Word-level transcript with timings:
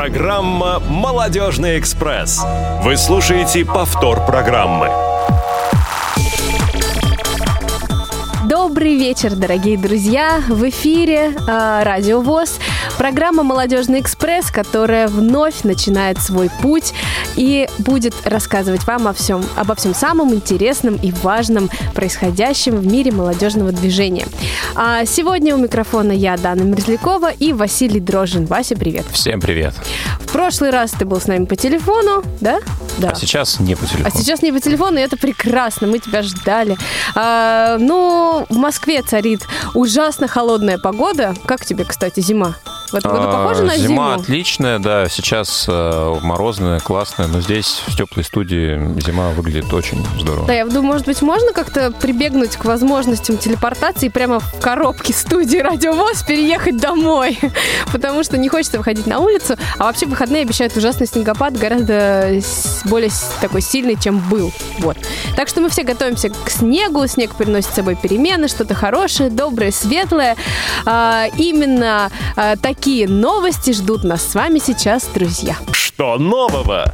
Программа 0.00 0.80
«Молодежный 0.80 1.78
экспресс». 1.78 2.42
Вы 2.82 2.96
слушаете 2.96 3.66
повтор 3.66 4.24
программы. 4.24 4.88
Добрый 8.48 8.96
вечер, 8.96 9.36
дорогие 9.36 9.76
друзья! 9.76 10.42
В 10.48 10.66
эфире 10.70 11.34
э, 11.36 11.82
Радио 11.84 12.22
ВОЗ, 12.22 12.58
программа 12.98 13.42
«Молодежный 13.42 14.00
экспресс», 14.00 14.50
которая 14.50 15.08
вновь 15.08 15.62
начинает 15.64 16.20
свой 16.20 16.50
путь 16.62 16.92
и 17.36 17.68
будет 17.78 18.14
рассказывать 18.24 18.84
вам 18.86 19.08
о 19.08 19.12
всем, 19.12 19.44
обо 19.56 19.74
всем 19.74 19.94
самом 19.94 20.34
интересном 20.34 20.96
и 20.96 21.12
важном 21.12 21.70
происходящем 21.94 22.76
в 22.76 22.86
мире 22.86 23.12
молодежного 23.12 23.72
движения. 23.72 24.26
А 24.74 25.04
сегодня 25.04 25.54
у 25.54 25.58
микрофона 25.58 26.12
я, 26.12 26.36
Дана 26.36 26.62
Мерзлякова 26.62 27.30
и 27.30 27.52
Василий 27.52 28.00
Дрожин. 28.00 28.46
Вася, 28.46 28.76
привет! 28.76 29.06
Всем 29.12 29.40
привет! 29.40 29.74
В 30.20 30.32
прошлый 30.32 30.70
раз 30.70 30.92
ты 30.92 31.04
был 31.04 31.20
с 31.20 31.26
нами 31.26 31.44
по 31.44 31.56
телефону, 31.56 32.22
да? 32.40 32.60
Да. 32.98 33.10
А 33.10 33.14
сейчас 33.14 33.60
не 33.60 33.74
по 33.74 33.86
телефону. 33.86 34.10
А 34.12 34.16
сейчас 34.16 34.42
не 34.42 34.52
по 34.52 34.60
телефону, 34.60 34.98
и 34.98 35.02
это 35.02 35.16
прекрасно, 35.16 35.86
мы 35.86 35.98
тебя 35.98 36.22
ждали. 36.22 36.76
А, 37.14 37.78
ну, 37.78 38.46
в 38.48 38.56
Москве 38.56 39.02
царит 39.02 39.40
ужасно 39.74 40.28
холодная 40.28 40.78
погода. 40.78 41.34
Как 41.46 41.64
тебе, 41.64 41.84
кстати, 41.84 42.20
зима? 42.20 42.56
В 42.92 42.94
этом 42.94 43.12
году 43.12 43.26
похоже 43.26 43.62
на 43.62 43.76
зиму? 43.76 43.88
Зима 43.88 44.14
отличная, 44.14 44.78
да. 44.78 45.08
Сейчас 45.08 45.66
э, 45.68 46.14
морозная, 46.22 46.80
классная, 46.80 47.28
но 47.28 47.40
здесь, 47.40 47.82
в 47.86 47.96
теплой 47.96 48.24
студии, 48.24 49.00
зима 49.00 49.30
выглядит 49.30 49.72
очень 49.72 50.04
здорово. 50.18 50.46
Да, 50.46 50.54
я 50.54 50.64
думаю, 50.64 50.82
может 50.82 51.06
быть, 51.06 51.22
можно 51.22 51.52
как-то 51.52 51.92
прибегнуть 51.92 52.56
к 52.56 52.64
возможностям 52.64 53.38
телепортации 53.38 54.08
прямо 54.08 54.40
в 54.40 54.60
коробке 54.60 55.12
студии 55.12 55.58
Радиовоз 55.58 56.22
переехать 56.22 56.78
домой, 56.78 57.38
потому 57.92 58.24
что 58.24 58.36
не 58.38 58.48
хочется 58.48 58.78
выходить 58.78 59.06
на 59.06 59.20
улицу, 59.20 59.56
а 59.78 59.84
вообще 59.84 60.06
выходные 60.06 60.42
обещают 60.42 60.76
ужасный 60.76 61.06
снегопад, 61.06 61.56
гораздо 61.56 62.40
более 62.84 63.10
такой 63.40 63.60
сильный, 63.60 63.96
чем 64.00 64.18
был. 64.18 64.52
Вот. 64.78 64.96
Так 65.36 65.48
что 65.48 65.60
мы 65.60 65.68
все 65.68 65.84
готовимся 65.84 66.30
к 66.30 66.50
снегу, 66.50 67.06
снег 67.06 67.34
приносит 67.34 67.70
с 67.70 67.74
собой 67.74 67.94
перемены, 67.94 68.48
что-то 68.48 68.74
хорошее, 68.74 69.30
доброе, 69.30 69.70
светлое. 69.70 70.36
А, 70.86 71.26
именно 71.36 72.10
а, 72.36 72.56
такие 72.56 72.79
новости 73.06 73.72
ждут 73.72 74.04
нас 74.04 74.26
с 74.26 74.34
вами 74.34 74.58
сейчас, 74.58 75.06
друзья. 75.12 75.56
Что 75.72 76.16
нового? 76.16 76.90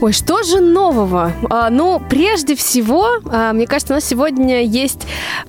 Ой, 0.00 0.12
что 0.12 0.42
же 0.42 0.60
нового? 0.60 1.32
А, 1.50 1.68
ну, 1.68 2.00
прежде 2.08 2.54
всего, 2.54 3.18
а, 3.26 3.52
мне 3.52 3.66
кажется, 3.66 3.92
у 3.92 3.96
нас 3.96 4.04
сегодня 4.04 4.62
есть 4.62 5.06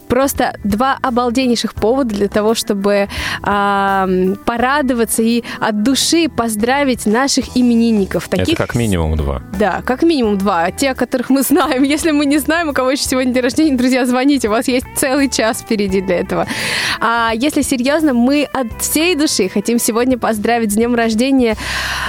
просто 0.10 0.60
два 0.66 0.98
обалденнейших 1.02 1.74
повода 1.74 2.14
для 2.14 2.28
того, 2.28 2.54
чтобы 2.54 3.08
а, 3.44 4.10
порадоваться 4.46 5.24
и 5.24 5.44
от 5.62 5.84
души 5.84 6.28
поздравить 6.28 7.06
наших 7.06 7.56
именинников. 7.56 8.28
Таких... 8.28 8.50
Это 8.50 8.58
как 8.58 8.76
минимум 8.76 9.16
два. 9.16 9.42
Да, 9.58 9.82
как 9.86 10.04
минимум 10.04 10.38
два. 10.38 10.70
Те, 10.72 10.92
о 10.92 10.96
которых 10.96 11.30
мы 11.30 11.44
знаем. 11.44 11.84
Если 11.92 12.12
мы 12.12 12.26
не 12.26 12.40
знаем, 12.40 12.70
у 12.70 12.74
кого 12.74 12.92
еще 12.92 13.04
сегодня 13.04 13.34
день 13.34 13.44
рождения, 13.44 13.78
друзья, 13.78 14.06
звоните. 14.06 14.50
У 14.50 14.52
вас 14.52 14.68
есть 14.68 14.86
целый 14.98 15.30
час 15.30 15.62
впереди 15.62 16.02
для 16.02 16.20
этого. 16.20 16.46
А 17.00 17.32
если 17.34 17.62
серьезно, 17.62 18.14
мы 18.14 18.44
от 18.52 18.68
всей 18.82 19.16
души 19.16 19.48
хотим 19.48 19.80
сегодня 19.80 20.18
поздравить 20.18 20.72
с 20.74 20.76
днем 20.76 20.94
рождения 20.94 21.56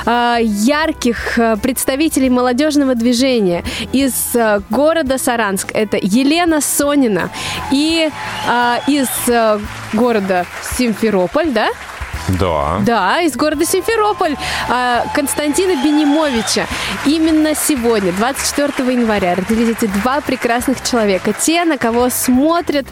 а, 0.05 0.39
ярких 0.41 1.39
а, 1.39 1.57
представителей 1.57 2.32
молодежного 2.33 2.95
движения 2.95 3.65
из 3.93 4.35
э, 4.35 4.61
города 4.71 5.19
Саранск. 5.19 5.71
Это 5.73 5.99
Елена 6.01 6.61
Сонина. 6.61 7.31
И 7.71 8.09
э, 8.49 8.77
из 8.89 9.09
э, 9.29 9.61
города 9.93 10.47
Симферополь, 10.77 11.51
да? 11.51 11.69
Да. 12.29 12.79
Да, 12.81 13.21
из 13.21 13.37
города 13.37 13.65
Симферополь 13.65 14.37
э, 14.69 15.03
Константина 15.15 15.83
Бенимовича. 15.83 16.67
Именно 17.05 17.55
сегодня, 17.55 18.13
24 18.13 18.93
января, 18.93 19.35
родились 19.35 19.77
эти 19.77 19.87
два 19.87 20.21
прекрасных 20.21 20.83
человека. 20.83 21.33
Те, 21.33 21.65
на 21.65 21.79
кого 21.79 22.09
смотрят 22.11 22.87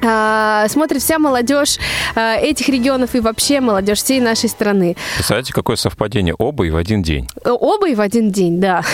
смотрит 0.00 1.02
вся 1.02 1.18
молодежь 1.18 1.78
а, 2.14 2.36
этих 2.36 2.68
регионов 2.68 3.14
и 3.14 3.20
вообще 3.20 3.60
молодежь 3.60 3.98
всей 3.98 4.20
нашей 4.20 4.48
страны. 4.48 4.96
Представляете, 5.14 5.52
какое 5.52 5.76
совпадение? 5.76 6.34
Оба 6.38 6.66
и 6.66 6.70
в 6.70 6.76
один 6.76 7.02
день. 7.02 7.28
Оба 7.44 7.88
и 7.88 7.94
в 7.94 8.00
один 8.00 8.30
день, 8.30 8.60
да. 8.60 8.82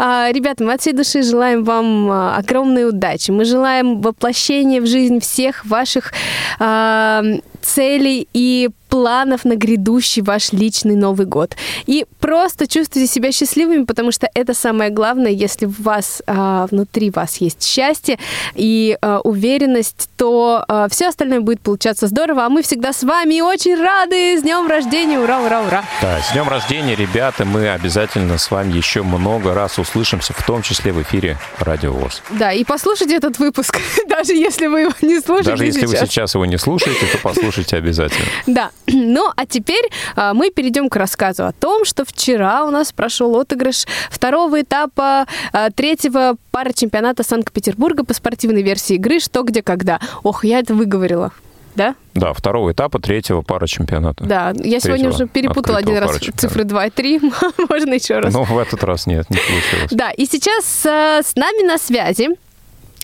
А, 0.00 0.30
ребята, 0.30 0.62
мы 0.62 0.74
от 0.74 0.80
всей 0.80 0.92
души 0.92 1.22
желаем 1.22 1.64
вам 1.64 2.08
огромной 2.12 2.88
удачи. 2.88 3.32
Мы 3.32 3.44
желаем 3.44 4.00
воплощения 4.00 4.80
в 4.80 4.86
жизнь 4.86 5.18
всех 5.18 5.66
ваших 5.66 6.12
целей 6.56 8.28
и 8.32 8.70
планов 8.88 9.44
на 9.44 9.56
грядущий 9.56 10.22
ваш 10.22 10.52
личный 10.52 10.96
Новый 10.96 11.26
год. 11.26 11.56
И 11.86 12.06
просто 12.20 12.66
чувствуйте 12.66 13.06
себя 13.06 13.32
счастливыми, 13.32 13.84
потому 13.84 14.12
что 14.12 14.28
это 14.34 14.54
самое 14.54 14.90
главное. 14.90 15.30
Если 15.30 15.66
у 15.66 15.74
вас 15.78 16.22
а, 16.26 16.66
внутри 16.70 17.10
вас 17.10 17.36
есть 17.38 17.62
счастье 17.62 18.18
и 18.54 18.96
а, 19.00 19.20
уверенность, 19.20 20.08
то 20.16 20.64
а, 20.68 20.88
все 20.88 21.08
остальное 21.08 21.40
будет 21.40 21.60
получаться 21.60 22.06
здорово. 22.06 22.44
А 22.44 22.48
мы 22.48 22.62
всегда 22.62 22.92
с 22.92 23.02
вами 23.02 23.34
и 23.34 23.40
очень 23.42 23.76
рады. 23.80 24.38
С 24.38 24.42
днем 24.42 24.66
рождения! 24.66 25.18
Ура, 25.18 25.40
ура, 25.40 25.62
ура! 25.62 25.84
Да, 26.02 26.20
с 26.20 26.32
днем 26.32 26.48
рождения, 26.48 26.94
ребята! 26.94 27.44
Мы 27.44 27.68
обязательно 27.68 28.38
с 28.38 28.50
вами 28.50 28.72
еще 28.72 29.02
много 29.02 29.54
раз 29.54 29.78
услышимся, 29.78 30.32
в 30.32 30.42
том 30.44 30.62
числе 30.62 30.92
в 30.92 31.02
эфире 31.02 31.38
Радио 31.58 31.92
ВОЗ. 31.92 32.22
Да, 32.30 32.52
и 32.52 32.64
послушайте 32.64 33.16
этот 33.16 33.38
выпуск, 33.38 33.78
даже 34.08 34.34
если 34.34 34.66
вы 34.66 34.80
его 34.82 34.92
не 35.02 35.20
слушаете 35.20 35.50
Даже 35.50 35.64
если 35.64 35.80
сейчас. 35.86 36.00
вы 36.00 36.06
сейчас 36.06 36.34
его 36.34 36.46
не 36.46 36.58
слушаете, 36.58 37.06
то 37.06 37.18
послушайте 37.18 37.76
обязательно. 37.76 38.26
Да. 38.46 38.70
Ну, 39.08 39.30
а 39.36 39.46
теперь 39.46 39.88
а, 40.16 40.34
мы 40.34 40.50
перейдем 40.50 40.88
к 40.88 40.96
рассказу 40.96 41.46
о 41.46 41.52
том, 41.52 41.84
что 41.84 42.04
вчера 42.04 42.64
у 42.64 42.70
нас 42.70 42.92
прошел 42.92 43.38
отыгрыш 43.38 43.86
второго 44.10 44.60
этапа 44.60 45.26
а, 45.52 45.70
третьего 45.70 46.36
пара 46.50 46.72
чемпионата 46.72 47.22
Санкт-Петербурга 47.22 48.04
по 48.04 48.14
спортивной 48.14 48.62
версии 48.62 48.94
игры 48.94 49.20
«Что, 49.20 49.42
где, 49.42 49.62
когда». 49.62 50.00
Ох, 50.22 50.44
я 50.44 50.60
это 50.60 50.74
выговорила 50.74 51.32
да? 51.78 51.94
Да, 52.14 52.32
второго 52.32 52.72
этапа 52.72 52.98
третьего 52.98 53.42
пара 53.42 53.66
чемпионата. 53.66 54.24
Да, 54.24 54.52
я 54.56 54.80
сегодня 54.80 55.08
уже 55.08 55.28
перепутала 55.28 55.78
один 55.78 55.98
раз 55.98 56.18
цифры 56.18 56.64
2 56.64 56.86
и 56.86 56.90
3. 56.90 57.20
Можно 57.70 57.94
еще 57.94 58.18
раз. 58.18 58.34
Ну, 58.34 58.42
в 58.42 58.58
этот 58.58 58.82
раз 58.82 59.06
нет, 59.06 59.30
не 59.30 59.36
получилось. 59.36 59.92
Да, 59.92 60.10
и 60.10 60.26
сейчас 60.26 60.84
а, 60.84 61.22
с 61.22 61.36
нами 61.36 61.64
на 61.64 61.78
связи 61.78 62.30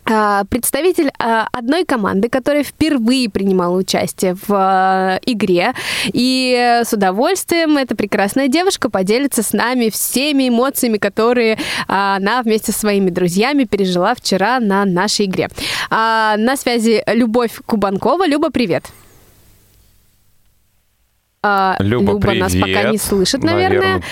представитель 0.04 1.10
а, 1.18 1.48
одной 1.52 1.84
команды, 1.84 2.28
которая 2.28 2.62
впервые 2.62 3.30
принимала 3.30 3.76
участие 3.76 4.34
в 4.34 4.50
а, 4.50 5.18
игре. 5.24 5.72
И 6.04 6.80
с 6.84 6.92
удовольствием 6.92 7.78
эта 7.78 7.96
прекрасная 7.96 8.48
девушка 8.48 8.90
поделится 8.90 9.42
с 9.42 9.52
нами 9.52 9.88
всеми 9.90 10.48
эмоциями, 10.48 10.98
которые 10.98 11.58
она 11.86 12.42
вместе 12.42 12.72
со 12.72 12.80
своими 12.80 13.10
друзьями 13.10 13.64
пережила 13.64 14.14
вчера 14.14 14.60
на 14.60 14.84
нашей 14.84 15.26
игре. 15.26 15.48
На 15.90 16.56
связи 16.56 17.02
Любовь 17.06 17.60
Кубанкова. 17.64 18.26
Люба, 18.26 18.50
привет. 18.50 18.84
Люба, 21.42 21.76
Люба 21.80 22.18
привет. 22.20 22.40
нас 22.40 22.54
пока 22.54 22.90
не 22.90 22.98
слышит, 22.98 23.42
наверное. 23.42 23.80
наверное. 23.80 24.02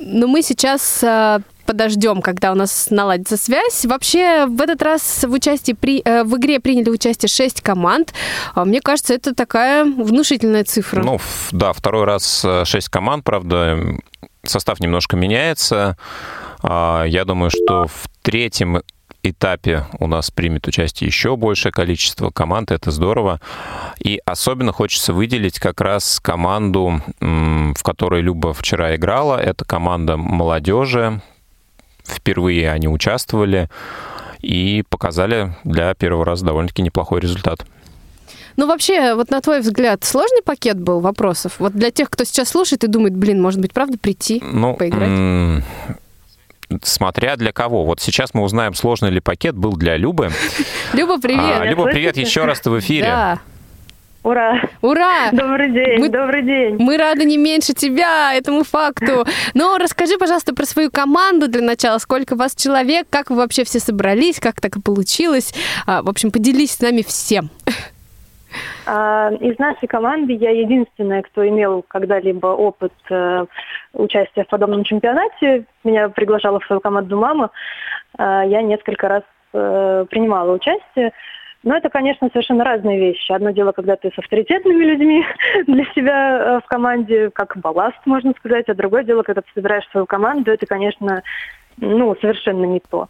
Но 0.00 0.26
мы 0.26 0.42
сейчас 0.42 1.04
подождем, 1.64 2.22
когда 2.22 2.52
у 2.52 2.54
нас 2.54 2.88
наладится 2.90 3.36
связь. 3.36 3.84
Вообще, 3.84 4.46
в 4.46 4.60
этот 4.60 4.82
раз 4.82 5.24
в, 5.24 5.32
участии 5.32 5.72
при, 5.72 6.02
э, 6.04 6.24
в 6.24 6.36
игре 6.36 6.60
приняли 6.60 6.90
участие 6.90 7.28
6 7.28 7.60
команд. 7.60 8.12
А 8.54 8.64
мне 8.64 8.80
кажется, 8.80 9.14
это 9.14 9.34
такая 9.34 9.84
внушительная 9.84 10.64
цифра. 10.64 11.02
Ну, 11.02 11.20
да, 11.50 11.72
второй 11.72 12.04
раз 12.04 12.44
6 12.64 12.88
команд, 12.88 13.24
правда, 13.24 13.78
состав 14.44 14.80
немножко 14.80 15.16
меняется. 15.16 15.96
А, 16.62 17.04
я 17.04 17.24
думаю, 17.24 17.50
что 17.50 17.86
в 17.86 18.08
третьем 18.22 18.82
этапе 19.22 19.86
у 19.98 20.06
нас 20.06 20.30
примет 20.30 20.66
участие 20.66 21.08
еще 21.08 21.36
большее 21.36 21.72
количество 21.72 22.30
команд, 22.30 22.70
это 22.70 22.90
здорово. 22.90 23.40
И 23.98 24.20
особенно 24.24 24.72
хочется 24.72 25.12
выделить 25.12 25.58
как 25.58 25.80
раз 25.80 26.20
команду, 26.20 27.02
в 27.20 27.82
которой 27.82 28.20
Люба 28.20 28.52
вчера 28.52 28.94
играла. 28.94 29.40
Это 29.40 29.64
команда 29.64 30.16
молодежи, 30.16 31.22
Впервые 32.04 32.70
они 32.70 32.88
участвовали 32.88 33.68
и 34.40 34.84
показали 34.88 35.54
для 35.64 35.94
первого 35.94 36.24
раза 36.24 36.44
довольно-таки 36.44 36.82
неплохой 36.82 37.20
результат. 37.20 37.64
Ну, 38.56 38.66
вообще, 38.66 39.14
вот 39.14 39.30
на 39.30 39.40
твой 39.40 39.60
взгляд, 39.60 40.04
сложный 40.04 40.42
пакет 40.42 40.78
был 40.78 41.00
вопросов? 41.00 41.56
Вот 41.58 41.72
для 41.72 41.90
тех, 41.90 42.08
кто 42.08 42.24
сейчас 42.24 42.50
слушает 42.50 42.84
и 42.84 42.86
думает, 42.86 43.16
блин, 43.16 43.42
может 43.42 43.60
быть, 43.60 43.72
правда 43.72 43.98
прийти, 43.98 44.40
ну, 44.42 44.74
поиграть? 44.74 45.64
смотря 46.82 47.36
для 47.36 47.52
кого. 47.52 47.84
Вот 47.84 48.00
сейчас 48.00 48.34
мы 48.34 48.42
узнаем, 48.42 48.74
сложный 48.74 49.10
ли 49.10 49.20
пакет 49.20 49.54
был 49.54 49.76
для 49.76 49.96
Любы. 49.96 50.30
Люба, 50.92 51.20
привет. 51.20 51.60
А, 51.60 51.64
Люба, 51.64 51.84
привет 51.84 52.16
еще 52.16 52.44
раз 52.44 52.60
ты 52.60 52.70
в 52.70 52.78
эфире. 52.78 53.06
Да. 53.06 53.40
Ура! 54.24 54.58
Ура! 54.80 55.30
Добрый 55.32 55.70
день, 55.70 56.00
мы, 56.00 56.08
добрый 56.08 56.40
день. 56.40 56.76
Мы 56.78 56.96
рады 56.96 57.26
не 57.26 57.36
меньше 57.36 57.74
тебя 57.74 58.32
этому 58.34 58.64
факту. 58.64 59.26
Но 59.52 59.76
расскажи, 59.76 60.16
пожалуйста, 60.16 60.54
про 60.54 60.64
свою 60.64 60.90
команду 60.90 61.46
для 61.46 61.60
начала. 61.60 61.98
Сколько 61.98 62.34
вас 62.34 62.54
человек, 62.54 63.06
как 63.10 63.28
вы 63.28 63.36
вообще 63.36 63.64
все 63.64 63.80
собрались, 63.80 64.40
как 64.40 64.62
так 64.62 64.76
и 64.76 64.80
получилось. 64.80 65.52
А, 65.86 66.00
в 66.00 66.08
общем, 66.08 66.30
поделись 66.30 66.72
с 66.72 66.80
нами 66.80 67.02
всем. 67.02 67.50
А, 68.86 69.30
из 69.40 69.58
нашей 69.58 69.86
команды 69.88 70.32
я 70.32 70.52
единственная, 70.52 71.20
кто 71.20 71.46
имел 71.46 71.84
когда-либо 71.86 72.46
опыт 72.46 72.94
э, 73.10 73.44
участия 73.92 74.44
в 74.44 74.48
подобном 74.48 74.84
чемпионате. 74.84 75.64
Меня 75.84 76.08
приглашала 76.08 76.60
в 76.60 76.64
свою 76.64 76.80
команду 76.80 77.18
мама. 77.18 77.50
А, 78.16 78.42
я 78.42 78.62
несколько 78.62 79.06
раз 79.06 79.22
э, 79.52 80.06
принимала 80.08 80.52
участие. 80.52 81.12
Но 81.64 81.74
это, 81.74 81.88
конечно, 81.88 82.28
совершенно 82.30 82.62
разные 82.62 82.98
вещи. 82.98 83.32
Одно 83.32 83.50
дело, 83.50 83.72
когда 83.72 83.96
ты 83.96 84.10
с 84.14 84.18
авторитетными 84.18 84.84
людьми 84.84 85.24
для 85.66 85.84
себя 85.94 86.38
э, 86.38 86.60
в 86.60 86.66
команде, 86.66 87.30
как 87.30 87.56
балласт, 87.56 87.98
можно 88.04 88.32
сказать, 88.38 88.68
а 88.68 88.74
другое 88.74 89.02
дело, 89.02 89.22
когда 89.22 89.40
ты 89.40 89.48
собираешь 89.54 89.88
свою 89.88 90.04
команду, 90.04 90.52
это, 90.52 90.66
конечно, 90.66 91.22
ну, 91.78 92.14
совершенно 92.20 92.66
не 92.66 92.80
то. 92.80 93.08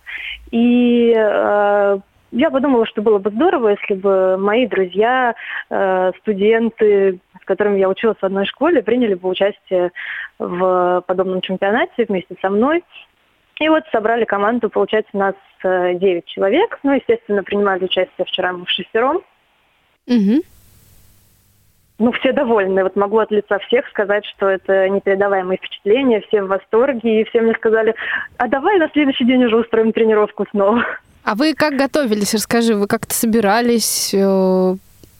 И 0.52 1.12
э, 1.16 1.98
я 2.30 2.50
подумала, 2.50 2.86
что 2.86 3.02
было 3.02 3.18
бы 3.18 3.30
здорово, 3.30 3.70
если 3.70 3.94
бы 3.94 4.36
мои 4.36 4.68
друзья, 4.68 5.34
э, 5.70 6.12
студенты, 6.20 7.18
с 7.42 7.44
которыми 7.44 7.80
я 7.80 7.88
училась 7.88 8.18
в 8.18 8.24
одной 8.24 8.46
школе, 8.46 8.82
приняли 8.82 9.14
бы 9.14 9.28
участие 9.28 9.90
в 10.38 11.02
подобном 11.08 11.40
чемпионате 11.40 12.06
вместе 12.08 12.36
со 12.40 12.50
мной. 12.50 12.84
И 13.60 13.68
вот 13.68 13.84
собрали 13.92 14.24
команду, 14.24 14.68
получается, 14.68 15.16
нас 15.16 15.34
9 15.62 16.02
э, 16.02 16.22
человек. 16.26 16.78
Ну, 16.82 16.92
естественно, 16.92 17.42
принимали 17.42 17.84
участие 17.84 18.24
вчера 18.26 18.52
мы 18.52 18.64
в 18.64 18.70
шестером. 18.70 19.20
Угу. 20.06 20.42
Ну, 21.98 22.12
все 22.12 22.32
довольны. 22.32 22.82
Вот 22.82 22.96
могу 22.96 23.18
от 23.18 23.30
лица 23.30 23.58
всех 23.60 23.88
сказать, 23.88 24.24
что 24.26 24.48
это 24.48 24.88
непередаваемые 24.88 25.58
впечатления, 25.58 26.22
все 26.22 26.42
в 26.42 26.48
восторге, 26.48 27.20
и 27.20 27.24
все 27.24 27.40
мне 27.40 27.54
сказали, 27.54 27.94
а 28.36 28.48
давай 28.48 28.78
на 28.78 28.88
следующий 28.90 29.24
день 29.24 29.44
уже 29.44 29.56
устроим 29.56 29.92
тренировку 29.92 30.44
снова. 30.50 30.84
А 31.22 31.36
вы 31.36 31.54
как 31.54 31.74
готовились? 31.74 32.34
Расскажи, 32.34 32.74
вы 32.74 32.88
как-то 32.88 33.14
собирались? 33.14 34.12
Э, 34.12 34.74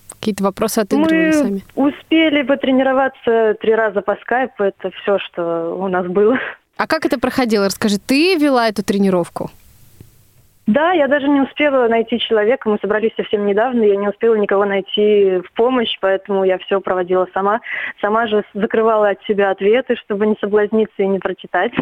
какие-то 0.09 0.45
вопросы 0.45 0.81
отыгрывали 0.81 1.27
Мы 1.27 1.33
сами? 1.33 1.63
успели 1.77 2.43
потренироваться 2.43 3.55
три 3.61 3.75
раза 3.75 4.03
по 4.03 4.17
скайпу. 4.17 4.65
Это 4.65 4.91
все, 4.91 5.19
что 5.21 5.77
у 5.77 5.89
нас 5.89 6.07
было. 6.07 6.39
А 6.77 6.87
как 6.87 7.07
это 7.07 7.19
проходило? 7.19 7.67
Расскажи, 7.67 7.99
ты 7.99 8.37
вела 8.37 8.69
эту 8.69 8.85
тренировку? 8.85 9.51
Да, 10.67 10.93
я 10.93 11.09
даже 11.09 11.29
не 11.29 11.43
успела 11.43 11.89
найти 11.89 12.19
человека. 12.19 12.69
Мы 12.69 12.79
собрались 12.81 13.13
совсем 13.17 13.45
недавно, 13.47 13.83
я 13.83 13.97
не 13.97 14.09
успела 14.09 14.35
никого 14.35 14.65
найти 14.65 15.43
в 15.47 15.53
помощь, 15.55 15.99
поэтому 16.01 16.45
я 16.45 16.57
все 16.59 16.81
проводила 16.81 17.29
сама. 17.35 17.61
Сама 18.01 18.27
же 18.27 18.45
закрывала 18.55 19.11
от 19.11 19.23
себя 19.25 19.51
ответы, 19.51 19.95
чтобы 19.97 20.27
не 20.27 20.37
соблазниться 20.41 21.03
и 21.03 21.07
не 21.07 21.19
прочитать. 21.19 21.73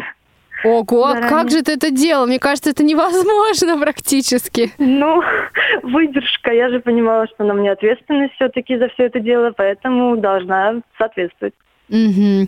Ого, 0.65 1.05
а 1.05 1.21
как 1.27 1.49
же 1.49 1.61
ты 1.61 1.73
это 1.73 1.91
делал? 1.91 2.25
Мне 2.25 2.39
кажется, 2.39 2.69
это 2.69 2.83
невозможно 2.83 3.77
практически. 3.81 4.71
Ну, 4.77 5.21
выдержка. 5.83 6.51
Я 6.51 6.69
же 6.69 6.79
понимала, 6.79 7.27
что 7.27 7.45
на 7.45 7.53
мне 7.53 7.71
ответственность 7.71 8.33
все-таки 8.35 8.77
за 8.77 8.89
все 8.89 9.05
это 9.05 9.19
дело, 9.19 9.53
поэтому 9.55 10.17
должна 10.17 10.81
соответствовать. 10.97 11.53
Угу. 11.89 12.47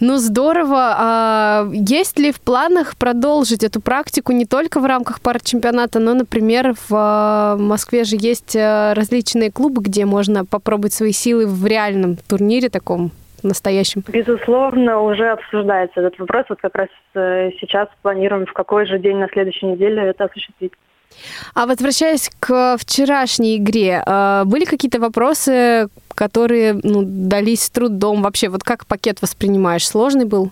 Ну, 0.00 0.16
здорово. 0.18 0.94
А 0.96 1.68
есть 1.72 2.18
ли 2.18 2.32
в 2.32 2.40
планах 2.40 2.96
продолжить 2.96 3.64
эту 3.64 3.80
практику 3.80 4.32
не 4.32 4.46
только 4.46 4.80
в 4.80 4.84
рамках 4.84 5.20
пар 5.20 5.40
чемпионата, 5.40 5.98
но, 5.98 6.14
например, 6.14 6.74
в 6.74 6.92
а, 6.92 7.56
Москве 7.56 8.04
же 8.04 8.16
есть 8.18 8.54
а, 8.56 8.94
различные 8.94 9.50
клубы, 9.50 9.82
где 9.82 10.04
можно 10.04 10.44
попробовать 10.44 10.92
свои 10.92 11.12
силы 11.12 11.46
в 11.46 11.66
реальном 11.66 12.16
турнире 12.28 12.68
таком 12.68 13.10
настоящем? 13.42 14.02
Безусловно, 14.08 15.00
уже 15.00 15.28
обсуждается 15.28 16.00
этот 16.00 16.18
вопрос. 16.18 16.46
Вот 16.48 16.60
как 16.60 16.74
раз 16.74 16.88
э, 17.14 17.50
сейчас 17.60 17.88
планируем, 18.02 18.46
в 18.46 18.52
какой 18.52 18.86
же 18.86 18.98
день 18.98 19.16
на 19.16 19.28
следующей 19.28 19.66
неделе 19.66 20.02
это 20.02 20.24
осуществить. 20.24 20.72
А 21.54 21.66
возвращаясь 21.66 22.30
к 22.40 22.76
вчерашней 22.78 23.58
игре, 23.58 24.02
а, 24.04 24.44
были 24.44 24.64
какие-то 24.64 24.98
вопросы, 24.98 25.88
которые 26.14 26.74
ну, 26.82 27.02
дались 27.04 27.70
трудом 27.70 28.22
вообще? 28.22 28.48
Вот 28.48 28.62
как 28.62 28.86
пакет 28.86 29.22
воспринимаешь? 29.22 29.86
Сложный 29.86 30.24
был? 30.24 30.50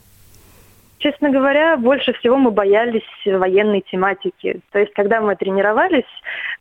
Честно 0.98 1.30
говоря, 1.30 1.76
больше 1.76 2.12
всего 2.12 2.36
мы 2.36 2.52
боялись 2.52 3.02
военной 3.26 3.80
тематики. 3.80 4.60
То 4.70 4.78
есть, 4.78 4.92
когда 4.92 5.20
мы 5.20 5.34
тренировались, 5.34 6.06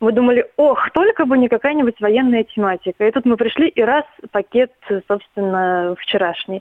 мы 0.00 0.10
думали, 0.10 0.44
ох, 0.56 0.90
только 0.90 1.26
бы 1.26 1.38
не 1.38 1.48
какая-нибудь 1.48 2.00
военная 2.00 2.42
тематика. 2.42 3.06
И 3.06 3.10
тут 3.12 3.24
мы 3.24 3.36
пришли, 3.36 3.68
и 3.68 3.80
раз 3.82 4.04
пакет, 4.32 4.72
собственно, 5.06 5.94
вчерашний 5.96 6.60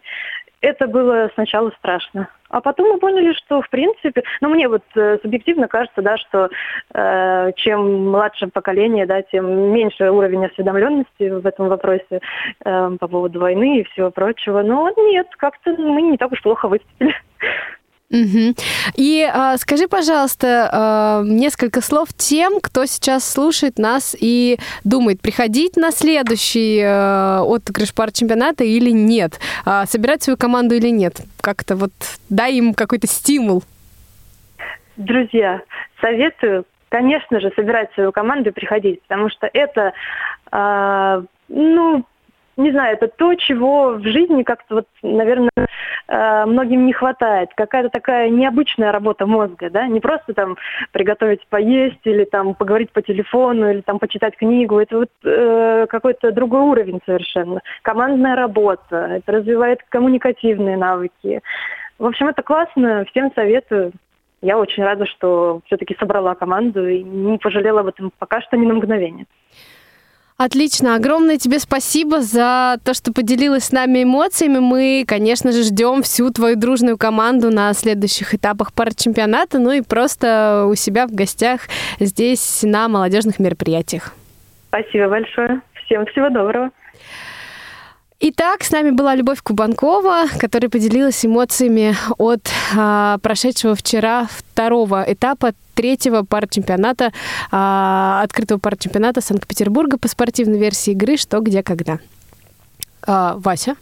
это 0.61 0.87
было 0.87 1.29
сначала 1.33 1.71
страшно. 1.79 2.29
А 2.51 2.59
потом 2.59 2.89
мы 2.89 2.99
поняли, 2.99 3.33
что 3.33 3.61
в 3.61 3.69
принципе, 3.69 4.23
ну 4.41 4.49
мне 4.49 4.67
вот 4.67 4.83
э, 4.95 5.17
субъективно 5.21 5.67
кажется, 5.67 6.01
да, 6.01 6.17
что 6.17 6.49
э, 6.93 7.51
чем 7.55 8.09
младше 8.09 8.47
поколение, 8.47 9.05
да, 9.05 9.21
тем 9.21 9.73
меньше 9.73 10.11
уровень 10.11 10.45
осведомленности 10.45 11.29
в 11.29 11.47
этом 11.47 11.69
вопросе 11.69 12.19
э, 12.63 12.91
по 12.99 13.07
поводу 13.07 13.39
войны 13.39 13.79
и 13.79 13.83
всего 13.85 14.11
прочего. 14.11 14.61
Но 14.63 14.91
нет, 14.97 15.27
как-то 15.37 15.71
мы 15.77 16.01
не 16.01 16.17
так 16.17 16.31
уж 16.33 16.41
плохо 16.41 16.67
выступили. 16.67 17.15
Угу. 18.11 18.55
И 18.95 19.23
а, 19.23 19.57
скажи, 19.57 19.87
пожалуйста, 19.87 20.69
а, 20.71 21.23
несколько 21.23 21.81
слов 21.81 22.09
тем, 22.15 22.59
кто 22.61 22.85
сейчас 22.85 23.27
слушает 23.27 23.79
нас 23.79 24.15
и 24.19 24.59
думает, 24.83 25.21
приходить 25.21 25.77
на 25.77 25.91
следующий 25.91 26.81
а, 26.83 27.41
отыгрыш 27.43 27.93
пар 27.93 28.11
чемпионата 28.11 28.65
или 28.65 28.91
нет, 28.91 29.39
а, 29.65 29.85
собирать 29.85 30.23
свою 30.23 30.37
команду 30.37 30.75
или 30.75 30.89
нет. 30.89 31.21
Как-то 31.39 31.75
вот 31.77 31.91
дай 32.29 32.53
им 32.55 32.73
какой-то 32.73 33.07
стимул. 33.07 33.63
Друзья, 34.97 35.61
советую, 36.01 36.65
конечно 36.89 37.39
же, 37.39 37.51
собирать 37.55 37.93
свою 37.93 38.11
команду 38.11 38.49
и 38.49 38.53
приходить, 38.53 39.01
потому 39.03 39.29
что 39.29 39.49
это, 39.51 39.93
а, 40.51 41.23
ну, 41.47 42.05
не 42.61 42.71
знаю, 42.71 42.95
это 42.95 43.07
то, 43.07 43.35
чего 43.35 43.93
в 43.93 44.03
жизни 44.03 44.43
как-то 44.43 44.75
вот, 44.75 44.87
наверное, 45.01 45.49
э, 46.07 46.45
многим 46.45 46.85
не 46.85 46.93
хватает. 46.93 47.49
Какая-то 47.55 47.89
такая 47.89 48.29
необычная 48.29 48.91
работа 48.91 49.25
мозга, 49.25 49.69
да, 49.69 49.87
не 49.87 49.99
просто 49.99 50.33
там 50.33 50.57
приготовить 50.91 51.45
поесть 51.47 52.01
или 52.03 52.25
там 52.25 52.55
поговорить 52.55 52.91
по 52.91 53.01
телефону 53.01 53.71
или 53.71 53.81
там 53.81 53.99
почитать 53.99 54.35
книгу. 54.37 54.79
Это 54.79 54.97
вот 54.97 55.09
э, 55.23 55.87
какой-то 55.89 56.31
другой 56.31 56.61
уровень 56.61 57.01
совершенно. 57.05 57.61
Командная 57.81 58.35
работа, 58.35 58.95
это 59.17 59.31
развивает 59.31 59.79
коммуникативные 59.89 60.77
навыки. 60.77 61.41
В 61.99 62.05
общем, 62.05 62.27
это 62.27 62.41
классно, 62.41 63.05
всем 63.11 63.31
советую. 63.35 63.91
Я 64.41 64.57
очень 64.57 64.83
рада, 64.83 65.05
что 65.05 65.61
все-таки 65.65 65.95
собрала 65.99 66.33
команду 66.33 66.87
и 66.87 67.03
не 67.03 67.37
пожалела 67.37 67.81
об 67.81 67.87
этом 67.87 68.11
пока 68.17 68.41
что 68.41 68.57
ни 68.57 68.65
на 68.65 68.73
мгновение. 68.73 69.27
Отлично. 70.43 70.95
Огромное 70.95 71.37
тебе 71.37 71.59
спасибо 71.59 72.21
за 72.21 72.77
то, 72.83 72.95
что 72.95 73.13
поделилась 73.13 73.65
с 73.65 73.71
нами 73.71 74.01
эмоциями. 74.01 74.57
Мы, 74.57 75.05
конечно 75.07 75.51
же, 75.51 75.61
ждем 75.61 76.01
всю 76.01 76.31
твою 76.31 76.55
дружную 76.55 76.97
команду 76.97 77.51
на 77.51 77.71
следующих 77.73 78.33
этапах 78.33 78.71
чемпионата, 78.95 79.59
ну 79.59 79.71
и 79.71 79.81
просто 79.81 80.65
у 80.67 80.73
себя 80.73 81.05
в 81.05 81.11
гостях 81.11 81.67
здесь 81.99 82.61
на 82.63 82.87
молодежных 82.87 83.37
мероприятиях. 83.37 84.15
Спасибо 84.69 85.09
большое. 85.09 85.61
Всем 85.85 86.07
всего 86.07 86.29
доброго. 86.29 86.71
Итак, 88.23 88.63
с 88.63 88.69
нами 88.69 88.91
была 88.91 89.15
Любовь 89.15 89.41
Кубанкова, 89.41 90.25
которая 90.37 90.69
поделилась 90.69 91.25
эмоциями 91.25 91.95
от 92.19 92.51
а, 92.77 93.17
прошедшего 93.17 93.73
вчера 93.73 94.27
второго 94.29 95.03
этапа 95.07 95.53
третьего 95.73 96.21
пар-чемпионата, 96.21 97.13
а, 97.51 98.21
открытого 98.23 98.59
пар-чемпионата 98.59 99.21
Санкт-Петербурга 99.21 99.97
по 99.97 100.07
спортивной 100.07 100.59
версии 100.59 100.91
игры 100.91 101.17
«Что, 101.17 101.39
где, 101.39 101.63
когда». 101.63 101.97
А, 103.07 103.37
Вася? 103.39 103.75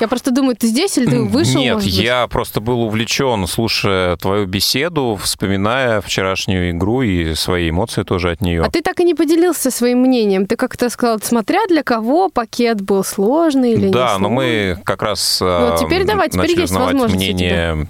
Я 0.00 0.08
просто 0.08 0.30
думаю, 0.30 0.56
ты 0.56 0.66
здесь 0.66 0.98
или 0.98 1.06
ты 1.06 1.22
вышел? 1.22 1.60
Нет, 1.60 1.82
я 1.82 2.26
просто 2.26 2.60
был 2.60 2.82
увлечен, 2.82 3.46
слушая 3.46 4.16
твою 4.16 4.46
беседу, 4.46 5.18
вспоминая 5.22 6.00
вчерашнюю 6.00 6.70
игру 6.72 7.02
и 7.02 7.34
свои 7.34 7.70
эмоции 7.70 8.02
тоже 8.02 8.32
от 8.32 8.40
нее. 8.40 8.62
А 8.62 8.70
ты 8.70 8.82
так 8.82 9.00
и 9.00 9.04
не 9.04 9.14
поделился 9.14 9.70
своим 9.70 10.00
мнением. 10.00 10.46
Ты 10.46 10.56
как-то 10.56 10.90
сказал, 10.90 11.18
смотря 11.22 11.60
для 11.68 11.82
кого 11.82 12.28
пакет 12.28 12.80
был 12.82 13.04
сложный 13.04 13.72
или 13.72 13.88
да, 13.88 14.14
не 14.16 14.22
но 14.22 14.28
мы 14.28 14.78
как 14.84 15.02
раз 15.02 15.38
ну, 15.40 15.76
теперь 15.78 16.04
давай, 16.04 16.28
теперь 16.28 16.58
есть 16.58 16.72
возможность 16.72 17.14
мнение 17.14 17.86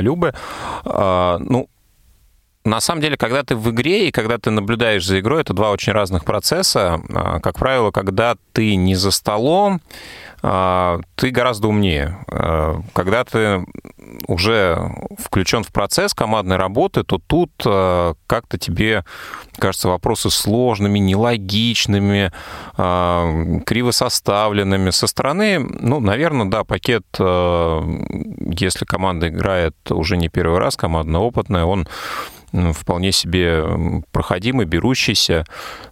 Любы. 0.00 0.34
А, 0.84 1.38
ну, 1.40 1.68
на 2.64 2.80
самом 2.80 3.02
деле, 3.02 3.18
когда 3.18 3.42
ты 3.42 3.56
в 3.56 3.70
игре 3.70 4.08
и 4.08 4.10
когда 4.10 4.38
ты 4.38 4.50
наблюдаешь 4.50 5.04
за 5.04 5.20
игрой, 5.20 5.42
это 5.42 5.52
два 5.52 5.70
очень 5.70 5.92
разных 5.92 6.24
процесса. 6.24 7.00
А, 7.12 7.40
как 7.40 7.58
правило, 7.58 7.90
когда 7.90 8.36
ты 8.52 8.74
не 8.76 8.94
за 8.94 9.10
столом, 9.10 9.82
а, 10.42 11.00
ты 11.14 11.30
гораздо 11.30 11.68
умнее. 11.68 12.24
А, 12.32 12.80
когда 12.94 13.24
ты 13.24 13.66
уже 14.26 14.78
включен 15.18 15.62
в 15.62 15.72
процесс 15.72 16.14
командной 16.14 16.56
работы, 16.56 17.04
то 17.04 17.18
тут 17.18 17.50
как-то 17.58 18.58
тебе 18.58 19.04
кажется 19.58 19.88
вопросы 19.88 20.30
сложными, 20.30 20.98
нелогичными, 20.98 22.32
криво 22.76 23.90
составленными. 23.90 24.90
Со 24.90 25.06
стороны, 25.06 25.58
ну, 25.58 26.00
наверное, 26.00 26.46
да, 26.46 26.64
пакет, 26.64 27.04
если 27.18 28.84
команда 28.84 29.28
играет 29.28 29.74
уже 29.90 30.16
не 30.16 30.28
первый 30.28 30.58
раз, 30.58 30.76
команда 30.76 31.18
опытная, 31.18 31.64
он 31.64 31.88
вполне 32.72 33.12
себе 33.12 34.02
проходимый, 34.12 34.66
берущийся. 34.66 35.44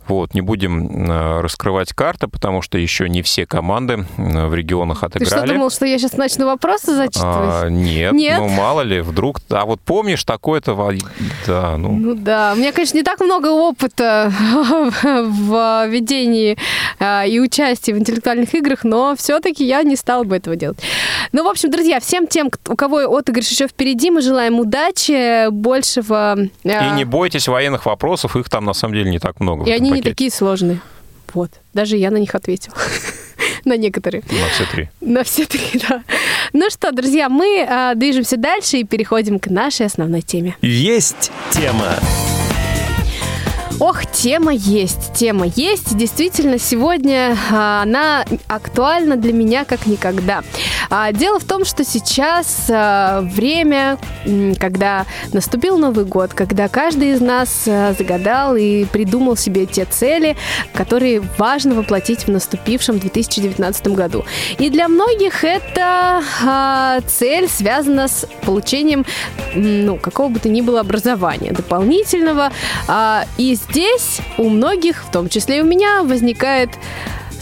Вот, 0.09 0.35
не 0.35 0.41
будем 0.41 1.11
э, 1.11 1.41
раскрывать 1.41 1.93
карты, 1.93 2.27
потому 2.27 2.61
что 2.61 2.77
еще 2.77 3.09
не 3.09 3.23
все 3.23 3.47
команды 3.47 4.05
в 4.17 4.53
регионах 4.53 5.05
отыграли. 5.05 5.31
Ты 5.31 5.37
что, 5.37 5.47
думал, 5.47 5.71
что 5.71 5.87
я 5.87 5.97
сейчас 5.99 6.17
начну 6.17 6.47
вопросы 6.47 6.95
зачитывать? 6.95 7.65
А, 7.65 7.69
нет, 7.69 8.13
нет, 8.13 8.39
ну 8.39 8.49
мало 8.49 8.81
ли, 8.81 9.01
вдруг... 9.01 9.39
А 9.51 9.65
вот 9.65 9.81
помнишь 9.81 10.25
такое-то... 10.25 10.75
Да, 11.47 11.77
ну... 11.77 11.93
Ну 11.93 12.15
да, 12.15 12.53
у 12.55 12.59
меня, 12.59 12.73
конечно, 12.73 12.97
не 12.97 13.05
так 13.05 13.21
много 13.21 13.49
опыта 13.49 14.33
в 15.03 15.87
ведении 15.87 16.59
а, 16.99 17.25
и 17.25 17.39
участии 17.39 17.93
в 17.93 17.99
интеллектуальных 17.99 18.55
играх, 18.55 18.83
но 18.83 19.15
все-таки 19.17 19.65
я 19.65 19.85
не 19.85 19.95
стала 19.95 20.25
бы 20.25 20.37
этого 20.37 20.57
делать. 20.57 20.79
Ну, 21.31 21.45
в 21.45 21.49
общем, 21.49 21.71
друзья, 21.71 22.01
всем 22.01 22.27
тем, 22.27 22.51
у 22.69 22.75
кого 22.75 23.17
отыгрыш 23.17 23.49
еще 23.49 23.69
впереди, 23.69 24.11
мы 24.11 24.21
желаем 24.21 24.59
удачи, 24.59 25.49
большего... 25.51 26.37
И 26.65 26.71
а, 26.71 26.95
не 26.95 27.05
бойтесь 27.05 27.49
военных 27.49 27.87
вопросов, 27.87 28.37
их 28.37 28.49
там 28.49 28.65
на 28.65 28.73
самом 28.73 28.95
деле 28.95 29.11
не 29.11 29.19
так 29.19 29.41
много. 29.41 29.65
И 29.65 29.73
они 29.73 29.91
пакете. 29.91 30.09
не 30.09 30.13
такие 30.13 30.31
сложные. 30.31 30.81
Вот. 31.35 31.51
Даже 31.75 31.97
я 31.97 32.11
на 32.11 32.19
них 32.19 32.35
ответила. 32.35 32.75
на 33.65 33.77
некоторые. 33.77 34.23
На 34.31 34.49
все 34.49 34.65
три. 34.71 34.91
На 35.01 35.25
все 35.25 35.47
три, 35.47 35.81
да. 35.89 36.03
Ну 36.53 36.71
что, 36.71 36.93
друзья, 36.93 37.29
мы 37.29 37.67
а, 37.69 37.95
движемся 37.95 38.37
дальше 38.37 38.79
и 38.79 38.85
переходим 38.85 39.39
к 39.39 39.49
нашей 39.49 39.87
основной 39.87 40.23
теме. 40.23 40.57
Есть 40.61 41.31
тема. 41.51 41.97
Ох, 43.81 44.07
тема 44.07 44.53
есть, 44.53 45.13
тема 45.15 45.47
есть. 45.47 45.97
Действительно, 45.97 46.59
сегодня 46.59 47.37
а, 47.51 47.83
она 47.83 48.25
актуальна 48.47 49.17
для 49.17 49.33
меня 49.33 49.65
как 49.65 49.87
никогда. 49.87 50.43
А, 50.91 51.11
дело 51.13 51.41
в 51.41 51.45
том, 51.45 51.65
что 51.65 51.85
сейчас 51.85 52.67
а, 52.71 53.23
время, 53.23 53.99
когда 54.61 55.07
наступил 55.33 55.79
Новый 55.79 56.05
год, 56.05 56.35
когда 56.35 56.69
каждый 56.69 57.13
из 57.13 57.21
нас 57.21 57.65
загадал 57.65 58.57
и 58.57 58.85
придумал 58.85 59.37
себе 59.37 59.67
те 59.67 59.85
цели, 59.85 60.37
которые 60.75 61.23
важно 61.39 61.75
воплотить 61.75 62.27
в 62.27 62.29
наступившем 62.29 62.99
2019 62.99 63.89
году. 63.89 64.25
И 64.59 64.71
для 64.71 64.89
многих 64.89 65.45
эта 65.45 66.23
цель 67.07 67.49
связана 67.49 68.09
с 68.09 68.27
получением 68.45 69.05
ну, 69.55 69.97
какого 69.97 70.29
бы 70.29 70.39
то 70.39 70.49
ни 70.49 70.61
было 70.61 70.81
образования 70.81 71.53
дополнительного. 71.53 72.53
И 73.39 73.57
здесь 73.69 74.21
у 74.39 74.49
многих, 74.49 75.05
в 75.05 75.11
том 75.11 75.29
числе 75.29 75.59
и 75.59 75.61
у 75.61 75.65
меня, 75.65 76.03
возникает 76.03 76.71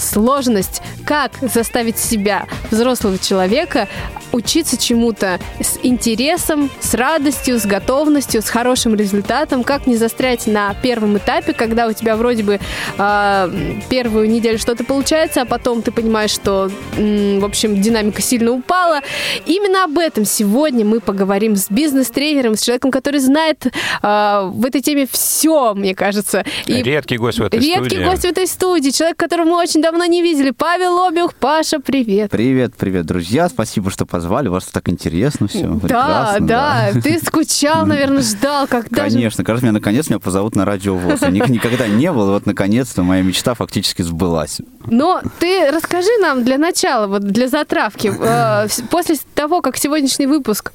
сложность, 0.00 0.82
как 1.04 1.32
заставить 1.42 1.98
себя, 1.98 2.46
взрослого 2.70 3.18
человека, 3.18 3.88
учиться 4.32 4.76
чему-то 4.76 5.38
с 5.60 5.78
интересом, 5.82 6.70
с 6.80 6.94
радостью, 6.94 7.58
с 7.58 7.66
готовностью, 7.66 8.42
с 8.42 8.48
хорошим 8.48 8.94
результатом, 8.94 9.64
как 9.64 9.86
не 9.86 9.96
застрять 9.96 10.46
на 10.46 10.74
первом 10.74 11.18
этапе, 11.18 11.52
когда 11.52 11.86
у 11.86 11.92
тебя 11.92 12.16
вроде 12.16 12.42
бы 12.42 12.60
э, 12.98 13.80
первую 13.88 14.30
неделю 14.30 14.58
что-то 14.58 14.84
получается, 14.84 15.42
а 15.42 15.44
потом 15.44 15.82
ты 15.82 15.90
понимаешь, 15.90 16.30
что, 16.30 16.70
э, 16.96 17.38
в 17.38 17.44
общем, 17.44 17.80
динамика 17.80 18.22
сильно 18.22 18.52
упала. 18.52 19.00
Именно 19.46 19.84
об 19.84 19.98
этом 19.98 20.24
сегодня 20.24 20.84
мы 20.84 21.00
поговорим 21.00 21.56
с 21.56 21.70
бизнес-тренером, 21.70 22.56
с 22.56 22.62
человеком, 22.62 22.90
который 22.90 23.20
знает 23.20 23.66
э, 23.66 24.50
в 24.52 24.64
этой 24.64 24.80
теме 24.80 25.06
все, 25.10 25.74
мне 25.74 25.94
кажется. 25.94 26.44
И 26.66 26.82
редкий 26.82 27.16
гость 27.16 27.38
в 27.38 27.44
этой 27.44 27.56
редкий 27.56 27.74
студии. 27.74 27.94
Редкий 27.94 28.04
гость 28.04 28.22
в 28.22 28.26
этой 28.26 28.46
студии, 28.46 28.90
человек, 28.90 29.16
которого 29.16 29.48
мы 29.48 29.56
очень 29.58 29.82
давно 29.82 29.89
не 29.98 30.22
видели. 30.22 30.50
Павел 30.50 31.04
Обюх. 31.04 31.34
Паша, 31.34 31.80
привет. 31.80 32.30
Привет, 32.30 32.74
привет, 32.76 33.06
друзья. 33.06 33.48
Спасибо, 33.48 33.90
что 33.90 34.06
позвали. 34.06 34.48
У 34.48 34.52
вас 34.52 34.64
так 34.66 34.88
интересно 34.88 35.48
все. 35.48 35.66
Да, 35.66 36.36
да, 36.38 36.90
да. 36.92 37.00
Ты 37.00 37.18
скучал, 37.18 37.86
наверное, 37.86 38.22
ждал, 38.22 38.66
когда 38.66 39.04
Конечно, 39.04 39.44
кажется, 39.44 39.64
меня 39.66 39.72
наконец 39.72 40.08
меня 40.08 40.18
позовут 40.18 40.56
на 40.56 40.64
радио 40.64 40.94
ВОЗ. 40.96 41.22
Я 41.22 41.28
никогда 41.30 41.86
не 41.88 42.10
был, 42.12 42.26
вот 42.26 42.46
наконец-то 42.46 43.02
моя 43.02 43.22
мечта 43.22 43.54
фактически 43.54 44.02
сбылась. 44.02 44.60
Но 44.86 45.22
ты 45.38 45.70
расскажи 45.70 46.10
нам 46.20 46.44
для 46.44 46.58
начала, 46.58 47.06
вот 47.06 47.22
для 47.22 47.48
затравки, 47.48 48.12
э, 48.16 48.68
после 48.90 49.16
того, 49.34 49.60
как 49.62 49.76
сегодняшний 49.76 50.26
выпуск 50.26 50.72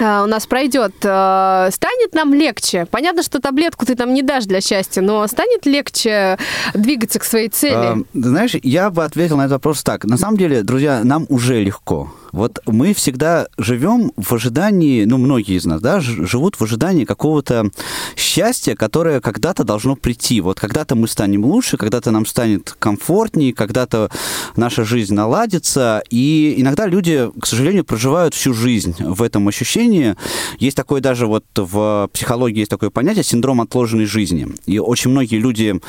у 0.00 0.26
нас 0.26 0.46
пройдет, 0.46 0.94
э, 1.02 1.68
станет 1.72 2.14
нам 2.14 2.34
легче? 2.34 2.86
Понятно, 2.90 3.22
что 3.22 3.40
таблетку 3.40 3.86
ты 3.86 3.94
там 3.94 4.14
не 4.14 4.22
дашь 4.22 4.44
для 4.44 4.60
счастья, 4.60 5.02
но 5.02 5.26
станет 5.26 5.66
легче 5.66 6.38
двигаться 6.74 7.18
к 7.18 7.24
своей 7.24 7.48
цели? 7.48 7.74
А, 7.74 7.98
знаешь, 8.14 8.54
я 8.62 8.90
бы 8.90 9.04
ответил 9.04 9.36
на 9.36 9.42
этот 9.42 9.52
вопрос 9.52 9.82
так. 9.82 10.04
На 10.04 10.16
самом 10.16 10.36
деле, 10.36 10.62
друзья, 10.62 11.02
нам 11.04 11.26
уже 11.28 11.62
легко. 11.62 12.12
Вот 12.32 12.60
мы 12.66 12.94
всегда 12.94 13.46
живем 13.58 14.12
в 14.16 14.32
ожидании, 14.32 15.04
ну, 15.04 15.18
многие 15.18 15.56
из 15.56 15.66
нас, 15.66 15.80
да, 15.80 16.00
живут 16.00 16.56
в 16.56 16.62
ожидании 16.62 17.04
какого-то 17.04 17.70
счастья, 18.16 18.74
которое 18.74 19.20
когда-то 19.20 19.64
должно 19.64 19.96
прийти. 19.96 20.40
Вот 20.40 20.58
когда-то 20.58 20.94
мы 20.94 21.08
станем 21.08 21.44
лучше, 21.44 21.76
когда-то 21.76 22.10
нам 22.10 22.24
станет 22.24 22.74
комфортнее, 22.78 23.52
когда-то 23.52 24.10
наша 24.56 24.84
жизнь 24.84 25.14
наладится. 25.14 26.02
И 26.08 26.54
иногда 26.56 26.86
люди, 26.86 27.30
к 27.38 27.46
сожалению, 27.46 27.84
проживают 27.84 28.34
всю 28.34 28.54
жизнь 28.54 28.94
в 28.98 29.22
этом 29.22 29.46
ощущении. 29.48 30.16
Есть 30.58 30.76
такое 30.76 31.02
даже 31.02 31.26
вот 31.26 31.44
в 31.54 32.08
психологии 32.12 32.60
есть 32.60 32.70
такое 32.70 32.90
понятие 32.90 33.24
синдром 33.24 33.60
отложенной 33.60 34.06
жизни. 34.06 34.48
И 34.64 34.78
очень 34.78 35.10
многие 35.10 35.38
люди 35.38 35.80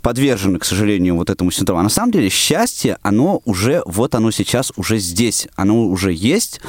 подвержены, 0.00 0.58
к 0.58 0.64
сожалению, 0.64 1.16
вот 1.16 1.28
этому 1.28 1.50
синдрому. 1.50 1.80
А 1.80 1.82
на 1.82 1.90
самом 1.90 2.12
деле 2.12 2.30
счастье, 2.30 2.96
оно 3.02 3.42
уже, 3.44 3.82
вот 3.84 4.14
оно 4.14 4.30
сейчас 4.30 4.72
уже 4.76 4.98
здесь. 4.98 5.48
Оно 5.56 5.81
уже 5.86 6.12
есть, 6.12 6.60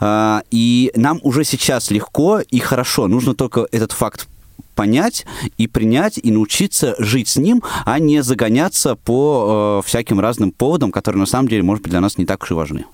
а, 0.00 0.42
и 0.50 0.90
нам 0.94 1.20
уже 1.22 1.44
сейчас 1.44 1.90
легко 1.90 2.40
и 2.40 2.58
хорошо. 2.58 3.08
Нужно 3.08 3.34
только 3.34 3.66
этот 3.72 3.92
факт 3.92 4.28
понять 4.74 5.26
и 5.56 5.66
принять, 5.66 6.20
и 6.22 6.30
научиться 6.30 6.94
жить 6.98 7.28
с 7.28 7.36
ним, 7.36 7.62
а 7.84 7.98
не 7.98 8.22
загоняться 8.22 8.94
по 8.94 9.80
э, 9.82 9.86
всяким 9.86 10.20
разным 10.20 10.52
поводам, 10.52 10.92
которые 10.92 11.18
на 11.18 11.26
самом 11.26 11.48
деле, 11.48 11.64
может 11.64 11.82
быть, 11.82 11.90
для 11.90 12.00
нас 12.00 12.16
не 12.16 12.26
так 12.26 12.44
уж 12.44 12.52
и 12.52 12.54
важны. 12.54 12.84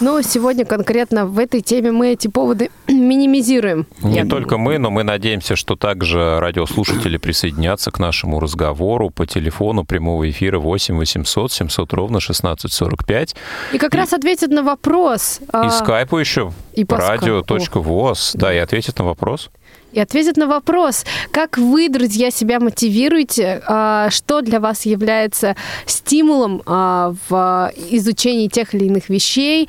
Но 0.00 0.22
сегодня 0.22 0.64
конкретно 0.64 1.26
в 1.26 1.38
этой 1.38 1.60
теме 1.60 1.92
мы 1.92 2.12
эти 2.12 2.28
поводы 2.28 2.70
минимизируем. 2.88 3.86
Не 4.02 4.24
только 4.24 4.56
мы, 4.56 4.78
но 4.78 4.90
мы 4.90 5.02
надеемся, 5.02 5.56
что 5.56 5.76
также 5.76 6.40
радиослушатели 6.40 7.18
присоединятся 7.18 7.90
к 7.90 7.98
нашему 7.98 8.40
разговору 8.40 9.10
по 9.10 9.26
телефону 9.26 9.84
прямого 9.84 10.28
эфира 10.30 10.58
8 10.58 10.96
800 10.96 11.52
700 11.52 11.92
ровно 11.92 12.18
1645. 12.18 13.36
И 13.72 13.78
как 13.78 13.94
и... 13.94 13.96
раз 13.98 14.12
ответят 14.12 14.50
на 14.50 14.62
вопрос. 14.62 15.40
И 15.42 15.46
а... 15.52 15.70
скайпу 15.70 16.16
еще. 16.18 16.52
И 16.74 16.84
по 16.84 16.96
радио.воз. 16.96 18.32
Да, 18.34 18.54
и 18.54 18.58
ответят 18.58 18.98
на 18.98 19.04
вопрос 19.04 19.50
и 19.92 20.00
ответит 20.00 20.36
на 20.36 20.46
вопрос, 20.46 21.04
как 21.32 21.58
вы, 21.58 21.88
друзья, 21.88 22.30
себя 22.30 22.60
мотивируете, 22.60 23.62
а, 23.66 24.08
что 24.10 24.40
для 24.40 24.60
вас 24.60 24.86
является 24.86 25.56
стимулом 25.86 26.62
а, 26.66 27.14
в 27.28 27.72
изучении 27.90 28.48
тех 28.48 28.74
или 28.74 28.84
иных 28.86 29.08
вещей, 29.08 29.68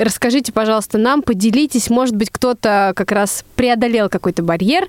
Расскажите, 0.00 0.50
пожалуйста, 0.50 0.96
нам, 0.96 1.20
поделитесь, 1.20 1.90
может 1.90 2.16
быть, 2.16 2.30
кто-то 2.30 2.92
как 2.96 3.12
раз 3.12 3.44
преодолел 3.54 4.08
какой-то 4.08 4.42
барьер. 4.42 4.88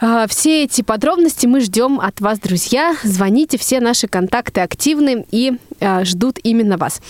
А, 0.00 0.26
все 0.26 0.64
эти 0.64 0.82
подробности 0.82 1.46
мы 1.46 1.60
ждем 1.60 2.00
от 2.00 2.20
вас, 2.20 2.40
друзья. 2.40 2.96
Звоните, 3.04 3.58
все 3.58 3.78
наши 3.78 4.08
контакты 4.08 4.60
активны 4.60 5.24
и 5.30 5.52
а, 5.80 6.04
ждут 6.04 6.40
именно 6.42 6.76
вас. 6.76 7.00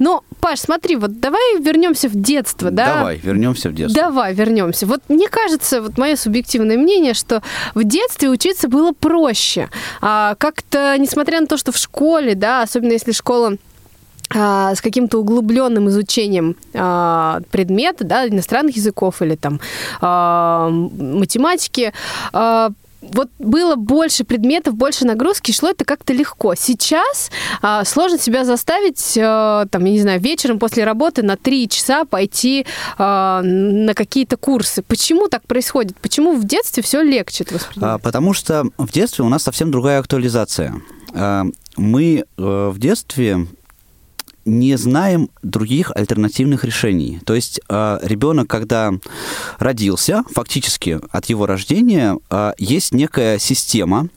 Ну, 0.00 0.22
Паш, 0.40 0.58
смотри, 0.58 0.96
вот 0.96 1.20
давай 1.20 1.60
вернемся 1.60 2.08
в 2.08 2.20
детство, 2.20 2.72
да? 2.72 2.96
Давай, 2.96 3.16
вернемся 3.18 3.68
в 3.68 3.74
детство. 3.74 4.02
Давай, 4.02 4.34
вернемся. 4.34 4.84
Вот 4.86 5.02
мне 5.08 5.28
кажется, 5.28 5.82
вот 5.82 5.98
мое 5.98 6.16
субъективное 6.16 6.76
мнение, 6.76 7.14
что 7.14 7.44
в 7.76 7.84
детстве 7.84 8.28
учиться 8.28 8.68
было 8.68 8.90
проще. 8.90 9.68
А, 10.00 10.34
как-то, 10.34 10.96
несмотря 10.98 11.40
на 11.40 11.46
то, 11.46 11.56
что 11.56 11.70
в 11.70 11.76
школе, 11.76 12.34
да, 12.34 12.62
особенно 12.62 12.90
если 12.90 13.12
школа 13.12 13.52
а, 13.52 13.56
с 14.32 14.80
каким-то 14.80 15.18
углубленным 15.18 15.88
изучением 15.88 16.56
а, 16.74 17.40
предмета, 17.50 18.04
да, 18.04 18.26
иностранных 18.28 18.76
языков 18.76 19.22
или 19.22 19.34
там 19.34 19.60
а, 20.00 20.70
математики, 20.70 21.92
а, 22.32 22.70
вот 23.02 23.28
было 23.38 23.74
больше 23.74 24.24
предметов, 24.24 24.74
больше 24.74 25.04
нагрузки, 25.04 25.52
шло 25.52 25.70
это 25.70 25.84
как-то 25.84 26.12
легко. 26.12 26.54
Сейчас 26.54 27.30
а, 27.60 27.84
сложно 27.84 28.18
себя 28.18 28.44
заставить, 28.44 29.18
а, 29.20 29.66
там, 29.66 29.84
я 29.84 29.92
не 29.92 30.00
знаю, 30.00 30.20
вечером 30.20 30.58
после 30.58 30.84
работы 30.84 31.22
на 31.22 31.36
три 31.36 31.68
часа 31.68 32.04
пойти 32.04 32.64
а, 32.98 33.42
на 33.42 33.94
какие-то 33.94 34.36
курсы. 34.36 34.82
Почему 34.82 35.28
так 35.28 35.42
происходит? 35.42 35.96
Почему 35.98 36.36
в 36.36 36.44
детстве 36.44 36.82
все 36.82 37.02
легче 37.02 37.44
А, 37.80 37.98
потому 37.98 38.32
что 38.32 38.64
в 38.78 38.92
детстве 38.92 39.24
у 39.24 39.28
нас 39.28 39.42
совсем 39.42 39.70
другая 39.70 39.98
актуализация. 39.98 40.74
А, 41.12 41.44
мы 41.76 42.24
а, 42.38 42.70
в 42.70 42.78
детстве 42.78 43.46
не 44.44 44.76
знаем 44.76 45.28
других 45.42 45.92
альтернативных 45.94 46.64
решений. 46.64 47.20
То 47.24 47.34
есть 47.34 47.60
э, 47.68 47.98
ребенок, 48.02 48.48
когда 48.48 48.92
родился, 49.58 50.24
фактически 50.34 51.00
от 51.10 51.26
его 51.26 51.46
рождения 51.46 52.18
э, 52.30 52.52
есть 52.58 52.92
некая 52.92 53.38
система 53.38 54.08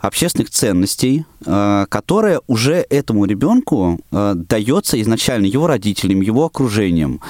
общественных 0.00 0.50
ценностей, 0.50 1.24
э, 1.44 1.86
которая 1.88 2.40
уже 2.46 2.86
этому 2.88 3.24
ребенку 3.24 4.00
дается 4.10 5.00
изначально 5.00 5.46
его 5.46 5.66
родителям, 5.66 6.20
его 6.20 6.44
окружением 6.44 7.20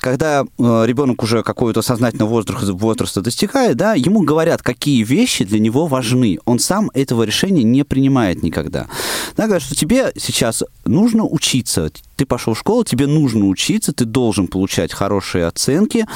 когда 0.00 0.42
э, 0.42 0.82
ребенок 0.86 1.22
уже 1.22 1.42
какого-то 1.42 1.82
сознательного 1.82 2.30
возраста, 2.30 2.72
возраста 2.72 3.20
достигает, 3.20 3.76
да, 3.76 3.94
ему 3.94 4.22
говорят, 4.22 4.62
какие 4.62 5.04
вещи 5.04 5.44
для 5.44 5.58
него 5.58 5.86
важны. 5.86 6.38
Он 6.46 6.58
сам 6.58 6.90
этого 6.94 7.22
решения 7.22 7.62
не 7.62 7.84
принимает 7.84 8.42
никогда. 8.42 8.88
Да, 9.36 9.44
говорят, 9.44 9.62
что 9.62 9.74
тебе 9.74 10.12
сейчас 10.16 10.64
нужно 10.84 11.24
учиться. 11.24 11.90
Ты 12.16 12.26
пошел 12.26 12.54
в 12.54 12.58
школу, 12.58 12.84
тебе 12.84 13.06
нужно 13.06 13.46
учиться, 13.46 13.92
ты 13.92 14.04
должен 14.04 14.48
получать 14.48 14.92
хорошие 14.92 15.46
оценки, 15.46 16.06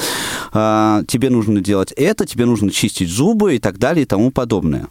э, 0.53 1.03
тебе 1.07 1.29
нужно 1.29 1.61
делать 1.61 1.91
это, 1.91 2.25
тебе 2.25 2.45
нужно 2.45 2.71
чистить 2.71 3.09
зубы 3.09 3.55
и 3.55 3.59
так 3.59 3.77
далее 3.77 4.03
и 4.03 4.07
тому 4.07 4.31
подобное. 4.31 4.87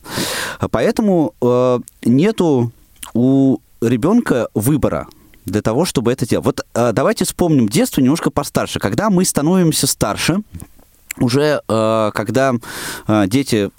Поэтому 0.71 1.35
э, 1.41 1.81
нету 2.05 2.73
у 3.13 3.59
ребенка 3.81 4.49
выбора 4.55 5.09
для 5.45 5.63
того, 5.63 5.85
чтобы 5.85 6.13
это 6.13 6.27
делать. 6.27 6.45
Вот 6.47 6.67
э, 6.75 6.93
давайте 6.93 7.25
вспомним 7.25 7.69
детство 7.69 8.01
немножко 8.01 8.31
постарше. 8.31 8.79
Когда 8.79 9.11
мы 9.11 9.25
становимся 9.25 9.87
старше, 9.87 10.39
уже 11.19 11.61
э, 11.67 12.11
когда 12.15 12.55
э, 13.07 13.25
дети 13.27 13.71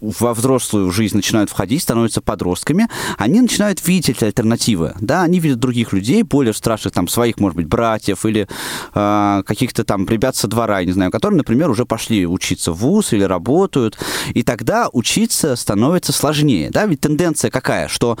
во 0.00 0.34
взрослую 0.34 0.90
жизнь 0.90 1.16
начинают 1.16 1.50
входить, 1.50 1.82
становятся 1.82 2.20
подростками, 2.20 2.88
они 3.18 3.40
начинают 3.40 3.86
видеть 3.86 4.22
альтернативы. 4.22 4.94
Да, 5.00 5.22
они 5.22 5.38
видят 5.38 5.58
других 5.58 5.92
людей, 5.92 6.22
более 6.22 6.54
старших, 6.54 6.92
там, 6.92 7.08
своих, 7.08 7.38
может 7.38 7.56
быть, 7.56 7.66
братьев 7.66 8.24
или 8.24 8.48
э, 8.94 9.42
каких-то 9.46 9.84
там 9.84 10.06
ребят 10.06 10.36
со 10.36 10.48
двора, 10.48 10.84
не 10.84 10.92
знаю, 10.92 11.10
которые, 11.10 11.38
например, 11.38 11.70
уже 11.70 11.86
пошли 11.86 12.26
учиться 12.26 12.72
в 12.72 12.76
ВУЗ 12.76 13.14
или 13.14 13.24
работают. 13.24 13.98
И 14.32 14.42
тогда 14.42 14.88
учиться 14.92 15.56
становится 15.56 16.12
сложнее. 16.12 16.70
Да? 16.70 16.86
Ведь 16.86 17.00
тенденция 17.00 17.50
какая? 17.50 17.88
Что 17.88 18.18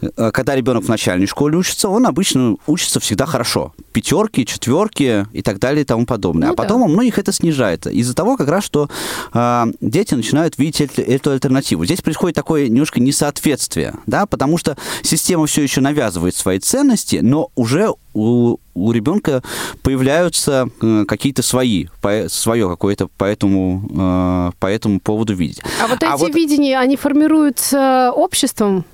э, 0.00 0.30
когда 0.32 0.54
ребенок 0.56 0.84
в 0.84 0.88
начальной 0.88 1.26
школе 1.26 1.56
учится, 1.56 1.88
он 1.88 2.06
обычно 2.06 2.56
учится 2.66 3.00
всегда 3.00 3.26
хорошо. 3.26 3.74
Пятерки, 3.92 4.46
четверки 4.46 5.26
и 5.32 5.42
так 5.42 5.58
далее 5.58 5.82
и 5.82 5.84
тому 5.84 6.06
подобное. 6.06 6.48
Ну, 6.48 6.54
а 6.54 6.56
потом 6.56 6.80
да. 6.80 6.86
у 6.86 6.88
многих 6.88 7.18
это 7.18 7.32
снижается. 7.32 7.90
Из-за 7.90 8.14
того, 8.14 8.36
как 8.36 8.48
раз, 8.48 8.64
что 8.64 8.88
э, 9.32 9.64
дети 9.80 10.14
начинают 10.14 10.58
видеть 10.58 10.80
эту 10.98 11.30
альтернативу. 11.30 11.84
Здесь 11.84 12.02
происходит 12.02 12.36
такое 12.36 12.68
немножко 12.68 13.00
несоответствие, 13.00 13.94
да, 14.06 14.26
потому 14.26 14.58
что 14.58 14.76
система 15.02 15.46
все 15.46 15.62
еще 15.62 15.80
навязывает 15.80 16.34
свои 16.34 16.58
ценности, 16.58 17.20
но 17.22 17.50
уже 17.54 17.90
у, 18.14 18.56
у 18.74 18.92
ребенка 18.92 19.42
появляются 19.82 20.68
э, 20.80 21.04
какие-то 21.06 21.42
свои, 21.42 21.86
по, 22.00 22.26
свое 22.28 22.68
какое-то 22.68 23.08
по 23.08 23.24
этому, 23.24 23.82
э, 23.90 24.50
по 24.58 24.66
этому 24.66 25.00
поводу 25.00 25.34
видеть. 25.34 25.60
А 25.82 25.86
вот 25.86 26.02
а 26.02 26.14
эти 26.14 26.20
вот... 26.20 26.34
видения, 26.34 26.78
они 26.78 26.96
формируются 26.96 28.12
обществом? 28.14 28.84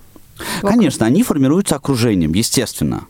Конечно, 0.63 1.07
они 1.07 1.23
формируются 1.23 1.77
окружением, 1.77 2.33
естественно. 2.33 3.07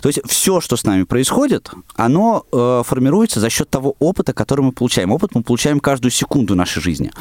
То 0.00 0.08
есть 0.08 0.20
все, 0.26 0.60
что 0.60 0.76
с 0.76 0.84
нами 0.84 1.04
происходит, 1.04 1.70
оно 1.94 2.44
э, 2.52 2.82
формируется 2.86 3.40
за 3.40 3.50
счет 3.50 3.68
того 3.68 3.96
опыта, 3.98 4.32
который 4.32 4.62
мы 4.62 4.72
получаем. 4.72 5.12
Опыт 5.12 5.34
мы 5.34 5.42
получаем 5.42 5.80
каждую 5.80 6.10
секунду 6.10 6.54
нашей 6.54 6.80
жизни. 6.80 7.12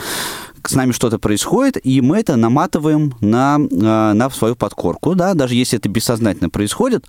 С 0.65 0.75
нами 0.75 0.91
что-то 0.91 1.19
происходит, 1.19 1.77
и 1.85 2.01
мы 2.01 2.19
это 2.19 2.35
наматываем 2.35 3.15
на, 3.21 3.57
э, 3.59 4.13
на 4.13 4.29
свою 4.29 4.55
подкорку, 4.55 5.15
да, 5.15 5.33
даже 5.33 5.55
если 5.55 5.77
это 5.79 5.89
бессознательно 5.89 6.49
происходит. 6.49 7.05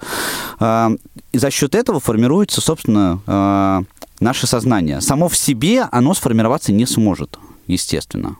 Э, 0.59 0.91
и 1.33 1.39
за 1.39 1.51
счет 1.51 1.75
этого 1.75 2.01
формируется, 2.01 2.61
собственно, 2.61 3.21
э, 3.27 3.83
наше 4.21 4.47
сознание. 4.47 5.01
Само 5.01 5.29
в 5.29 5.37
себе 5.37 5.83
оно 5.91 6.15
сформироваться 6.15 6.73
не 6.73 6.87
сможет, 6.87 7.39
естественно. 7.67 8.37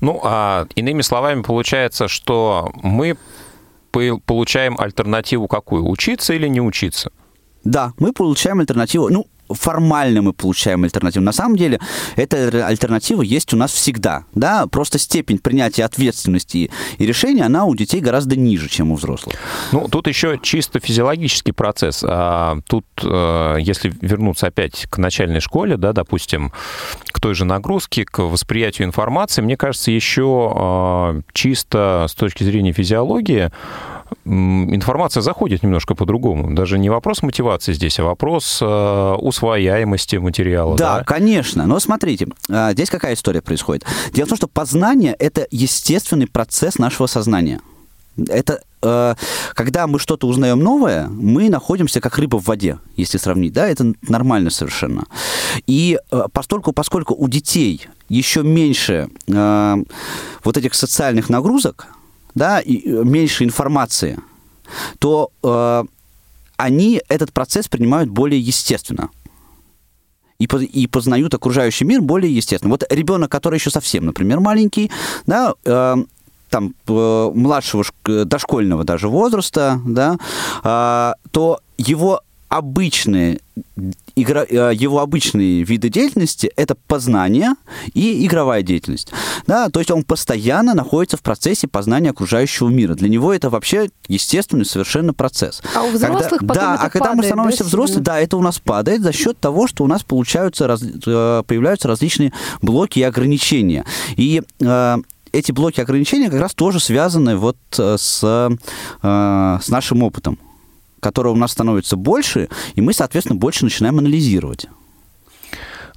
Ну, 0.00 0.20
а 0.24 0.66
иными 0.74 1.02
словами, 1.02 1.42
получается, 1.42 2.08
что 2.08 2.72
мы 2.82 3.16
получаем 3.92 4.76
альтернативу 4.78 5.48
какую? 5.48 5.88
Учиться 5.88 6.34
или 6.34 6.48
не 6.48 6.60
учиться? 6.60 7.10
Да, 7.64 7.92
мы 7.98 8.12
получаем 8.12 8.60
альтернативу. 8.60 9.08
Ну, 9.08 9.26
формально 9.54 10.22
мы 10.22 10.32
получаем 10.32 10.84
альтернативу. 10.84 11.24
На 11.24 11.32
самом 11.32 11.56
деле, 11.56 11.80
эта 12.16 12.66
альтернатива 12.66 13.22
есть 13.22 13.52
у 13.54 13.56
нас 13.56 13.72
всегда. 13.72 14.24
Да? 14.34 14.66
Просто 14.66 14.98
степень 14.98 15.38
принятия 15.38 15.84
ответственности 15.84 16.70
и 16.98 17.06
решения, 17.06 17.44
она 17.44 17.64
у 17.64 17.74
детей 17.74 18.00
гораздо 18.00 18.36
ниже, 18.36 18.68
чем 18.68 18.92
у 18.92 18.96
взрослых. 18.96 19.36
Ну, 19.72 19.88
тут 19.88 20.06
еще 20.06 20.38
чисто 20.42 20.80
физиологический 20.80 21.52
процесс. 21.52 22.04
А 22.06 22.58
тут, 22.66 22.86
э, 23.02 23.56
если 23.60 23.92
вернуться 24.00 24.46
опять 24.48 24.86
к 24.88 24.98
начальной 24.98 25.40
школе, 25.40 25.76
да, 25.76 25.92
допустим, 25.92 26.52
к 27.06 27.20
той 27.20 27.34
же 27.34 27.44
нагрузке, 27.44 28.04
к 28.04 28.20
восприятию 28.20 28.86
информации, 28.86 29.42
мне 29.42 29.56
кажется, 29.56 29.90
еще 29.90 30.52
э, 30.54 31.22
чисто 31.32 32.06
с 32.08 32.14
точки 32.14 32.44
зрения 32.44 32.72
физиологии, 32.72 33.50
информация 34.24 35.22
заходит 35.22 35.62
немножко 35.62 35.94
по-другому. 35.94 36.54
Даже 36.54 36.78
не 36.78 36.90
вопрос 36.90 37.22
мотивации 37.22 37.72
здесь, 37.72 37.98
а 37.98 38.04
вопрос 38.04 38.58
э, 38.60 39.14
усвояемости 39.18 40.16
материала. 40.16 40.76
Да, 40.76 40.98
да, 40.98 41.04
конечно. 41.04 41.66
Но 41.66 41.80
смотрите, 41.80 42.28
э, 42.48 42.72
здесь 42.72 42.90
какая 42.90 43.14
история 43.14 43.40
происходит. 43.40 43.84
Дело 44.12 44.26
в 44.26 44.28
том, 44.30 44.36
что 44.36 44.48
познание— 44.48 45.14
это 45.18 45.46
естественный 45.50 46.26
процесс 46.26 46.78
нашего 46.78 47.06
сознания. 47.06 47.60
Это 48.28 48.60
э, 48.82 49.14
когда 49.54 49.86
мы 49.86 49.98
что-то 49.98 50.26
узнаем 50.26 50.60
новое, 50.60 51.08
мы 51.08 51.48
находимся 51.48 52.00
как 52.00 52.18
рыба 52.18 52.36
в 52.36 52.44
воде, 52.44 52.78
если 52.96 53.18
сравнить, 53.18 53.52
да, 53.52 53.68
это 53.68 53.94
нормально 54.08 54.50
совершенно. 54.50 55.04
И 55.66 55.98
э, 56.10 56.22
поскольку, 56.32 56.72
поскольку 56.72 57.14
у 57.14 57.28
детей 57.28 57.86
еще 58.08 58.42
меньше 58.42 59.08
э, 59.28 59.76
вот 60.44 60.56
этих 60.56 60.74
социальных 60.74 61.30
нагрузок, 61.30 61.86
да, 62.34 62.60
и 62.60 62.88
э, 62.88 63.04
меньше 63.04 63.44
информации, 63.44 64.18
то 64.98 65.30
э, 65.42 65.84
они 66.56 67.02
этот 67.08 67.32
процесс 67.32 67.68
принимают 67.68 68.10
более 68.10 68.40
естественно 68.40 69.10
и, 70.40 70.44
и 70.44 70.86
познают 70.86 71.34
окружающий 71.34 71.84
мир 71.84 72.00
более 72.00 72.34
естественно. 72.34 72.70
Вот 72.70 72.84
ребенок, 72.90 73.30
который 73.30 73.56
еще 73.56 73.70
совсем, 73.70 74.06
например, 74.06 74.40
маленький, 74.40 74.90
да, 75.26 75.54
э, 75.64 75.96
там 76.48 76.74
э, 76.88 77.30
младшего 77.34 77.84
дошкольного 78.04 78.84
даже 78.84 79.08
возраста, 79.08 79.80
да, 79.84 80.18
э, 80.64 81.12
то 81.30 81.60
его 81.78 82.22
обычные 82.50 83.38
игра, 84.16 84.44
э, 84.44 84.72
его 84.74 84.98
обычные 84.98 85.62
виды 85.62 85.88
деятельности 85.88 86.50
это 86.56 86.74
познание 86.74 87.54
и 87.94 88.26
игровая 88.26 88.62
деятельность. 88.62 89.12
Да, 89.46 89.70
то 89.70 89.78
есть 89.78 89.90
он 89.92 90.02
постоянно 90.02 90.74
находится 90.74 91.16
в 91.16 91.22
процессе 91.22 91.68
познания 91.68 92.10
окружающего 92.10 92.68
мира. 92.68 92.94
Для 92.94 93.08
него 93.08 93.32
это 93.32 93.50
вообще 93.50 93.88
естественный 94.08 94.64
совершенно 94.64 95.14
процесс. 95.14 95.62
А 95.76 95.84
у 95.84 95.92
взрослых 95.92 96.40
когда, 96.40 96.54
потом 96.54 96.64
Да, 96.64 96.74
это 96.74 96.82
а 96.82 96.90
когда 96.90 96.98
падает, 96.98 97.16
мы 97.16 97.24
становимся 97.24 97.58
да, 97.58 97.68
взрослыми, 97.68 98.02
да, 98.02 98.20
это 98.20 98.36
у 98.36 98.42
нас 98.42 98.58
падает 98.58 99.02
за 99.02 99.12
счет 99.12 99.38
того, 99.38 99.68
что 99.68 99.84
у 99.84 99.86
нас 99.86 100.02
получаются, 100.02 100.66
раз, 100.66 100.82
э, 100.82 101.42
появляются 101.46 101.86
различные 101.86 102.32
блоки 102.62 102.98
и 102.98 103.02
ограничения. 103.02 103.84
И 104.16 104.42
э, 104.58 104.96
эти 105.30 105.52
блоки 105.52 105.80
ограничения 105.80 106.30
как 106.30 106.40
раз 106.40 106.54
тоже 106.54 106.80
связаны 106.80 107.36
вот 107.36 107.56
с, 107.70 108.18
с 108.20 109.68
нашим 109.68 110.02
опытом 110.02 110.36
которого 111.00 111.32
у 111.32 111.36
нас 111.36 111.52
становится 111.52 111.96
больше, 111.96 112.48
и 112.74 112.80
мы, 112.80 112.92
соответственно, 112.92 113.38
больше 113.38 113.64
начинаем 113.64 113.98
анализировать. 113.98 114.66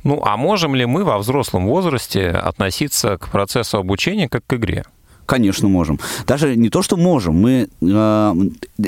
Ну, 0.03 0.21
а 0.23 0.35
можем 0.35 0.75
ли 0.75 0.85
мы 0.85 1.03
во 1.03 1.17
взрослом 1.17 1.65
возрасте 1.67 2.29
относиться 2.29 3.17
к 3.17 3.29
процессу 3.29 3.77
обучения 3.77 4.27
как 4.27 4.45
к 4.45 4.53
игре? 4.53 4.83
Конечно, 5.25 5.69
можем. 5.69 5.99
Даже 6.27 6.55
не 6.55 6.69
то, 6.69 6.81
что 6.81 6.97
можем, 6.97 7.35
мы 7.35 7.69
э, 7.81 8.35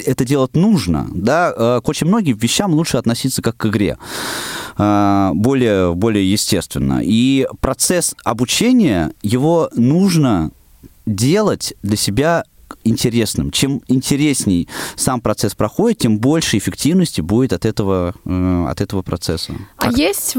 это 0.06 0.26
делать 0.26 0.54
нужно. 0.54 1.08
Да? 1.14 1.54
Э, 1.56 1.82
к 1.82 1.88
очень 1.88 2.08
многим 2.08 2.36
вещам 2.36 2.74
лучше 2.74 2.98
относиться 2.98 3.42
как 3.42 3.56
к 3.56 3.68
игре, 3.68 3.98
э, 4.78 5.32
более, 5.34 5.96
более 5.96 6.30
естественно. 6.30 7.00
И 7.02 7.48
процесс 7.62 8.16
обучения, 8.26 9.14
его 9.22 9.70
нужно 9.76 10.52
делать 11.06 11.74
для 11.84 11.96
себя 11.96 12.44
интересным. 12.84 13.52
Чем 13.52 13.82
интересней 13.88 14.68
сам 14.96 15.22
процесс 15.22 15.56
проходит, 15.56 16.00
тем 16.00 16.20
больше 16.20 16.58
эффективности 16.58 17.22
будет 17.22 17.54
от 17.54 17.66
этого, 17.66 18.14
э, 18.26 18.66
от 18.68 18.82
этого 18.82 19.02
процесса. 19.02 19.54
А 19.78 19.86
так. 19.86 19.98
есть 19.98 20.36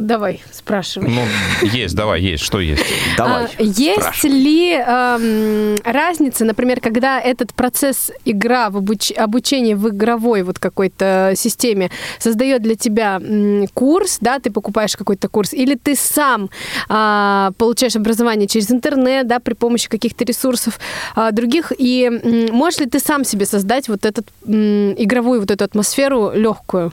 Давай, 0.00 0.42
спрашивай. 0.50 1.10
Ну, 1.10 1.22
есть, 1.62 1.94
давай, 1.94 2.22
есть. 2.22 2.42
Что 2.42 2.58
есть? 2.58 2.82
Давай. 3.18 3.44
А, 3.44 3.62
есть 3.62 4.24
ли 4.24 4.72
эм, 4.72 5.76
разница, 5.84 6.46
например, 6.46 6.80
когда 6.80 7.20
этот 7.20 7.52
процесс 7.52 8.10
игра 8.24 8.70
в 8.70 8.78
обуч... 8.78 9.12
обучение 9.12 9.76
в 9.76 9.90
игровой 9.90 10.42
вот 10.42 10.58
какой-то 10.58 11.34
системе 11.36 11.90
создает 12.18 12.62
для 12.62 12.76
тебя 12.76 13.20
м, 13.22 13.66
курс, 13.74 14.18
да, 14.22 14.38
ты 14.38 14.50
покупаешь 14.50 14.96
какой-то 14.96 15.28
курс, 15.28 15.52
или 15.52 15.74
ты 15.74 15.94
сам 15.94 16.48
э, 16.88 17.50
получаешь 17.58 17.96
образование 17.96 18.48
через 18.48 18.70
интернет, 18.70 19.26
да, 19.26 19.38
при 19.38 19.52
помощи 19.52 19.88
каких-то 19.88 20.24
ресурсов 20.24 20.80
э, 21.14 21.28
других, 21.32 21.72
и 21.76 22.04
м, 22.04 22.54
можешь 22.54 22.80
ли 22.80 22.86
ты 22.86 23.00
сам 23.00 23.24
себе 23.24 23.44
создать 23.44 23.88
вот 23.88 24.06
эту 24.06 24.24
игровую 24.46 25.40
вот 25.40 25.50
эту 25.50 25.62
атмосферу 25.64 26.32
легкую? 26.34 26.92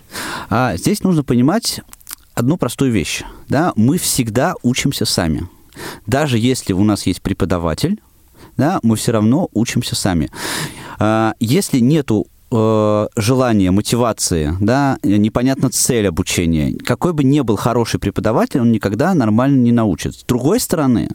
А, 0.50 0.76
здесь 0.76 1.04
нужно 1.04 1.24
понимать, 1.24 1.82
одну 2.38 2.58
простую 2.58 2.92
вещь. 2.92 3.24
Да? 3.50 3.74
Мы 3.76 3.98
всегда 3.98 4.54
учимся 4.62 5.06
сами. 5.06 5.48
Даже 6.06 6.38
если 6.38 6.74
у 6.74 6.84
нас 6.84 7.06
есть 7.08 7.22
преподаватель, 7.22 8.00
да, 8.56 8.80
мы 8.84 8.96
все 8.96 9.12
равно 9.12 9.50
учимся 9.54 9.96
сами. 9.96 10.30
А, 11.00 11.34
если 11.40 11.80
нету 11.80 12.28
э, 12.52 13.08
желания, 13.16 13.72
мотивации, 13.72 14.54
да, 14.60 14.98
непонятна 15.04 15.70
цель 15.70 16.08
обучения. 16.08 16.76
Какой 16.86 17.14
бы 17.14 17.24
ни 17.24 17.42
был 17.42 17.56
хороший 17.56 18.00
преподаватель, 18.00 18.62
он 18.62 18.72
никогда 18.72 19.14
нормально 19.14 19.62
не 19.62 19.72
научит. 19.72 20.16
С 20.16 20.24
другой 20.24 20.60
стороны, 20.60 21.10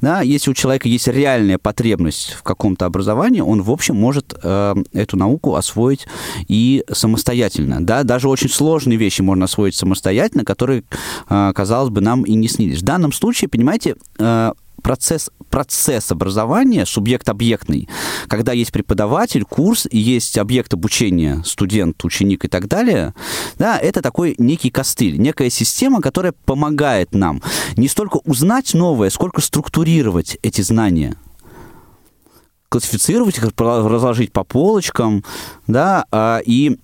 да, 0.00 0.20
если 0.22 0.50
у 0.50 0.54
человека 0.54 0.88
есть 0.88 1.08
реальная 1.08 1.58
потребность 1.58 2.32
в 2.32 2.42
каком-то 2.42 2.86
образовании, 2.86 3.40
он, 3.40 3.62
в 3.62 3.70
общем, 3.70 3.96
может 3.96 4.34
э, 4.42 4.74
эту 4.92 5.16
науку 5.16 5.54
освоить 5.54 6.06
и 6.48 6.84
самостоятельно. 6.90 7.84
Да? 7.84 8.02
Даже 8.02 8.28
очень 8.28 8.48
сложные 8.48 8.98
вещи 8.98 9.22
можно 9.22 9.44
освоить 9.44 9.74
самостоятельно, 9.74 10.44
которые, 10.44 10.84
э, 11.28 11.52
казалось 11.54 11.90
бы, 11.90 12.00
нам 12.00 12.22
и 12.22 12.34
не 12.34 12.48
снились. 12.48 12.80
В 12.80 12.84
данном 12.84 13.12
случае, 13.12 13.48
понимаете, 13.48 13.96
э, 14.18 14.52
процесс, 14.82 15.30
процесс 15.50 16.10
образования, 16.10 16.84
субъект-объектный, 16.84 17.88
когда 18.28 18.52
есть 18.52 18.72
преподаватель, 18.72 19.44
курс, 19.44 19.86
и 19.90 19.98
есть 19.98 20.38
объект 20.38 20.74
обучения, 20.74 21.42
студент, 21.44 22.04
ученик 22.04 22.44
и 22.44 22.48
так 22.48 22.68
далее, 22.68 23.14
да, 23.58 23.78
это 23.78 24.02
такой 24.02 24.34
некий 24.38 24.70
костыль, 24.70 25.18
некая 25.18 25.50
система, 25.50 26.00
которая 26.00 26.32
помогает 26.44 27.14
нам 27.14 27.42
не 27.76 27.88
столько 27.88 28.18
узнать 28.24 28.74
новое, 28.74 29.10
сколько 29.10 29.40
структурировать 29.40 30.38
эти 30.42 30.60
знания. 30.60 31.16
Классифицировать 32.68 33.36
их, 33.36 33.50
разложить 33.58 34.32
по 34.32 34.44
полочкам, 34.44 35.24
да, 35.66 36.06
а, 36.10 36.40
и 36.44 36.78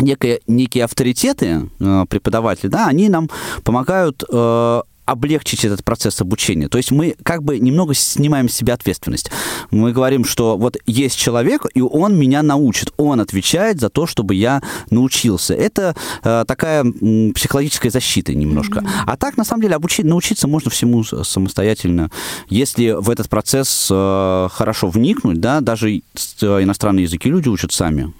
некие, 0.00 0.40
некие 0.46 0.84
авторитеты 0.84 1.70
э, 1.78 2.04
преподаватели, 2.08 2.68
да, 2.68 2.88
они 2.88 3.08
нам 3.08 3.30
помогают 3.62 4.24
э, 4.28 4.82
облегчить 5.04 5.64
этот 5.64 5.84
процесс 5.84 6.20
обучения. 6.20 6.68
То 6.68 6.78
есть 6.78 6.90
мы 6.90 7.16
как 7.22 7.42
бы 7.42 7.58
немного 7.58 7.94
снимаем 7.94 8.48
с 8.48 8.54
себя 8.54 8.74
ответственность. 8.74 9.30
Мы 9.70 9.92
говорим, 9.92 10.24
что 10.24 10.56
вот 10.56 10.76
есть 10.86 11.18
человек, 11.18 11.66
и 11.74 11.80
он 11.80 12.18
меня 12.18 12.42
научит. 12.42 12.92
Он 12.96 13.20
отвечает 13.20 13.80
за 13.80 13.90
то, 13.90 14.06
чтобы 14.06 14.34
я 14.34 14.62
научился. 14.90 15.54
Это 15.54 15.94
э, 16.22 16.44
такая 16.46 16.82
м, 16.82 17.32
психологическая 17.34 17.90
защита 17.90 18.34
немножко. 18.34 18.80
Mm-hmm. 18.80 19.04
А 19.06 19.16
так, 19.16 19.36
на 19.36 19.44
самом 19.44 19.62
деле, 19.62 19.76
обучить, 19.76 20.06
научиться 20.06 20.48
можно 20.48 20.70
всему 20.70 21.04
самостоятельно. 21.04 22.10
Если 22.48 22.90
в 22.90 23.10
этот 23.10 23.28
процесс 23.28 23.88
э, 23.90 24.48
хорошо 24.52 24.88
вникнуть, 24.88 25.40
да, 25.40 25.60
даже 25.60 25.90
э, 25.96 26.00
иностранные 26.40 27.04
языки 27.04 27.28
люди 27.28 27.48
учат 27.48 27.72
сами. 27.72 28.12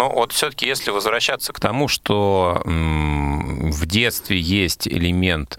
Но 0.00 0.08
вот 0.08 0.32
все-таки, 0.32 0.66
если 0.66 0.90
возвращаться 0.90 1.52
к 1.52 1.60
тому, 1.60 1.86
что 1.86 2.62
в 2.64 3.84
детстве 3.84 4.40
есть 4.40 4.88
элемент 4.88 5.58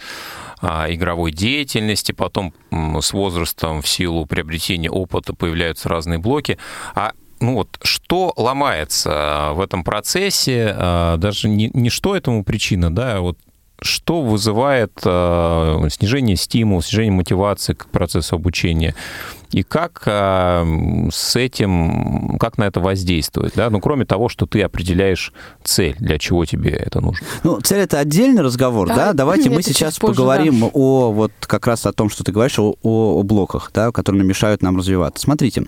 а, 0.59 0.91
игровой 0.91 1.31
деятельности, 1.31 2.11
потом 2.11 2.51
с 2.71 3.13
возрастом 3.13 3.83
в 3.83 3.87
силу 3.87 4.25
приобретения 4.25 4.89
опыта 4.89 5.35
появляются 5.35 5.89
разные 5.89 6.17
блоки, 6.17 6.57
а 6.95 7.11
ну 7.39 7.53
вот, 7.53 7.77
что 7.83 8.33
ломается 8.35 9.51
в 9.53 9.61
этом 9.61 9.83
процессе, 9.83 10.73
а, 10.75 11.17
даже 11.17 11.47
не, 11.47 11.69
не 11.75 11.91
что 11.91 12.15
этому 12.15 12.43
причина, 12.43 12.91
да, 12.91 13.17
а 13.17 13.19
вот 13.19 13.37
что 13.81 14.21
вызывает 14.21 14.91
э, 15.03 15.87
снижение 15.89 16.35
стимула, 16.35 16.83
снижение 16.83 17.13
мотивации 17.13 17.73
к 17.73 17.87
процессу 17.87 18.35
обучения? 18.35 18.95
И 19.51 19.63
как 19.63 20.03
э, 20.05 21.09
с 21.11 21.35
этим, 21.35 22.37
как 22.39 22.57
на 22.57 22.65
это 22.65 22.79
воздействовать? 22.79 23.53
Да? 23.55 23.69
Ну, 23.69 23.81
кроме 23.81 24.05
того, 24.05 24.29
что 24.29 24.45
ты 24.45 24.61
определяешь 24.61 25.33
цель, 25.63 25.95
для 25.99 26.19
чего 26.19 26.45
тебе 26.45 26.71
это 26.71 27.01
нужно. 27.01 27.25
Ну, 27.43 27.59
цель 27.59 27.79
это 27.79 27.99
отдельный 27.99 28.43
разговор, 28.43 28.87
да? 28.87 28.95
да? 28.95 29.13
Давайте 29.13 29.49
мы 29.49 29.63
сейчас 29.63 29.97
позже, 29.97 30.13
поговорим 30.13 30.61
да. 30.61 30.69
о 30.73 31.11
вот 31.11 31.31
как 31.41 31.67
раз 31.67 31.85
о 31.85 31.91
том, 31.91 32.09
что 32.09 32.23
ты 32.23 32.31
говоришь, 32.31 32.59
о, 32.59 32.75
о 32.81 33.23
блоках, 33.23 33.71
да, 33.73 33.91
которые 33.91 34.23
мешают 34.23 34.61
нам 34.61 34.77
развиваться. 34.77 35.23
Смотрите. 35.23 35.65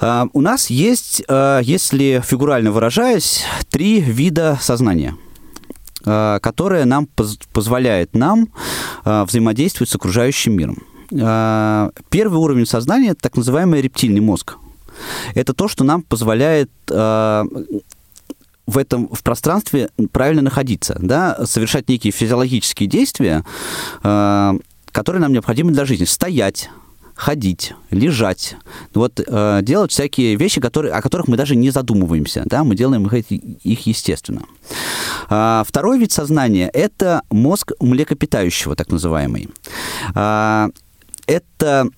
Uh, 0.00 0.28
у 0.32 0.40
нас 0.40 0.70
есть, 0.70 1.22
uh, 1.28 1.62
если 1.62 2.20
фигурально 2.26 2.72
выражаясь, 2.72 3.44
три 3.70 4.00
вида 4.00 4.58
сознания– 4.60 5.16
Э, 5.23 5.23
которая 6.04 6.84
нам 6.84 7.06
поз 7.06 7.38
позволяет 7.52 8.14
нам 8.14 8.48
э, 9.04 9.24
взаимодействовать 9.24 9.90
с 9.90 9.94
окружающим 9.94 10.52
миром. 10.52 10.82
Э, 11.10 11.90
первый 12.10 12.38
уровень 12.38 12.66
сознания– 12.66 13.10
это 13.10 13.22
так 13.22 13.36
называемый 13.36 13.80
рептильный 13.80 14.20
мозг. 14.20 14.56
Это 15.34 15.54
то, 15.54 15.66
что 15.66 15.82
нам 15.82 16.02
позволяет 16.02 16.70
в 16.86 17.44
этом 18.78 19.08
в 19.08 19.22
пространстве 19.22 19.90
правильно 20.12 20.42
находиться, 20.42 20.96
да, 21.00 21.44
совершать 21.46 21.88
некие 21.88 22.12
физиологические 22.12 22.88
действия, 22.88 23.44
которые 24.00 25.20
нам 25.20 25.32
необходимы 25.32 25.72
для 25.72 25.84
жизни. 25.84 26.04
Стоять, 26.04 26.70
ходить, 27.14 27.74
лежать, 27.90 28.56
вот 28.92 29.20
э, 29.24 29.60
делать 29.62 29.92
всякие 29.92 30.36
вещи, 30.36 30.60
которые, 30.60 30.92
о 30.92 31.02
которых 31.02 31.28
мы 31.28 31.36
даже 31.36 31.56
не 31.56 31.70
задумываемся, 31.70 32.42
да, 32.46 32.64
мы 32.64 32.74
делаем 32.74 33.06
их, 33.06 33.30
их 33.30 33.86
естественно. 33.86 34.42
А, 35.28 35.64
второй 35.66 35.98
вид 35.98 36.12
сознания– 36.12 36.68
это 36.72 37.22
мозг 37.30 37.72
млекопитающего, 37.80 38.76
так 38.76 38.90
называемый. 38.90 39.48
А, 40.14 40.70
это 41.26 41.88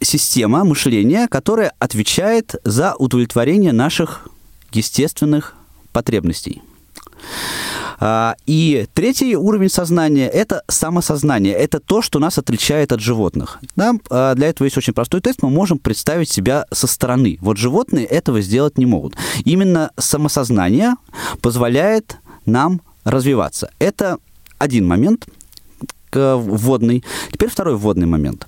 система 0.00 0.64
мышления, 0.64 1.28
которая 1.28 1.72
отвечает 1.78 2.56
за 2.64 2.94
удовлетворение 2.94 3.72
наших 3.72 4.28
естественных 4.72 5.54
потребностей. 5.92 6.62
А, 7.98 8.36
и 8.46 8.86
третий 8.94 9.36
уровень 9.36 9.70
сознания– 9.70 10.28
это 10.32 10.62
самосознание. 10.68 11.54
Это 11.54 11.80
то, 11.80 12.02
что 12.02 12.18
нас 12.18 12.38
отличает 12.38 12.92
от 12.92 13.00
животных. 13.00 13.58
Да? 13.74 13.94
А, 14.10 14.34
для 14.34 14.48
этого 14.48 14.66
есть 14.66 14.76
очень 14.76 14.92
простой 14.92 15.20
тест. 15.20 15.42
Мы 15.42 15.50
можем 15.50 15.78
представить 15.78 16.30
себя 16.30 16.66
со 16.72 16.86
стороны. 16.86 17.38
Вот 17.40 17.56
животные 17.56 18.04
этого 18.04 18.40
сделать 18.40 18.78
не 18.78 18.86
могут. 18.86 19.14
Именно 19.44 19.90
самосознание 19.98 20.94
позволяет 21.40 22.18
нам 22.44 22.80
развиваться. 23.04 23.70
Это 23.78 24.18
один 24.58 24.86
момент 24.86 25.26
вводный. 26.12 27.04
Теперь 27.30 27.50
второй 27.50 27.76
вводный 27.76 28.06
момент. 28.06 28.46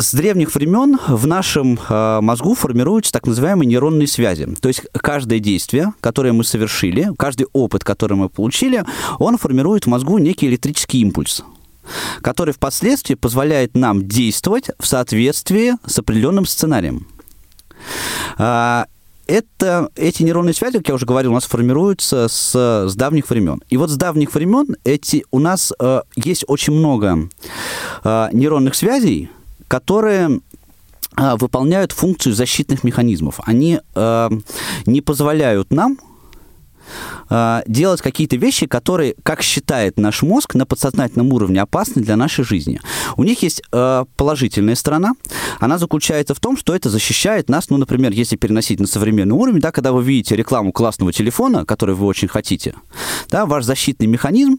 С 0.00 0.14
древних 0.14 0.54
времен 0.54 0.96
в 1.08 1.26
нашем 1.26 1.76
э, 1.76 2.20
мозгу 2.20 2.54
формируются 2.54 3.10
так 3.10 3.26
называемые 3.26 3.66
нейронные 3.66 4.06
связи. 4.06 4.46
То 4.60 4.68
есть 4.68 4.82
каждое 4.92 5.40
действие, 5.40 5.92
которое 6.00 6.32
мы 6.32 6.44
совершили, 6.44 7.10
каждый 7.18 7.48
опыт, 7.52 7.82
который 7.82 8.16
мы 8.16 8.28
получили, 8.28 8.84
он 9.18 9.38
формирует 9.38 9.86
в 9.86 9.88
мозгу 9.88 10.18
некий 10.18 10.46
электрический 10.46 11.00
импульс 11.00 11.42
который 12.20 12.52
впоследствии 12.52 13.14
позволяет 13.14 13.74
нам 13.74 14.06
действовать 14.06 14.70
в 14.78 14.86
соответствии 14.86 15.72
с 15.86 15.98
определенным 15.98 16.44
сценарием. 16.44 17.08
А, 18.36 18.84
это, 19.26 19.88
эти 19.96 20.22
нейронные 20.22 20.52
связи, 20.52 20.76
как 20.76 20.88
я 20.88 20.94
уже 20.94 21.06
говорил, 21.06 21.30
у 21.30 21.34
нас 21.34 21.44
формируются 21.44 22.28
с, 22.28 22.54
с 22.54 22.94
давних 22.94 23.30
времен. 23.30 23.62
И 23.70 23.78
вот 23.78 23.88
с 23.88 23.96
давних 23.96 24.34
времен 24.34 24.76
эти, 24.84 25.24
у 25.30 25.38
нас 25.38 25.72
э, 25.80 26.02
есть 26.14 26.44
очень 26.46 26.74
много 26.74 27.30
э, 28.04 28.28
нейронных 28.32 28.74
связей, 28.74 29.30
которые 29.68 30.40
а, 31.16 31.36
выполняют 31.36 31.92
функцию 31.92 32.34
защитных 32.34 32.84
механизмов. 32.84 33.40
Они 33.44 33.80
э, 33.94 34.30
не 34.86 35.00
позволяют 35.00 35.72
нам 35.72 35.98
э, 37.30 37.62
делать 37.66 38.00
какие-то 38.00 38.36
вещи, 38.36 38.66
которые, 38.66 39.14
как 39.22 39.42
считает 39.42 39.98
наш 39.98 40.22
мозг, 40.22 40.54
на 40.54 40.66
подсознательном 40.66 41.32
уровне 41.32 41.60
опасны 41.60 42.02
для 42.02 42.16
нашей 42.16 42.44
жизни. 42.44 42.80
У 43.16 43.24
них 43.24 43.42
есть 43.42 43.62
э, 43.72 44.04
положительная 44.16 44.74
сторона. 44.74 45.12
Она 45.60 45.78
заключается 45.78 46.34
в 46.34 46.40
том, 46.40 46.56
что 46.56 46.74
это 46.74 46.90
защищает 46.90 47.48
нас, 47.48 47.70
ну, 47.70 47.76
например, 47.76 48.12
если 48.12 48.36
переносить 48.36 48.80
на 48.80 48.86
современный 48.86 49.34
уровень, 49.34 49.60
да, 49.60 49.72
когда 49.72 49.92
вы 49.92 50.02
видите 50.02 50.36
рекламу 50.36 50.72
классного 50.72 51.12
телефона, 51.12 51.64
который 51.64 51.94
вы 51.94 52.06
очень 52.06 52.28
хотите, 52.28 52.74
да, 53.30 53.46
ваш 53.46 53.64
защитный 53.64 54.06
механизм, 54.06 54.58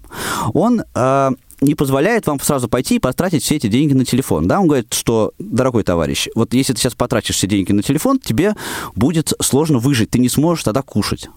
он 0.54 0.84
э, 0.94 1.32
не 1.62 1.76
позволяет 1.76 2.28
вам 2.28 2.40
сразу 2.40 2.70
пойти 2.70 2.96
и 2.96 3.00
потратить 3.00 3.44
все 3.44 3.56
эти 3.56 3.68
деньги 3.68 3.94
на 3.94 4.06
телефон. 4.06 4.48
Да, 4.48 4.60
он 4.60 4.68
говорит, 4.68 4.94
что, 4.94 5.34
дорогой 5.40 5.84
товарищ, 5.84 6.28
вот 6.36 6.54
если 6.54 6.74
ты 6.74 6.80
сейчас 6.80 6.96
потратишь 6.96 7.36
все 7.36 7.48
деньги 7.48 7.72
на 7.72 7.84
телефон, 7.84 8.20
тебе 8.20 8.56
будет 8.96 9.34
сложно 9.42 9.80
выжить, 9.80 10.12
ты 10.12 10.20
не 10.20 10.30
сможешь 10.30 10.64
тогда 10.64 10.82
кушать. 10.82 11.30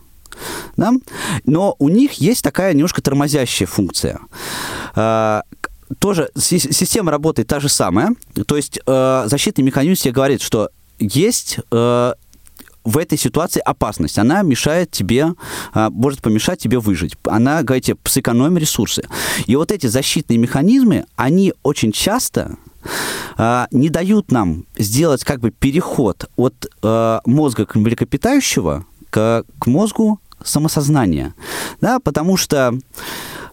Да? 0.77 0.93
Но 1.45 1.77
у 1.79 1.89
них 1.89 2.15
есть 2.15 2.43
такая 2.43 2.75
немножко 2.75 3.03
тормозящая 3.03 3.67
функция. 3.67 4.21
А, 4.95 5.43
тоже 5.99 6.31
система 6.37 7.11
работает 7.11 7.49
та 7.49 7.61
же 7.61 7.69
самая. 7.69 8.15
То 8.47 8.57
есть 8.57 8.81
э, 8.85 9.23
защитный 9.27 9.65
механизм 9.65 10.03
тебе 10.03 10.13
говорит, 10.13 10.41
что 10.41 10.71
есть 10.99 11.59
э, 11.71 12.13
в 12.85 12.99
этой 12.99 13.19
ситуации 13.19 13.61
опасность. 13.61 14.19
Она 14.19 14.43
мешает 14.43 14.91
тебе, 14.91 15.35
а, 15.73 15.91
может 15.91 16.21
помешать 16.23 16.61
тебе 16.61 16.79
выжить. 16.79 17.17
Она, 17.25 17.63
говорите, 17.63 17.97
сэкономим 18.05 18.59
ресурсы. 18.59 19.05
И 19.47 19.57
вот 19.57 19.73
эти 19.73 19.87
защитные 19.87 20.39
механизмы, 20.39 21.05
они 21.17 21.55
очень 21.63 21.93
часто 21.93 22.57
а, 23.37 23.69
не 23.71 23.89
дают 23.89 24.31
нам 24.33 24.65
сделать 24.77 25.25
как 25.25 25.41
бы 25.41 25.51
переход 25.51 26.29
от 26.37 26.67
а, 26.83 27.21
мозга 27.25 27.67
млекопитающего 27.75 28.87
к 29.11 29.45
мозгу 29.67 30.22
самосознания, 30.45 31.35
да, 31.81 31.99
потому 31.99 32.37
что 32.37 32.79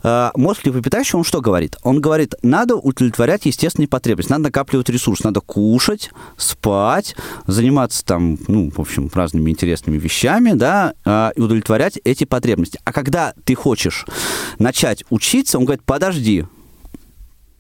э, 0.03 0.31
мозг 0.35 0.65
млекопитающего, 0.65 1.19
он 1.19 1.23
что 1.23 1.41
говорит? 1.41 1.77
Он 1.83 1.99
говорит, 2.01 2.35
надо 2.41 2.75
удовлетворять 2.75 3.45
естественные 3.45 3.87
потребности, 3.87 4.31
надо 4.31 4.45
накапливать 4.45 4.89
ресурс, 4.89 5.23
надо 5.23 5.41
кушать, 5.41 6.11
спать, 6.37 7.15
заниматься 7.47 8.03
там, 8.05 8.37
ну, 8.47 8.71
в 8.75 8.79
общем, 8.79 9.09
разными 9.13 9.51
интересными 9.51 9.97
вещами, 9.97 10.53
да, 10.53 10.93
э, 11.05 11.31
и 11.35 11.41
удовлетворять 11.41 11.99
эти 12.03 12.23
потребности. 12.23 12.79
А 12.83 12.93
когда 12.93 13.33
ты 13.43 13.55
хочешь 13.55 14.05
начать 14.57 15.03
учиться, 15.09 15.57
он 15.57 15.65
говорит, 15.65 15.83
подожди, 15.85 16.45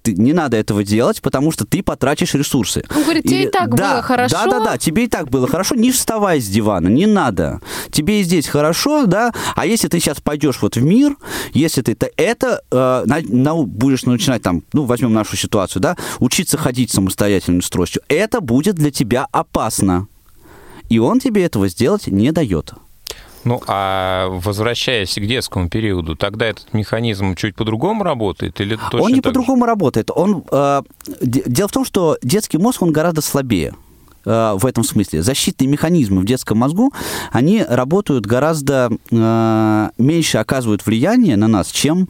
ты, 0.01 0.13
не 0.13 0.33
надо 0.33 0.57
этого 0.57 0.83
делать, 0.83 1.21
потому 1.21 1.51
что 1.51 1.65
ты 1.65 1.83
потратишь 1.83 2.33
ресурсы. 2.33 2.83
Он 2.95 3.03
говорит, 3.03 3.23
тебе 3.23 3.43
и 3.43 3.49
так 3.49 3.75
да, 3.75 3.93
было 3.93 4.01
хорошо. 4.01 4.35
Да, 4.35 4.51
да, 4.51 4.59
да, 4.65 4.77
тебе 4.77 5.05
и 5.05 5.07
так 5.07 5.29
было 5.29 5.47
хорошо, 5.47 5.75
не 5.75 5.91
вставай 5.91 6.39
с 6.39 6.47
дивана, 6.47 6.87
не 6.87 7.05
надо. 7.05 7.61
Тебе 7.91 8.21
и 8.21 8.23
здесь 8.23 8.47
хорошо, 8.47 9.05
да, 9.05 9.31
а 9.55 9.65
если 9.65 9.87
ты 9.87 9.99
сейчас 9.99 10.21
пойдешь 10.21 10.61
вот 10.61 10.75
в 10.75 10.83
мир, 10.83 11.15
если 11.53 11.81
ты 11.81 11.93
это, 11.93 12.09
это 12.17 12.61
э, 12.71 13.03
на, 13.05 13.19
на, 13.21 13.55
будешь 13.55 14.03
начинать 14.03 14.41
там, 14.41 14.63
ну, 14.73 14.83
возьмем 14.83 15.13
нашу 15.13 15.35
ситуацию, 15.37 15.81
да, 15.81 15.97
учиться 16.19 16.57
ходить 16.57 16.91
самостоятельно 16.91 17.61
с 17.61 17.69
тростью, 17.69 18.01
это 18.07 18.41
будет 18.41 18.75
для 18.75 18.91
тебя 18.91 19.27
опасно. 19.31 20.07
И 20.89 20.99
он 20.99 21.19
тебе 21.19 21.45
этого 21.45 21.67
сделать 21.67 22.07
не 22.07 22.31
дает. 22.31 22.73
Ну, 23.45 23.61
а 23.67 24.27
возвращаясь 24.29 25.15
к 25.15 25.21
детскому 25.21 25.69
периоду, 25.69 26.15
тогда 26.15 26.47
этот 26.47 26.73
механизм 26.73 27.35
чуть 27.35 27.55
по-другому 27.55 28.03
работает 28.03 28.59
или 28.59 28.77
точно 28.91 29.05
Он 29.05 29.13
не 29.13 29.21
по-другому 29.21 29.65
работает. 29.65 30.11
Он, 30.13 30.43
э, 30.51 30.81
дело 31.21 31.67
в 31.67 31.71
том, 31.71 31.85
что 31.85 32.17
детский 32.21 32.57
мозг, 32.57 32.81
он 32.81 32.91
гораздо 32.91 33.21
слабее 33.21 33.73
э, 34.25 34.53
в 34.55 34.65
этом 34.65 34.83
смысле. 34.83 35.21
Защитные 35.21 35.67
механизмы 35.67 36.21
в 36.21 36.25
детском 36.25 36.57
мозгу, 36.57 36.93
они 37.31 37.63
работают 37.67 38.25
гораздо 38.25 38.89
э, 39.11 39.89
меньше, 39.97 40.37
оказывают 40.37 40.85
влияние 40.85 41.37
на 41.37 41.47
нас, 41.47 41.67
чем, 41.71 42.07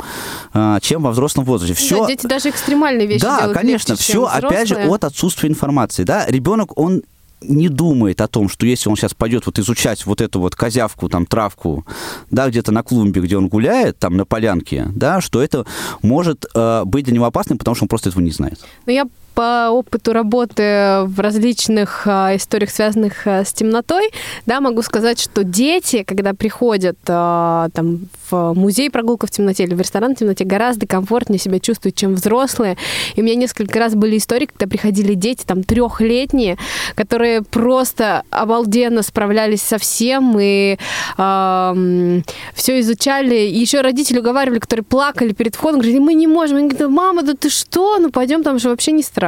э, 0.54 0.78
чем 0.82 1.04
во 1.04 1.12
взрослом 1.12 1.46
возрасте. 1.46 1.76
Все, 1.76 2.02
Да, 2.02 2.08
дети 2.08 2.28
даже 2.28 2.50
экстремальные 2.50 3.08
вещи 3.08 3.22
да, 3.22 3.40
делают 3.40 3.58
конечно, 3.58 3.92
легче, 3.94 4.04
все, 4.04 4.26
опять 4.26 4.68
же, 4.68 4.76
от 4.76 5.04
отсутствия 5.04 5.50
информации. 5.50 6.04
Да? 6.04 6.26
Ребенок, 6.28 6.78
он 6.78 7.04
не 7.42 7.70
думает 7.70 8.22
о 8.22 8.28
том, 8.28 8.50
что 8.50 8.66
если 8.66 8.90
он 8.90 8.96
сейчас 8.96 9.14
пойдет 9.14 9.46
вот 9.46 9.60
изучать 9.60 10.06
вот 10.06 10.22
эту 10.22 10.40
вот 10.40 10.56
козявку, 10.56 11.10
там, 11.10 11.26
травку, 11.26 11.86
да, 12.32 12.50
где-то 12.50 12.72
на 12.72 12.84
клумбе, 12.84 13.22
где 13.22 13.38
он 13.38 13.48
гуляет, 13.48 13.98
там, 13.98 14.18
на 14.18 14.26
полянке, 14.26 14.88
да, 14.96 15.22
что 15.22 15.42
это 15.42 15.66
может 16.02 16.46
э, 16.54 16.84
быть 16.86 17.06
для 17.06 17.14
него 17.14 17.26
опасным, 17.26 17.58
потому 17.58 17.76
что 17.76 17.86
он 17.86 17.90
просто 17.90 18.10
этого 18.10 18.22
не 18.22 18.32
знает. 18.32 18.60
Но 18.86 18.92
я 18.92 19.08
по 19.34 19.70
опыту 19.70 20.14
работы 20.14 21.04
в 21.06 21.20
различных 21.20 22.04
а, 22.06 22.36
историях, 22.36 22.72
связанных 22.72 23.26
а, 23.26 23.46
с 23.46 23.54
темнотой, 23.54 24.12
да, 24.46 24.60
могу 24.60 24.82
сказать, 24.82 25.20
что 25.20 25.44
дети, 25.44 26.04
когда 26.04 26.34
приходят 26.34 26.98
а, 27.08 27.70
там, 27.74 28.08
в 28.30 28.54
музей 28.54 28.90
прогулка 28.90 29.28
в 29.28 29.32
темноте 29.32 29.64
или 29.64 29.74
в 29.74 29.80
ресторан 29.80 30.16
в 30.16 30.20
темноте, 30.20 30.44
гораздо 30.44 30.88
комфортнее 30.88 31.40
себя 31.40 31.60
чувствуют, 31.60 31.96
чем 31.96 32.16
взрослые. 32.16 32.78
И 33.16 33.22
у 33.22 33.24
меня 33.24 33.36
несколько 33.36 33.80
раз 33.80 33.96
были 33.96 34.18
истории, 34.18 34.46
когда 34.46 34.68
приходили 34.68 35.14
дети, 35.14 35.44
там, 35.46 35.64
трехлетние, 35.64 36.58
которые 36.96 37.42
просто 37.42 38.24
обалденно 38.30 39.04
справлялись 39.04 39.62
со 39.62 39.78
всем 39.78 40.38
и 40.40 40.78
все 41.16 42.80
изучали. 42.80 43.36
И 43.36 43.60
еще 43.60 43.82
родители 43.82 44.20
уговаривали, 44.20 44.60
которые 44.60 44.84
плакали 44.84 45.34
перед 45.34 45.56
входом, 45.56 45.80
говорили, 45.80 46.00
мы 46.00 46.14
не 46.14 46.28
можем. 46.28 46.58
Они 46.58 46.70
говорят, 46.70 46.90
мама, 46.90 47.24
да 47.24 47.34
ты 47.34 47.50
что? 47.50 47.98
Ну 48.00 48.10
пойдем, 48.10 48.44
там 48.44 48.60
же 48.60 48.70
вообще 48.70 48.92
не 48.92 49.04
страшно. 49.04 49.19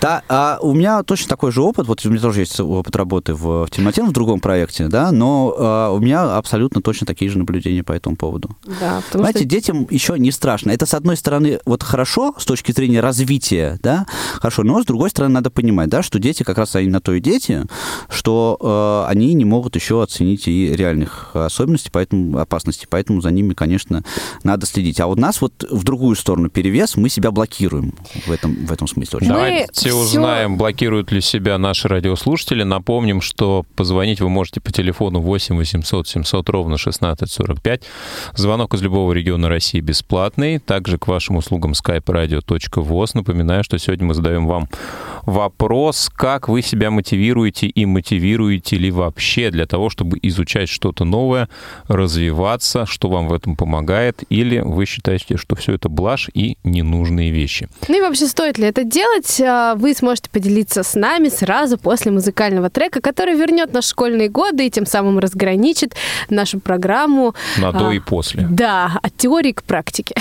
Да, 0.00 0.22
а 0.28 0.58
у 0.62 0.74
меня 0.74 1.02
точно 1.02 1.28
такой 1.28 1.52
же 1.52 1.62
опыт, 1.62 1.86
вот 1.86 2.04
у 2.04 2.10
меня 2.10 2.20
тоже 2.20 2.40
есть 2.40 2.58
опыт 2.60 2.94
работы 2.96 3.34
в, 3.34 3.66
в 3.66 3.70
темноте, 3.70 4.02
в 4.02 4.12
другом 4.12 4.40
проекте, 4.40 4.88
да, 4.88 5.12
но 5.12 5.54
а, 5.56 5.90
у 5.90 5.98
меня 5.98 6.36
абсолютно 6.36 6.82
точно 6.82 7.06
такие 7.06 7.30
же 7.30 7.38
наблюдения 7.38 7.82
по 7.82 7.92
этому 7.92 8.16
поводу. 8.16 8.56
Да, 8.80 9.02
потому 9.06 9.24
Знаете, 9.24 9.40
что 9.40 9.48
детям 9.48 9.86
еще 9.90 10.18
не 10.18 10.30
страшно. 10.30 10.70
Это, 10.70 10.86
с 10.86 10.94
одной 10.94 11.16
стороны, 11.16 11.60
вот 11.64 11.82
хорошо 11.82 12.34
с 12.38 12.44
точки 12.44 12.72
зрения 12.72 13.00
развития, 13.00 13.78
да, 13.82 14.06
хорошо, 14.34 14.62
но 14.62 14.82
с 14.82 14.86
другой 14.86 15.10
стороны, 15.10 15.34
надо 15.34 15.50
понимать, 15.50 15.88
да, 15.88 16.02
что 16.02 16.18
дети 16.18 16.42
как 16.42 16.58
раз 16.58 16.76
они 16.76 16.88
на 16.88 17.00
то 17.00 17.12
и 17.12 17.20
дети, 17.20 17.64
что 18.08 18.58
э, 18.60 19.10
они 19.10 19.34
не 19.34 19.44
могут 19.44 19.76
еще 19.76 20.02
оценить 20.02 20.48
и 20.48 20.74
реальных 20.74 21.34
особенностей, 21.34 21.90
поэтому 21.92 22.38
опасностей, 22.38 22.86
поэтому 22.88 23.20
за 23.20 23.30
ними, 23.30 23.54
конечно, 23.54 24.04
надо 24.42 24.66
следить. 24.66 25.00
А 25.00 25.06
у 25.06 25.14
нас 25.14 25.40
вот 25.40 25.64
в 25.70 25.84
другую 25.84 26.16
сторону 26.16 26.48
перевес, 26.50 26.96
мы 26.96 27.08
себя 27.08 27.30
блокируем 27.30 27.94
в 28.26 28.30
этом, 28.30 28.54
в 28.66 28.72
этом 28.72 28.86
смысле. 28.86 29.18
Очень. 29.18 29.27
Мы 29.28 29.34
Давайте 29.34 29.72
всё- 29.72 29.96
узнаем, 29.98 30.56
блокируют 30.56 31.12
ли 31.12 31.20
себя 31.20 31.58
наши 31.58 31.86
радиослушатели. 31.88 32.62
Напомним, 32.62 33.20
что 33.20 33.64
позвонить 33.76 34.20
вы 34.20 34.28
можете 34.28 34.60
по 34.60 34.72
телефону 34.72 35.20
8 35.20 35.56
800 35.56 36.08
700 36.08 36.48
ровно 36.48 36.78
1645. 36.78 37.82
Звонок 38.34 38.74
из 38.74 38.82
любого 38.82 39.12
региона 39.12 39.48
России 39.48 39.80
бесплатный. 39.80 40.58
Также 40.58 40.98
к 40.98 41.06
вашим 41.08 41.36
услугам 41.36 41.72
skype-radio.voz. 41.72 43.10
Напоминаю, 43.14 43.64
что 43.64 43.78
сегодня 43.78 44.06
мы 44.06 44.14
задаем 44.14 44.46
вам 44.46 44.68
вопрос, 45.28 46.10
как 46.14 46.48
вы 46.48 46.62
себя 46.62 46.90
мотивируете 46.90 47.66
и 47.66 47.84
мотивируете 47.84 48.76
ли 48.76 48.90
вообще 48.90 49.50
для 49.50 49.66
того, 49.66 49.90
чтобы 49.90 50.18
изучать 50.22 50.68
что-то 50.68 51.04
новое, 51.04 51.48
развиваться, 51.86 52.86
что 52.86 53.08
вам 53.08 53.28
в 53.28 53.32
этом 53.32 53.56
помогает, 53.56 54.22
или 54.30 54.60
вы 54.60 54.86
считаете, 54.86 55.36
что 55.36 55.54
все 55.56 55.74
это 55.74 55.88
блажь 55.88 56.30
и 56.32 56.56
ненужные 56.64 57.30
вещи. 57.30 57.68
Ну 57.88 57.98
и 57.98 58.00
вообще, 58.00 58.26
стоит 58.26 58.58
ли 58.58 58.66
это 58.66 58.84
делать, 58.84 59.40
а, 59.40 59.74
вы 59.74 59.94
сможете 59.94 60.30
поделиться 60.30 60.82
с 60.82 60.94
нами 60.94 61.28
сразу 61.28 61.78
после 61.78 62.10
музыкального 62.10 62.70
трека, 62.70 63.00
который 63.00 63.34
вернет 63.34 63.72
наши 63.72 63.90
школьные 63.90 64.30
годы 64.30 64.66
и 64.66 64.70
тем 64.70 64.86
самым 64.86 65.18
разграничит 65.18 65.94
нашу 66.30 66.58
программу. 66.60 67.34
На 67.58 67.72
до 67.72 67.88
а, 67.88 67.94
и 67.94 67.98
после. 67.98 68.46
Да, 68.50 68.98
от 69.02 69.16
теории 69.16 69.52
к 69.52 69.62
практике. 69.62 70.14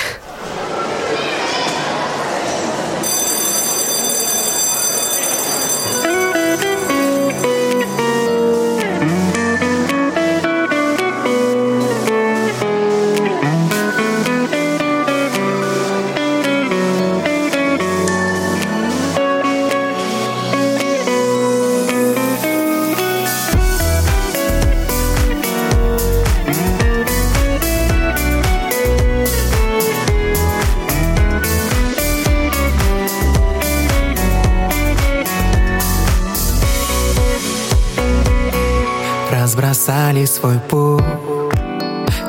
Разбросали 39.58 40.24
свой 40.26 40.60
путь. 40.60 41.04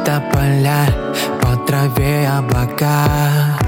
Тополя 0.02 0.86
по 1.42 1.56
траве 1.66 2.26
облака. 2.26 3.58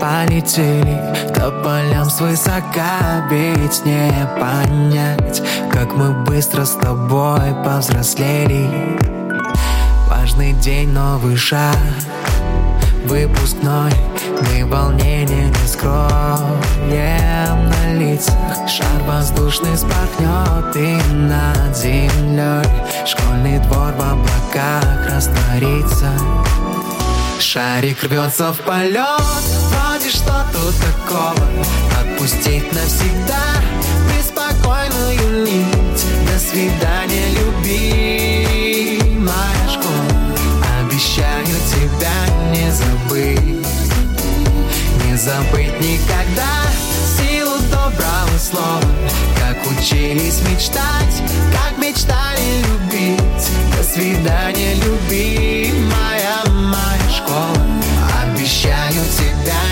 Полетели 0.00 0.96
тополям 1.34 2.08
свысока. 2.08 3.26
Ведь 3.28 3.84
не 3.84 4.12
понять, 4.38 5.42
как 5.72 5.96
мы 5.96 6.12
быстро 6.26 6.64
с 6.64 6.76
тобой 6.76 7.56
повзрослели. 7.64 9.00
Важный 10.08 10.52
день, 10.52 10.92
новый 10.92 11.34
шаг. 11.34 11.76
Выпускной, 13.06 13.90
мы 14.42 14.64
волнение 14.64 15.48
не 15.48 15.66
скроем 15.66 16.16
на 17.96 18.00
лицах 18.00 18.68
Шар 18.68 19.02
воздушный 19.06 19.76
спахнет 19.76 20.76
и 20.76 20.96
над 21.14 21.76
землей 21.76 22.64
Школьный 23.06 23.58
двор 23.60 23.92
в 23.92 24.00
облаках 24.00 25.06
растворится. 25.10 26.10
Шарик 27.38 28.02
рвется 28.02 28.52
в 28.52 28.60
полет 28.60 29.06
Вроде 29.70 30.10
что 30.10 30.44
тут 30.52 30.74
такого. 30.76 31.46
Отпустить 32.00 32.72
навсегда. 32.72 33.44
Беспокойную 34.08 35.44
нить. 35.44 36.04
До 36.26 36.38
свидания, 36.38 37.28
любимая 37.38 39.28
школа. 39.68 40.36
Обещаю 40.80 41.46
тебя 41.70 42.18
не 42.52 42.70
забыть. 42.70 43.66
Не 45.04 45.16
забыть 45.16 45.80
никогда 45.80 46.65
слова 48.38 48.80
Как 49.38 49.58
учились 49.66 50.40
мечтать 50.50 51.22
Как 51.52 51.78
мечтали 51.78 52.62
любить. 52.62 53.50
До 53.76 53.82
свидания, 53.82 54.74
любимая 54.74 56.44
моя 56.50 57.10
школа. 57.10 57.56
Обещаю 58.22 58.92
тебя 58.92 59.65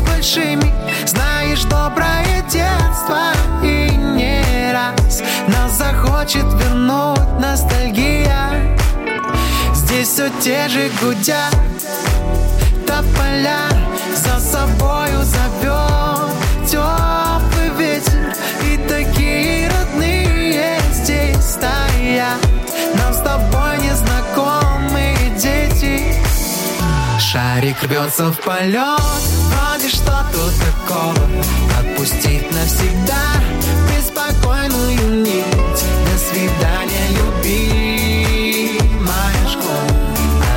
большими. 0.02 0.72
Знаешь, 1.06 1.62
доброе 1.64 2.42
детство 2.50 3.32
и 3.62 3.90
не 3.90 4.72
раз. 4.72 5.22
Нас 5.48 5.78
захочет 5.78 6.44
вернуть 6.54 7.40
ностальгия. 7.40 8.76
Здесь 9.74 10.08
все 10.08 10.28
те 10.40 10.68
же 10.68 10.90
гудят 11.00 11.54
тополя 12.86 13.67
Шарик 27.38 27.80
рвется 27.84 28.32
в 28.32 28.40
полет. 28.40 28.98
Вроде 29.46 29.88
что 29.88 30.26
тут 30.32 30.52
такого 30.58 31.14
Отпустить 31.78 32.50
навсегда? 32.50 33.22
Беспокойную 33.88 35.22
нить 35.22 35.84
До 36.04 36.18
свидания, 36.18 37.06
любимая 37.16 38.28
школа. 39.48 40.00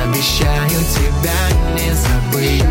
Обещаю 0.02 0.80
тебя 0.96 1.42
не 1.76 1.94
забыть. 1.94 2.64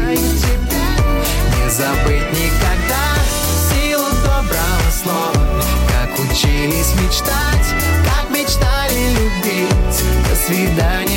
Не 1.55 1.69
забыть 1.69 2.29
никогда. 2.33 3.05
Силу 3.69 4.09
доброго 4.25 4.89
слова. 4.91 5.41
Как 5.87 6.11
учились 6.19 6.91
мечтать 7.01 7.69
Как 8.03 8.25
мечтали 8.29 9.03
любить. 9.13 9.99
До 10.29 10.35
свидания, 10.35 11.10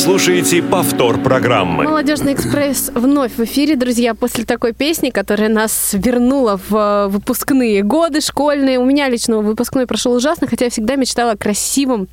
слушаете 0.00 0.62
повтор 0.62 1.18
программы. 1.18 1.84
Молодежный 1.84 2.32
экспресс 2.32 2.90
вновь 2.94 3.32
в 3.36 3.44
эфире, 3.44 3.76
друзья, 3.76 4.14
после 4.14 4.46
такой 4.46 4.72
песни, 4.72 5.10
которая 5.10 5.50
нас 5.50 5.90
вернула 5.92 6.58
в 6.68 6.74
э, 6.74 7.08
выпускные 7.08 7.82
годы 7.82 8.22
школьные. 8.22 8.78
У 8.78 8.84
меня 8.86 9.10
лично 9.10 9.40
выпускной 9.40 9.86
прошел 9.86 10.14
ужасно, 10.14 10.46
хотя 10.46 10.64
я 10.64 10.70
всегда 10.70 10.96
мечтала 10.96 11.32
о 11.32 11.36
красивом 11.36 12.08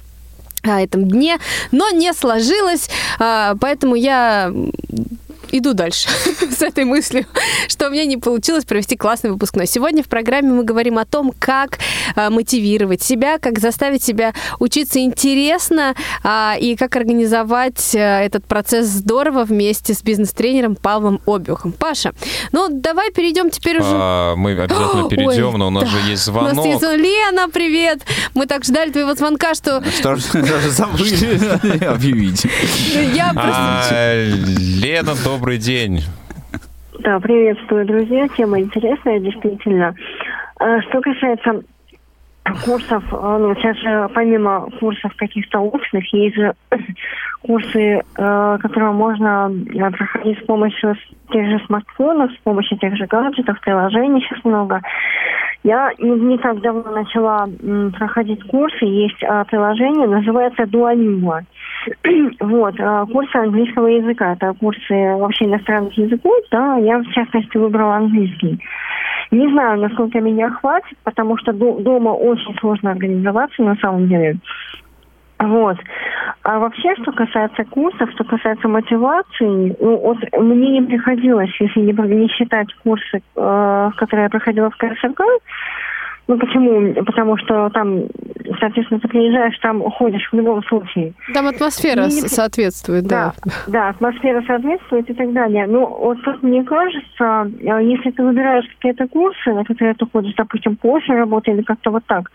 а, 0.63 0.81
этом 0.81 1.07
дне, 1.07 1.37
но 1.71 1.89
не 1.91 2.11
сложилось, 2.13 2.89
а, 3.19 3.55
поэтому 3.61 3.95
я 3.95 4.51
иду 5.51 5.73
дальше 5.73 6.09
с 6.51 6.61
этой 6.61 6.85
мыслью, 6.85 7.25
что 7.67 7.87
у 7.87 7.91
меня 7.91 8.05
не 8.05 8.17
получилось 8.17 8.65
провести 8.65 8.95
классный 8.95 9.31
выпускной. 9.31 9.67
Сегодня 9.67 10.03
в 10.03 10.07
программе 10.07 10.51
мы 10.51 10.63
говорим 10.63 10.97
о 10.97 11.05
том, 11.05 11.33
как 11.37 11.79
а, 12.15 12.29
мотивировать 12.29 13.01
себя, 13.01 13.37
как 13.39 13.59
заставить 13.59 14.03
себя 14.03 14.33
учиться 14.59 14.99
интересно 14.99 15.95
а, 16.23 16.55
и 16.59 16.75
как 16.75 16.95
организовать 16.95 17.95
а, 17.95 18.21
этот 18.21 18.45
процесс 18.45 18.87
здорово 18.87 19.43
вместе 19.43 19.93
с 19.93 20.01
бизнес-тренером 20.03 20.75
Павлом 20.75 21.21
Обюхом. 21.25 21.71
Паша, 21.71 22.13
ну 22.51 22.67
давай 22.69 23.11
перейдем 23.11 23.49
теперь 23.49 23.79
уже... 23.79 23.89
А, 23.91 24.35
Мы 24.35 24.51
обязательно 24.51 25.09
перейдем, 25.09 25.53
Ой, 25.53 25.57
но 25.57 25.67
у 25.67 25.71
нас 25.71 25.83
да. 25.83 25.89
же 25.89 25.97
есть 26.09 26.27
У 26.27 26.31
нас 26.33 26.53
звонок. 26.53 26.65
есть 26.65 26.79
звонок. 26.79 26.99
Лена, 26.99 27.49
привет! 27.49 28.01
Мы 28.33 28.45
так 28.45 28.63
ждали 28.63 28.91
твоего 28.91 29.13
звонка, 29.15 29.53
что 29.53 29.83
Что 29.83 30.15
ж, 30.15 30.23
даже 30.33 30.69
забыли 30.69 31.83
объявить. 31.85 32.45
я 33.13 33.33
просто... 33.33 34.25
Лена, 34.57 35.15
добрый 35.23 35.36
день. 35.57 36.01
Да, 36.99 37.19
приветствую, 37.19 37.85
друзья. 37.85 38.27
Тема 38.29 38.59
интересная, 38.59 39.19
действительно. 39.19 39.95
Э, 40.59 40.81
Что 40.81 41.01
касается 41.01 41.61
курсов, 42.65 43.03
э, 43.11 43.37
ну, 43.39 43.53
сейчас 43.55 43.77
же 43.77 44.09
помимо 44.13 44.67
курсов 44.79 45.13
каких-то 45.15 45.59
устных, 45.59 46.11
есть 46.13 46.35
же 46.35 46.53
курсы, 47.41 47.79
э, 47.79 48.57
которые 48.61 48.91
можно 48.91 49.51
проходить 49.97 50.39
с 50.39 50.45
помощью 50.45 50.95
тех 51.31 51.45
же 51.45 51.65
смартфонов, 51.65 52.31
с 52.31 52.37
помощью 52.43 52.77
тех 52.79 52.95
же 52.95 53.05
гаджетов, 53.05 53.59
приложений 53.61 54.25
сейчас 54.27 54.43
много. 54.43 54.81
Я 55.63 55.91
не, 55.99 56.09
не 56.09 56.37
так 56.37 56.61
давно 56.61 56.91
начала 56.91 57.47
проходить 57.97 58.43
курсы, 58.47 58.85
есть 58.85 59.19
приложение, 59.49 60.07
называется 60.07 60.63
Duolingo. 60.63 61.41
Вот, 62.39 62.79
э, 62.79 63.05
курсы 63.11 63.35
английского 63.35 63.87
языка, 63.87 64.33
это 64.33 64.53
курсы 64.53 65.15
вообще 65.15 65.45
иностранных 65.45 65.97
языков, 65.97 66.35
да, 66.51 66.77
я 66.77 66.99
в 66.99 67.07
частности 67.11 67.57
выбрала 67.57 67.95
английский. 67.95 68.59
Не 69.31 69.49
знаю, 69.51 69.79
насколько 69.79 70.19
меня 70.21 70.49
хватит, 70.49 70.97
потому 71.03 71.37
что 71.37 71.51
до- 71.51 71.79
дома 71.79 72.09
очень 72.09 72.57
сложно 72.59 72.91
организоваться 72.91 73.61
на 73.63 73.75
самом 73.75 74.07
деле. 74.07 74.37
Вот. 75.39 75.77
А 76.43 76.59
вообще, 76.59 76.95
что 77.01 77.11
касается 77.11 77.63
курсов, 77.65 78.09
что 78.11 78.23
касается 78.23 78.67
мотивации, 78.67 79.75
ну, 79.79 79.97
вот 79.97 80.17
мне 80.39 80.79
не 80.79 80.87
приходилось, 80.87 81.51
если 81.59 81.79
не, 81.81 81.93
не 81.93 82.27
считать 82.29 82.73
курсы, 82.83 83.21
э, 83.35 83.89
которые 83.97 84.23
я 84.23 84.29
проходила 84.29 84.71
в 84.71 84.77
КСРК, 84.77 85.21
ну 86.27 86.37
почему? 86.37 86.93
Потому 87.05 87.37
что 87.37 87.69
там, 87.69 88.03
соответственно, 88.59 88.99
ты 88.99 89.07
приезжаешь, 89.07 89.57
там 89.59 89.81
ходишь 89.81 90.27
в 90.31 90.35
любом 90.35 90.63
случае. 90.65 91.13
Там 91.33 91.47
атмосфера 91.47 92.03
с- 92.09 92.27
соответствует, 92.29 93.05
да. 93.07 93.33
Да, 93.43 93.51
да, 93.67 93.89
атмосфера 93.89 94.43
соответствует 94.45 95.09
и 95.09 95.13
так 95.13 95.31
далее. 95.33 95.65
Ну, 95.67 95.85
вот 95.85 96.21
тут 96.23 96.43
мне 96.43 96.63
кажется, 96.63 97.49
э, 97.59 97.83
если 97.83 98.11
ты 98.11 98.23
выбираешь 98.23 98.65
какие-то 98.75 99.07
курсы, 99.07 99.53
на 99.53 99.63
которые 99.63 99.95
ты 99.95 100.05
ходишь, 100.11 100.33
допустим, 100.35 100.75
после 100.75 101.15
работы 101.17 101.51
или 101.51 101.61
как-то 101.61 101.91
вот 101.91 102.03
так, 102.05 102.29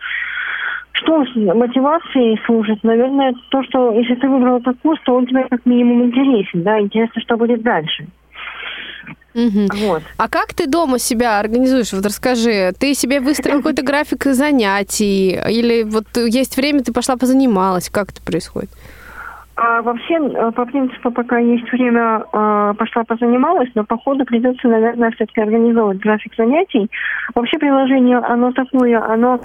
что 0.92 1.24
мотивацией 1.54 2.40
служит? 2.46 2.82
Наверное, 2.84 3.34
то, 3.50 3.62
что 3.64 3.92
если 3.92 4.14
ты 4.14 4.28
выбрал 4.28 4.58
этот 4.58 4.78
курс, 4.82 5.00
то 5.04 5.14
он 5.16 5.26
тебе 5.26 5.44
как 5.50 5.66
минимум 5.66 6.04
интересен, 6.04 6.62
да, 6.62 6.78
интересно, 6.80 7.20
что 7.20 7.36
будет 7.36 7.62
дальше. 7.62 8.06
Мгм. 9.34 9.68
Вот. 9.74 10.02
А 10.16 10.28
как 10.28 10.54
ты 10.54 10.66
дома 10.66 10.98
себя 10.98 11.38
организуешь? 11.38 11.92
Вот 11.92 12.04
расскажи, 12.04 12.72
ты 12.78 12.94
себе 12.94 13.20
выстроил 13.20 13.58
какой-то 13.58 13.82
график 13.84 14.24
занятий? 14.24 15.38
Или 15.48 15.82
вот 15.82 16.06
есть 16.16 16.56
время, 16.56 16.82
ты 16.82 16.92
пошла 16.92 17.16
позанималась? 17.16 17.88
Как 17.88 18.10
это 18.10 18.22
происходит? 18.22 18.70
А 19.54 19.82
вообще, 19.82 20.14
э, 20.14 20.50
по 20.52 20.64
принципу, 20.64 21.10
пока 21.10 21.38
есть 21.38 21.70
время, 21.70 22.24
э, 22.32 22.74
пошла 22.78 23.04
позанималась, 23.04 23.68
но 23.74 23.84
по 23.84 23.98
ходу 23.98 24.24
придется, 24.24 24.66
наверное, 24.66 25.10
все-таки 25.10 25.42
организовывать 25.42 25.98
график 25.98 26.34
занятий. 26.36 26.90
Вообще 27.34 27.58
приложение, 27.58 28.16
оно 28.16 28.52
такое, 28.52 28.98
оно 29.04 29.40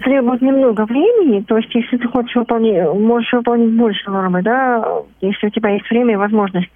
требует 0.00 0.42
немного 0.42 0.84
времени, 0.86 1.42
то 1.42 1.56
есть 1.56 1.72
если 1.72 1.98
ты 1.98 2.08
хочешь 2.08 2.34
выполнить, 2.34 2.82
можешь 2.98 3.32
выполнить 3.32 3.70
больше 3.70 4.10
нормы, 4.10 4.42
да, 4.42 5.02
если 5.20 5.46
у 5.46 5.50
тебя 5.50 5.70
есть 5.70 5.88
время 5.88 6.14
и 6.14 6.16
возможность. 6.16 6.70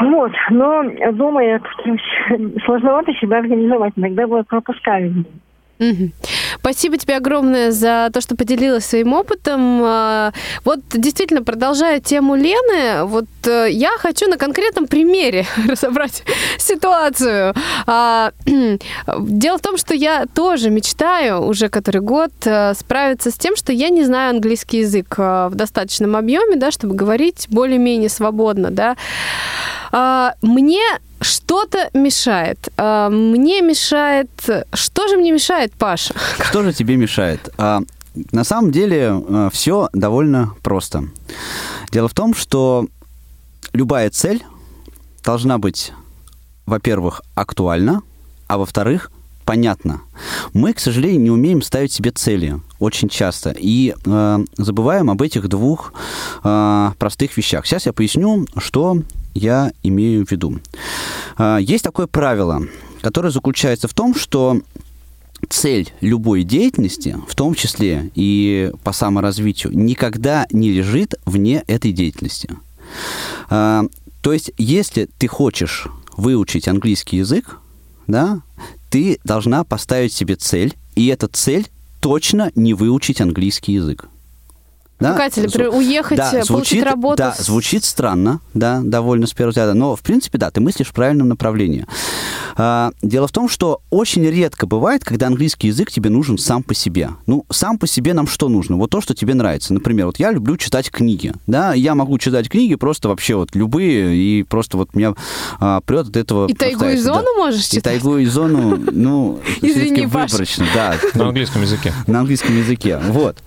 Вот, 0.00 0.32
но 0.50 0.82
дома 1.12 1.42
как-то 1.58 1.96
сложновато 2.64 3.12
себя 3.14 3.38
организовать, 3.38 3.92
иногда 3.96 4.26
вот 4.26 4.46
пропускаю. 4.46 5.24
Мгм. 5.82 6.12
Спасибо 6.60 6.96
тебе 6.96 7.16
огромное 7.16 7.72
за 7.72 8.08
то, 8.12 8.20
что 8.20 8.36
поделилась 8.36 8.86
своим 8.86 9.12
опытом. 9.14 9.80
А, 9.82 10.32
Вот 10.64 10.78
действительно, 10.92 11.42
продолжая 11.42 11.98
тему 11.98 12.36
Лены, 12.36 13.04
вот 13.04 13.24
э, 13.46 13.66
я 13.70 13.90
хочу 13.98 14.28
на 14.28 14.36
конкретном 14.36 14.86
примере 14.86 15.44
разобрать 15.68 16.22
ситуацию. 16.56 17.54
А, 17.86 18.30
Дело 19.18 19.58
в 19.58 19.62
том, 19.62 19.76
что 19.76 19.92
я 19.94 20.26
тоже 20.32 20.70
мечтаю 20.70 21.42
уже 21.42 21.68
который 21.68 22.00
год 22.00 22.30
э, 22.44 22.74
справиться 22.74 23.32
с 23.32 23.34
тем, 23.34 23.56
что 23.56 23.72
я 23.72 23.88
не 23.88 24.04
знаю 24.04 24.30
английский 24.30 24.78
язык 24.78 25.14
э, 25.18 25.48
в 25.50 25.56
достаточном 25.56 26.14
объеме, 26.14 26.56
да, 26.56 26.70
чтобы 26.70 26.94
говорить 26.94 27.46
более-менее 27.50 28.08
свободно, 28.08 28.70
да. 28.70 28.96
А, 29.92 30.34
Мне 30.42 30.82
что-то 31.20 31.90
мешает. 31.94 32.70
А, 32.76 33.08
Мне 33.10 33.60
мешает... 33.60 34.30
Что 34.72 35.08
же 35.08 35.16
мне 35.16 35.30
мешает, 35.30 35.72
Паша? 35.74 36.14
Что 36.40 36.62
же 36.62 36.72
тебе 36.72 36.96
мешает? 36.96 37.52
А, 37.58 37.82
на 38.32 38.44
самом 38.44 38.72
деле 38.72 39.22
все 39.52 39.88
довольно 39.92 40.54
просто. 40.62 41.04
Дело 41.90 42.08
в 42.08 42.14
том, 42.14 42.34
что 42.34 42.86
любая 43.72 44.10
цель 44.10 44.42
должна 45.24 45.58
быть, 45.58 45.92
во-первых, 46.66 47.22
актуальна, 47.34 48.02
а 48.48 48.58
во-вторых, 48.58 49.10
понятно. 49.44 50.02
Мы, 50.52 50.72
к 50.72 50.80
сожалению, 50.80 51.20
не 51.20 51.30
умеем 51.30 51.62
ставить 51.62 51.92
себе 51.92 52.10
цели 52.10 52.60
очень 52.82 53.08
часто 53.08 53.54
и 53.56 53.94
э, 54.04 54.44
забываем 54.56 55.08
об 55.10 55.22
этих 55.22 55.48
двух 55.48 55.92
э, 56.42 56.90
простых 56.98 57.36
вещах. 57.36 57.64
Сейчас 57.64 57.86
я 57.86 57.92
поясню, 57.92 58.46
что 58.56 59.02
я 59.34 59.72
имею 59.84 60.26
в 60.26 60.30
виду. 60.32 60.58
Э, 61.38 61.58
есть 61.60 61.84
такое 61.84 62.08
правило, 62.08 62.62
которое 63.00 63.30
заключается 63.30 63.86
в 63.86 63.94
том, 63.94 64.16
что 64.16 64.60
цель 65.48 65.92
любой 66.00 66.42
деятельности, 66.42 67.16
в 67.28 67.34
том 67.36 67.54
числе 67.54 68.10
и 68.16 68.72
по 68.82 68.92
саморазвитию, 68.92 69.72
никогда 69.76 70.46
не 70.50 70.70
лежит 70.70 71.14
вне 71.24 71.62
этой 71.68 71.92
деятельности. 71.92 72.50
Э, 73.48 73.82
то 74.22 74.32
есть, 74.32 74.50
если 74.58 75.08
ты 75.18 75.28
хочешь 75.28 75.86
выучить 76.16 76.66
английский 76.66 77.18
язык, 77.18 77.58
да, 78.08 78.42
ты 78.90 79.18
должна 79.22 79.62
поставить 79.62 80.12
себе 80.12 80.34
цель, 80.34 80.74
и 80.96 81.06
эта 81.06 81.28
цель 81.28 81.68
точно 82.02 82.50
не 82.56 82.74
выучить 82.74 83.20
английский 83.20 83.74
язык. 83.74 84.08
Да? 84.98 85.30
Цель? 85.30 85.46
Например, 85.46 85.70
уехать, 85.70 86.18
да, 86.18 86.30
получить 86.30 86.46
звучит, 86.46 86.84
работу? 86.84 87.16
Да, 87.16 87.34
звучит 87.36 87.84
странно, 87.84 88.40
да, 88.54 88.80
довольно 88.84 89.26
с 89.26 89.32
первого 89.32 89.50
взгляда, 89.50 89.74
но, 89.74 89.96
в 89.96 90.00
принципе, 90.00 90.38
да, 90.38 90.50
ты 90.50 90.60
мыслишь 90.60 90.88
в 90.88 90.92
правильном 90.92 91.28
направлении. 91.28 91.86
А, 92.56 92.92
дело 93.02 93.26
в 93.26 93.32
том, 93.32 93.48
что 93.48 93.80
очень 93.90 94.24
редко 94.24 94.66
бывает, 94.66 95.04
когда 95.04 95.26
английский 95.26 95.68
язык 95.68 95.90
тебе 95.90 96.10
нужен 96.10 96.38
сам 96.38 96.62
по 96.62 96.74
себе. 96.74 97.10
Ну, 97.26 97.44
сам 97.50 97.78
по 97.78 97.86
себе 97.86 98.14
нам 98.14 98.26
что 98.26 98.48
нужно? 98.48 98.76
Вот 98.76 98.90
то, 98.90 99.00
что 99.00 99.14
тебе 99.14 99.34
нравится. 99.34 99.74
Например, 99.74 100.06
вот 100.06 100.18
я 100.18 100.30
люблю 100.30 100.56
читать 100.56 100.90
книги, 100.90 101.32
да, 101.46 101.74
я 101.74 101.94
могу 101.94 102.18
читать 102.18 102.48
книги 102.48 102.74
просто 102.74 103.08
вообще 103.08 103.36
вот 103.36 103.54
любые, 103.54 104.16
и 104.16 104.42
просто 104.42 104.76
вот 104.76 104.94
меня 104.94 105.14
а, 105.58 105.80
прет 105.80 106.08
от 106.08 106.16
этого. 106.16 106.46
И 106.48 106.54
тайгу 106.54 106.86
и 106.86 106.96
зону 106.96 107.22
да. 107.24 107.44
можешь 107.44 107.64
читать? 107.64 107.78
И 107.78 107.80
тайгу 107.80 108.16
и 108.18 108.26
зону, 108.26 108.78
ну, 108.90 109.40
Извини, 109.62 110.06
выборочно, 110.06 110.66
да. 110.74 110.96
На 111.14 111.28
английском 111.28 111.62
языке. 111.62 111.92
На 112.06 112.20
английском 112.20 112.56
языке, 112.56 112.98
вот. 113.08 113.42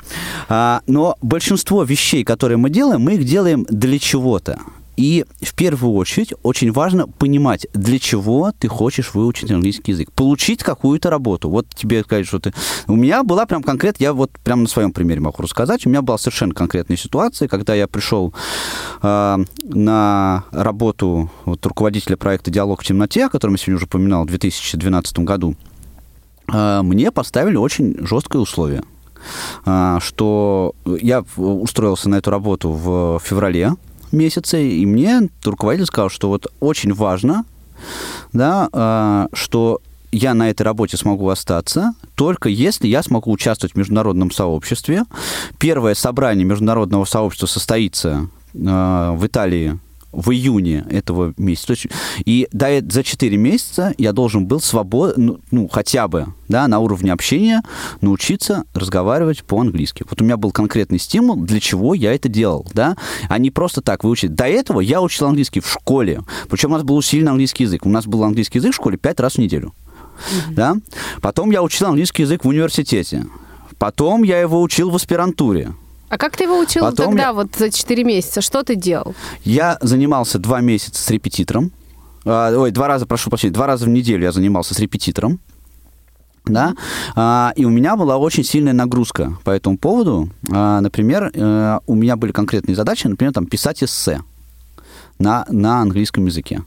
А, 0.49 0.81
но 0.87 1.17
большинство 1.21 1.83
вещей, 1.83 2.23
которые 2.23 2.57
мы 2.57 2.69
делаем, 2.69 3.01
мы 3.01 3.15
их 3.15 3.25
делаем 3.25 3.65
для 3.69 3.99
чего-то. 3.99 4.59
И 4.97 5.25
в 5.41 5.53
первую 5.53 5.93
очередь 5.93 6.33
очень 6.43 6.71
важно 6.71 7.07
понимать, 7.07 7.67
для 7.73 7.99
чего 7.99 8.51
ты 8.57 8.67
хочешь 8.67 9.13
выучить 9.13 9.51
английский 9.51 9.91
язык. 9.91 10.11
Получить 10.11 10.63
какую-то 10.63 11.09
работу. 11.09 11.49
Вот 11.49 11.67
тебе 11.75 12.03
сказать, 12.03 12.27
что 12.27 12.39
ты... 12.39 12.53
У 12.87 12.95
меня 12.95 13.23
была 13.23 13.45
прям 13.45 13.63
конкретно, 13.63 14.03
я 14.03 14.13
вот 14.13 14.31
прям 14.43 14.63
на 14.63 14.69
своем 14.69 14.91
примере 14.91 15.21
могу 15.21 15.41
рассказать, 15.41 15.85
у 15.85 15.89
меня 15.89 16.01
была 16.01 16.17
совершенно 16.17 16.53
конкретная 16.53 16.97
ситуация, 16.97 17.47
когда 17.47 17.75
я 17.75 17.87
пришел 17.87 18.33
э, 19.01 19.37
на 19.63 20.43
работу 20.51 21.29
вот, 21.45 21.65
руководителя 21.65 22.15
проекта 22.17 22.51
«Диалог 22.51 22.81
в 22.81 22.85
темноте», 22.85 23.25
о 23.25 23.29
котором 23.29 23.55
я 23.55 23.57
сегодня 23.57 23.75
уже 23.77 23.85
упоминал, 23.85 24.23
в 24.23 24.27
2012 24.27 25.19
году, 25.19 25.55
э, 26.51 26.81
мне 26.81 27.11
поставили 27.11 27.57
очень 27.57 27.95
жесткое 28.05 28.41
условие 28.41 28.83
а, 29.65 29.99
что 29.99 30.75
я 30.85 31.23
устроился 31.35 32.09
на 32.09 32.15
эту 32.15 32.31
работу 32.31 32.71
в 32.71 33.19
феврале 33.23 33.73
месяце, 34.15 34.67
и 34.67 34.85
мне 34.85 35.29
руководитель 35.43 35.85
сказал, 35.85 36.09
что 36.09 36.29
вот 36.29 36.47
очень 36.59 36.93
важно, 36.93 37.45
да, 38.33 38.69
а, 38.71 39.27
что 39.33 39.81
я 40.11 40.33
на 40.33 40.49
этой 40.49 40.61
работе 40.63 40.97
смогу 40.97 41.29
остаться, 41.29 41.93
только 42.15 42.47
если 42.47 42.87
я 42.87 43.03
смогу 43.03 43.31
участвовать 43.31 43.73
в 43.73 43.77
международном 43.77 44.31
сообществе. 44.31 45.03
Первое 45.59 45.93
собрание 45.93 46.45
международного 46.45 47.03
сообщества 47.03 47.47
состоится 47.47 48.29
э, 48.53 48.57
в 48.57 49.25
Италии 49.25 49.77
в 50.15 50.31
июне 50.31 50.85
этого 50.89 51.33
месяца. 51.37 51.73
есть, 51.73 51.87
и 52.25 52.47
до, 52.51 52.81
за 52.87 53.03
4 53.03 53.37
месяца 53.37 53.93
я 53.97 54.13
должен 54.13 54.45
был 54.45 54.59
свободно, 54.59 55.13
ну, 55.17 55.39
ну, 55.51 55.67
хотя 55.67 56.07
бы, 56.07 56.27
да, 56.47 56.67
на 56.67 56.79
уровне 56.79 57.11
общения 57.11 57.61
научиться 58.01 58.63
разговаривать 58.73 59.43
по-английски. 59.43 60.05
Вот 60.09 60.21
у 60.21 60.25
меня 60.25 60.37
был 60.37 60.51
конкретный 60.51 60.99
стимул, 60.99 61.35
для 61.35 61.59
чего 61.59 61.93
я 61.93 62.13
это 62.13 62.29
делал, 62.29 62.65
да, 62.73 62.95
а 63.29 63.37
не 63.37 63.51
просто 63.51 63.81
так 63.81 64.03
выучить. 64.03 64.33
До 64.35 64.45
этого 64.45 64.79
я 64.79 65.01
учил 65.01 65.27
английский 65.27 65.59
в 65.59 65.69
школе, 65.69 66.21
причем 66.49 66.69
у 66.71 66.73
нас 66.73 66.83
был 66.83 66.95
усиленный 66.95 67.31
английский 67.31 67.63
язык. 67.63 67.85
У 67.85 67.89
нас 67.89 68.05
был 68.05 68.23
английский 68.23 68.59
язык 68.59 68.73
в 68.73 68.75
школе 68.75 68.97
5 68.97 69.19
раз 69.19 69.33
в 69.33 69.37
неделю. 69.39 69.73
Mm-hmm. 70.15 70.53
Да? 70.53 70.75
Потом 71.21 71.51
я 71.51 71.61
учил 71.61 71.87
английский 71.87 72.23
язык 72.23 72.45
в 72.45 72.47
университете. 72.47 73.25
Потом 73.77 74.23
я 74.23 74.39
его 74.39 74.61
учил 74.61 74.89
в 74.89 74.95
аспирантуре. 74.95 75.73
А 76.09 76.17
как 76.17 76.37
ты 76.37 76.43
его 76.43 76.59
учил 76.59 76.81
Потом 76.83 77.07
тогда, 77.07 77.23
я... 77.23 77.33
вот 77.33 77.55
за 77.57 77.71
4 77.71 78.03
месяца? 78.03 78.41
Что 78.41 78.63
ты 78.63 78.75
делал? 78.75 79.15
Я 79.43 79.77
занимался 79.81 80.37
2 80.39 80.61
месяца 80.61 81.01
с 81.01 81.09
репетитором. 81.09 81.71
А, 82.25 82.51
ой, 82.57 82.71
два 82.71 82.87
раза, 82.87 83.05
прошу 83.05 83.29
прощения, 83.29 83.53
два 83.53 83.67
раза 83.67 83.85
в 83.85 83.89
неделю 83.89 84.23
я 84.23 84.31
занимался 84.31 84.73
с 84.73 84.79
репетитором. 84.79 85.39
Да? 86.45 86.75
А, 87.15 87.53
и 87.55 87.65
у 87.65 87.69
меня 87.69 87.95
была 87.95 88.17
очень 88.17 88.43
сильная 88.43 88.73
нагрузка 88.73 89.37
по 89.43 89.51
этому 89.51 89.77
поводу. 89.77 90.29
А, 90.51 90.81
например, 90.81 91.31
а, 91.35 91.79
у 91.87 91.95
меня 91.95 92.15
были 92.15 92.31
конкретные 92.31 92.75
задачи, 92.75 93.07
например, 93.07 93.33
там, 93.33 93.45
писать 93.45 93.83
эссе 93.83 94.21
на, 95.19 95.45
на 95.49 95.81
английском 95.81 96.25
языке. 96.25 96.63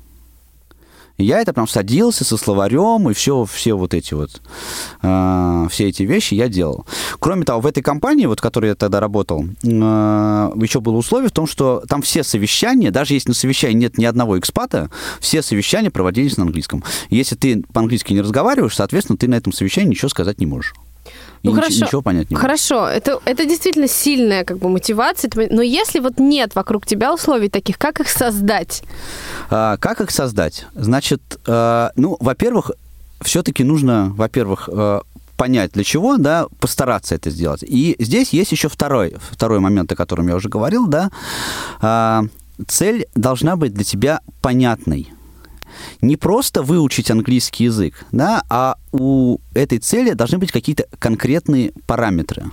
Я 1.18 1.40
это 1.40 1.52
прям 1.52 1.66
садился 1.66 2.24
со 2.24 2.36
словарем, 2.36 3.10
и 3.10 3.12
все, 3.12 3.44
все 3.44 3.74
вот 3.74 3.92
эти 3.92 4.14
вот, 4.14 4.40
э, 5.02 5.66
все 5.68 5.88
эти 5.88 6.04
вещи 6.04 6.34
я 6.34 6.48
делал. 6.48 6.86
Кроме 7.18 7.44
того, 7.44 7.60
в 7.60 7.66
этой 7.66 7.82
компании, 7.82 8.26
вот, 8.26 8.38
в 8.38 8.42
которой 8.42 8.66
я 8.66 8.74
тогда 8.76 9.00
работал, 9.00 9.44
э, 9.44 9.66
еще 9.66 10.80
было 10.80 10.96
условие 10.96 11.28
в 11.28 11.32
том, 11.32 11.48
что 11.48 11.82
там 11.88 12.02
все 12.02 12.22
совещания, 12.22 12.92
даже 12.92 13.14
если 13.14 13.30
на 13.30 13.34
совещании 13.34 13.78
нет 13.78 13.98
ни 13.98 14.04
одного 14.04 14.38
экспата, 14.38 14.90
все 15.20 15.42
совещания 15.42 15.90
проводились 15.90 16.36
на 16.36 16.44
английском. 16.44 16.84
Если 17.10 17.34
ты 17.34 17.64
по-английски 17.72 18.12
не 18.12 18.20
разговариваешь, 18.20 18.76
соответственно, 18.76 19.18
ты 19.18 19.26
на 19.26 19.34
этом 19.34 19.52
совещании 19.52 19.90
ничего 19.90 20.08
сказать 20.08 20.38
не 20.38 20.46
можешь. 20.46 20.72
Ну, 21.42 21.52
и 21.52 21.54
хорошо, 21.54 21.84
ничего 21.84 22.02
понять 22.02 22.30
не 22.30 22.36
Хорошо, 22.36 22.86
это, 22.86 23.20
это 23.24 23.44
действительно 23.44 23.88
сильная 23.88 24.44
как 24.44 24.58
бы 24.58 24.68
мотивация, 24.68 25.30
но 25.50 25.62
если 25.62 26.00
вот 26.00 26.18
нет 26.18 26.54
вокруг 26.54 26.86
тебя 26.86 27.12
условий 27.12 27.48
таких, 27.48 27.78
как 27.78 28.00
их 28.00 28.08
создать? 28.08 28.82
А, 29.50 29.76
как 29.76 30.00
их 30.00 30.10
создать? 30.10 30.66
Значит, 30.74 31.22
а, 31.46 31.92
ну, 31.96 32.16
во-первых, 32.20 32.72
все-таки 33.20 33.64
нужно, 33.64 34.12
во-первых, 34.16 34.68
а, 34.72 35.02
понять 35.36 35.72
для 35.72 35.84
чего, 35.84 36.16
да, 36.16 36.48
постараться 36.60 37.14
это 37.14 37.30
сделать. 37.30 37.62
И 37.62 37.94
здесь 38.00 38.30
есть 38.30 38.52
еще 38.52 38.68
второй, 38.68 39.14
второй 39.30 39.60
момент, 39.60 39.92
о 39.92 39.96
котором 39.96 40.28
я 40.28 40.34
уже 40.34 40.48
говорил, 40.48 40.88
да, 40.88 41.10
а, 41.80 42.24
цель 42.66 43.06
должна 43.14 43.56
быть 43.56 43.72
для 43.72 43.84
тебя 43.84 44.20
понятной 44.42 45.12
не 46.00 46.16
просто 46.16 46.62
выучить 46.62 47.10
английский 47.10 47.64
язык, 47.64 48.04
да, 48.12 48.42
а 48.48 48.76
у 48.92 49.38
этой 49.54 49.78
цели 49.78 50.12
должны 50.12 50.38
быть 50.38 50.52
какие-то 50.52 50.86
конкретные 50.98 51.72
параметры. 51.86 52.44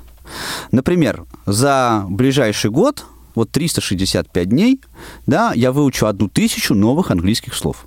Например, 0.72 1.26
за 1.46 2.06
ближайший 2.10 2.72
год, 2.72 3.06
вот 3.36 3.52
365 3.52 4.50
дней, 4.50 4.82
да, 5.28 5.54
я 5.54 5.72
выучу 5.72 6.08
одну 6.08 6.30
тысячу 6.30 6.74
новых 6.74 7.12
английских 7.12 7.54
слов. 7.54 7.86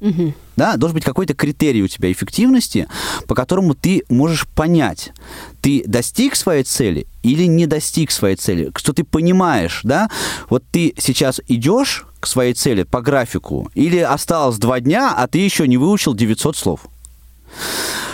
Угу. 0.00 0.34
Да, 0.56 0.76
должен 0.76 0.94
быть 0.94 1.04
какой-то 1.04 1.34
критерий 1.34 1.82
у 1.82 1.88
тебя 1.88 2.10
эффективности, 2.10 2.88
по 3.26 3.34
которому 3.34 3.74
ты 3.74 4.02
можешь 4.08 4.46
понять, 4.48 5.12
ты 5.60 5.84
достиг 5.86 6.36
своей 6.36 6.64
цели 6.64 7.06
или 7.22 7.44
не 7.44 7.66
достиг 7.66 8.10
своей 8.10 8.36
цели, 8.36 8.70
что 8.76 8.92
ты 8.92 9.04
понимаешь, 9.04 9.80
да, 9.84 10.10
вот 10.48 10.64
ты 10.70 10.94
сейчас 10.98 11.40
идешь 11.48 12.06
к 12.20 12.26
своей 12.26 12.54
цели 12.54 12.84
по 12.84 13.00
графику, 13.00 13.70
или 13.74 13.98
осталось 13.98 14.58
два 14.58 14.80
дня, 14.80 15.14
а 15.16 15.26
ты 15.26 15.38
еще 15.38 15.66
не 15.66 15.78
выучил 15.78 16.14
900 16.14 16.56
слов. 16.56 16.80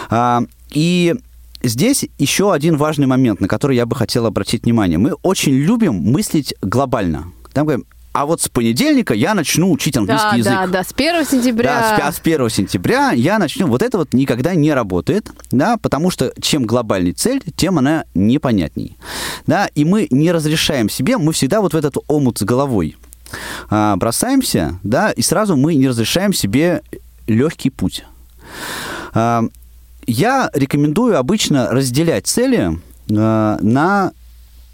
А, 0.09 0.43
и 0.71 1.15
здесь 1.63 2.07
еще 2.19 2.53
один 2.53 2.77
важный 2.77 3.07
момент, 3.07 3.41
на 3.41 3.49
который 3.49 3.77
я 3.77 3.87
бы 3.87 3.97
хотел 3.97 4.27
обратить 4.27 4.65
внимание. 4.65 4.99
Мы 4.99 5.13
очень 5.23 5.55
любим 5.55 5.95
мыслить 5.95 6.55
глобально. 6.63 7.33
Там 7.53 7.67
говорим, 7.67 7.87
а 8.17 8.25
вот 8.25 8.41
с 8.41 8.49
понедельника 8.49 9.13
я 9.13 9.35
начну 9.35 9.71
учить 9.71 9.95
английский 9.95 10.31
да, 10.31 10.37
язык. 10.37 10.53
Да, 10.53 10.67
да, 10.67 10.85
с 10.85 10.93
1 10.95 11.27
сентября. 11.27 11.97
Да, 11.99 12.13
с 12.13 12.19
1 12.19 12.49
сентября 12.49 13.11
я 13.11 13.39
начну. 13.39 13.67
Вот 13.67 13.83
это 13.83 13.99
вот 13.99 14.15
никогда 14.15 14.55
не 14.55 14.73
работает, 14.73 15.31
да, 15.51 15.77
потому 15.77 16.11
что 16.11 16.33
чем 16.41 16.65
глобальнее 16.65 17.13
цель, 17.13 17.43
тем 17.57 17.79
она 17.79 18.07
непонятней. 18.15 18.97
Да, 19.47 19.67
и 19.75 19.85
мы 19.85 20.07
не 20.11 20.33
разрешаем 20.33 20.89
себе, 20.89 21.19
мы 21.19 21.35
всегда 21.35 21.61
вот 21.61 21.75
в 21.75 21.77
этот 21.77 21.99
омут 22.09 22.39
с 22.39 22.43
головой 22.43 22.97
а, 23.71 23.97
бросаемся, 23.97 24.79
да, 24.83 25.11
и 25.11 25.23
сразу 25.23 25.57
мы 25.57 25.75
не 25.75 25.89
разрешаем 25.89 26.33
себе 26.33 26.83
легкий 27.27 27.71
путь. 27.71 28.05
А, 29.15 29.45
я 30.07 30.51
рекомендую 30.55 31.19
обычно 31.19 31.71
разделять 31.71 32.27
цели 32.27 32.79
а, 33.11 33.59
на 33.61 34.13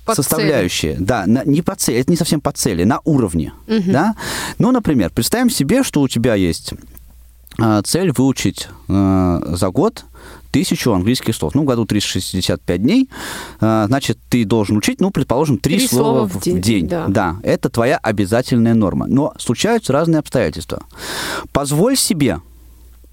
под 0.04 0.16
составляющие. 0.16 0.94
Цели. 0.94 1.04
Да, 1.04 1.26
на, 1.26 1.44
не 1.44 1.62
по 1.62 1.76
цели, 1.76 2.00
это 2.00 2.10
не 2.10 2.16
совсем 2.16 2.40
по 2.40 2.52
цели, 2.52 2.84
на 2.84 3.00
уровне. 3.04 3.52
Угу. 3.68 3.92
Да? 3.92 4.14
Ну, 4.58 4.72
например, 4.72 5.10
представим 5.10 5.48
себе, 5.48 5.82
что 5.82 6.00
у 6.00 6.08
тебя 6.08 6.34
есть 6.34 6.74
цель 7.84 8.12
выучить 8.12 8.68
э, 8.88 9.40
за 9.56 9.68
год 9.70 10.04
тысячу 10.50 10.92
английских 10.92 11.34
слов. 11.34 11.54
Ну, 11.54 11.62
в 11.62 11.64
году 11.64 11.86
365 11.86 12.82
дней, 12.82 13.08
э, 13.60 13.84
значит, 13.88 14.18
ты 14.28 14.44
должен 14.44 14.76
учить, 14.76 15.00
ну, 15.00 15.10
предположим, 15.10 15.58
три 15.58 15.78
Три 15.78 15.88
слова, 15.88 16.04
слова 16.04 16.28
в 16.28 16.36
в 16.36 16.42
день, 16.42 16.60
день. 16.60 16.86
да. 17.08 17.36
это 17.42 17.68
твоя 17.70 17.96
обязательная 17.96 18.74
норма. 18.74 19.06
Но 19.06 19.32
случаются 19.38 19.92
разные 19.92 20.18
обстоятельства. 20.18 20.82
Позволь 21.52 21.96
себе 21.96 22.40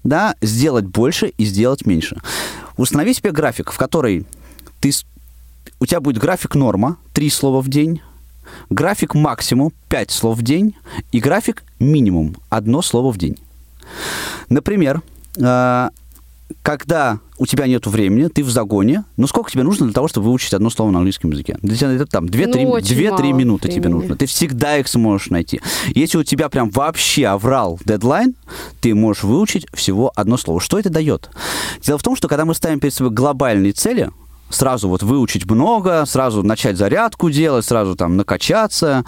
да, 0.04 0.34
сделать 0.40 0.84
больше 0.86 1.28
и 1.28 1.44
сделать 1.44 1.86
меньше. 1.86 2.20
Установи 2.76 3.14
себе 3.14 3.32
график, 3.32 3.70
в 3.70 3.76
который 3.78 4.26
ты, 4.80 4.92
у 5.78 5.86
тебя 5.86 6.00
будет 6.00 6.18
график 6.18 6.54
норма, 6.54 6.96
три 7.12 7.30
слова 7.30 7.60
в 7.60 7.68
день, 7.68 8.00
график 8.70 9.14
максимум, 9.14 9.72
пять 9.88 10.10
слов 10.10 10.38
в 10.38 10.42
день, 10.42 10.74
и 11.12 11.20
график 11.20 11.62
минимум, 11.78 12.36
одно 12.48 12.82
слово 12.82 13.12
в 13.12 13.18
день. 13.18 13.36
Например, 14.48 15.02
э, 15.36 15.88
когда 16.62 17.20
у 17.38 17.46
тебя 17.46 17.66
нет 17.66 17.86
времени, 17.86 18.28
ты 18.28 18.42
в 18.42 18.50
загоне, 18.50 19.04
ну 19.16 19.26
сколько 19.26 19.50
тебе 19.50 19.62
нужно 19.62 19.86
для 19.86 19.94
того, 19.94 20.08
чтобы 20.08 20.26
выучить 20.26 20.52
одно 20.52 20.68
слово 20.68 20.90
на 20.90 20.98
английском 20.98 21.30
языке? 21.30 21.56
Для 21.62 21.76
тебя 21.76 21.92
это 21.92 22.06
там 22.06 22.26
2-3 22.26 22.46
Ну, 22.52 22.58
минуты 23.34 23.68
тебе 23.68 23.82
времени. 23.82 23.92
нужно. 23.92 24.16
Ты 24.16 24.26
всегда 24.26 24.76
их 24.76 24.88
сможешь 24.88 25.30
найти. 25.30 25.60
Если 25.94 26.18
у 26.18 26.24
тебя 26.24 26.48
прям 26.48 26.70
вообще 26.70 27.26
оврал 27.28 27.78
дедлайн, 27.84 28.34
ты 28.80 28.94
можешь 28.94 29.22
выучить 29.22 29.66
всего 29.72 30.12
одно 30.16 30.36
слово. 30.36 30.60
Что 30.60 30.78
это 30.78 30.90
дает? 30.90 31.30
Дело 31.82 31.98
в 31.98 32.02
том, 32.02 32.16
что 32.16 32.28
когда 32.28 32.44
мы 32.44 32.54
ставим 32.54 32.80
перед 32.80 32.94
собой 32.94 33.12
глобальные 33.12 33.72
цели, 33.72 34.10
сразу 34.50 34.88
вот 34.88 35.02
выучить 35.02 35.48
много, 35.48 36.04
сразу 36.06 36.42
начать 36.42 36.76
зарядку 36.76 37.30
делать, 37.30 37.64
сразу 37.64 37.94
там 37.94 38.16
накачаться, 38.16 39.04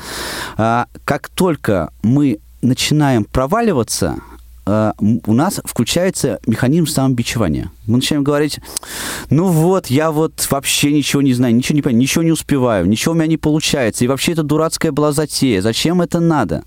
а, 0.56 0.86
как 1.04 1.28
только 1.28 1.92
мы 2.02 2.38
начинаем 2.62 3.24
проваливаться, 3.24 4.16
а, 4.30 4.31
у 4.64 5.32
нас 5.32 5.60
включается 5.64 6.38
механизм 6.46 6.86
самобичевания. 6.86 7.70
Мы 7.86 7.96
начинаем 7.96 8.22
говорить, 8.22 8.60
ну 9.28 9.48
вот, 9.48 9.88
я 9.88 10.12
вот 10.12 10.46
вообще 10.50 10.92
ничего 10.92 11.20
не 11.22 11.34
знаю, 11.34 11.54
ничего 11.54 11.76
не 11.76 11.82
понимаю, 11.82 12.02
ничего 12.02 12.24
не 12.24 12.32
успеваю, 12.32 12.86
ничего 12.86 13.12
у 13.12 13.16
меня 13.16 13.26
не 13.26 13.36
получается, 13.36 14.04
и 14.04 14.08
вообще 14.08 14.32
это 14.32 14.42
дурацкая 14.42 14.92
была 14.92 15.12
затея, 15.12 15.62
зачем 15.62 16.00
это 16.00 16.20
надо? 16.20 16.62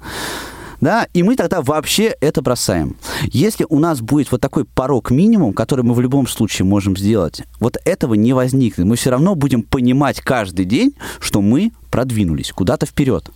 Да, 0.81 1.07
и 1.13 1.23
мы 1.23 1.35
тогда 1.35 1.61
вообще 1.61 2.15
это 2.19 2.41
бросаем. 2.41 2.97
Если 3.31 3.65
у 3.69 3.79
нас 3.79 4.01
будет 4.01 4.31
вот 4.31 4.41
такой 4.41 4.65
порог 4.65 5.09
минимум, 5.09 5.53
который 5.53 5.85
мы 5.85 5.93
в 5.93 6.01
любом 6.01 6.27
случае 6.27 6.65
можем 6.65 6.97
сделать, 6.97 7.43
вот 7.59 7.77
этого 7.85 8.13
не 8.13 8.33
возникнет. 8.33 8.85
Мы 8.85 8.95
все 8.97 9.09
равно 9.09 9.35
будем 9.35 9.63
понимать 9.63 10.19
каждый 10.21 10.65
день, 10.65 10.93
что 11.19 11.41
мы 11.41 11.71
продвинулись 11.89 12.51
куда-то 12.51 12.85
вперед. 12.85 13.31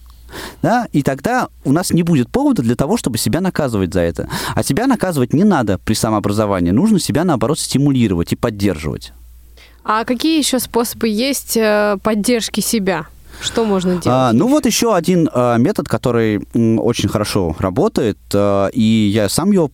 Да, 0.62 0.88
и 0.92 1.04
тогда 1.04 1.50
у 1.64 1.72
нас 1.72 1.92
не 1.92 2.04
будет 2.04 2.30
повода 2.30 2.62
для 2.62 2.76
того, 2.76 2.98
чтобы 2.98 3.18
себя 3.18 3.42
наказывать 3.42 3.94
за 3.94 4.02
это. 4.02 4.30
А 4.56 4.64
себя 4.64 4.88
наказывать 4.88 5.34
не 5.34 5.44
надо 5.44 5.78
при 5.78 5.94
самообразовании. 5.94 6.72
Нужно 6.72 7.00
себя, 7.00 7.24
наоборот, 7.24 7.60
стимулировать 7.60 8.34
и 8.34 8.36
поддерживать. 8.36 9.14
А 9.84 10.04
какие 10.04 10.38
еще 10.38 10.60
способы 10.60 11.08
есть 11.08 11.58
э, 11.58 11.98
поддержки 12.04 12.60
себя? 12.60 13.08
Что 13.42 13.66
можно 13.66 13.92
делать? 13.92 14.08
А, 14.08 14.32
ну 14.34 14.48
вот 14.48 14.66
еще 14.66 14.96
один 14.96 15.30
а, 15.34 15.58
метод, 15.58 15.88
который 15.88 16.42
м, 16.54 16.80
очень 16.80 17.10
хорошо 17.10 17.56
работает, 17.60 18.18
а, 18.34 18.68
и 18.68 18.82
я 18.82 19.30
сам 19.30 19.52
его 19.52 19.70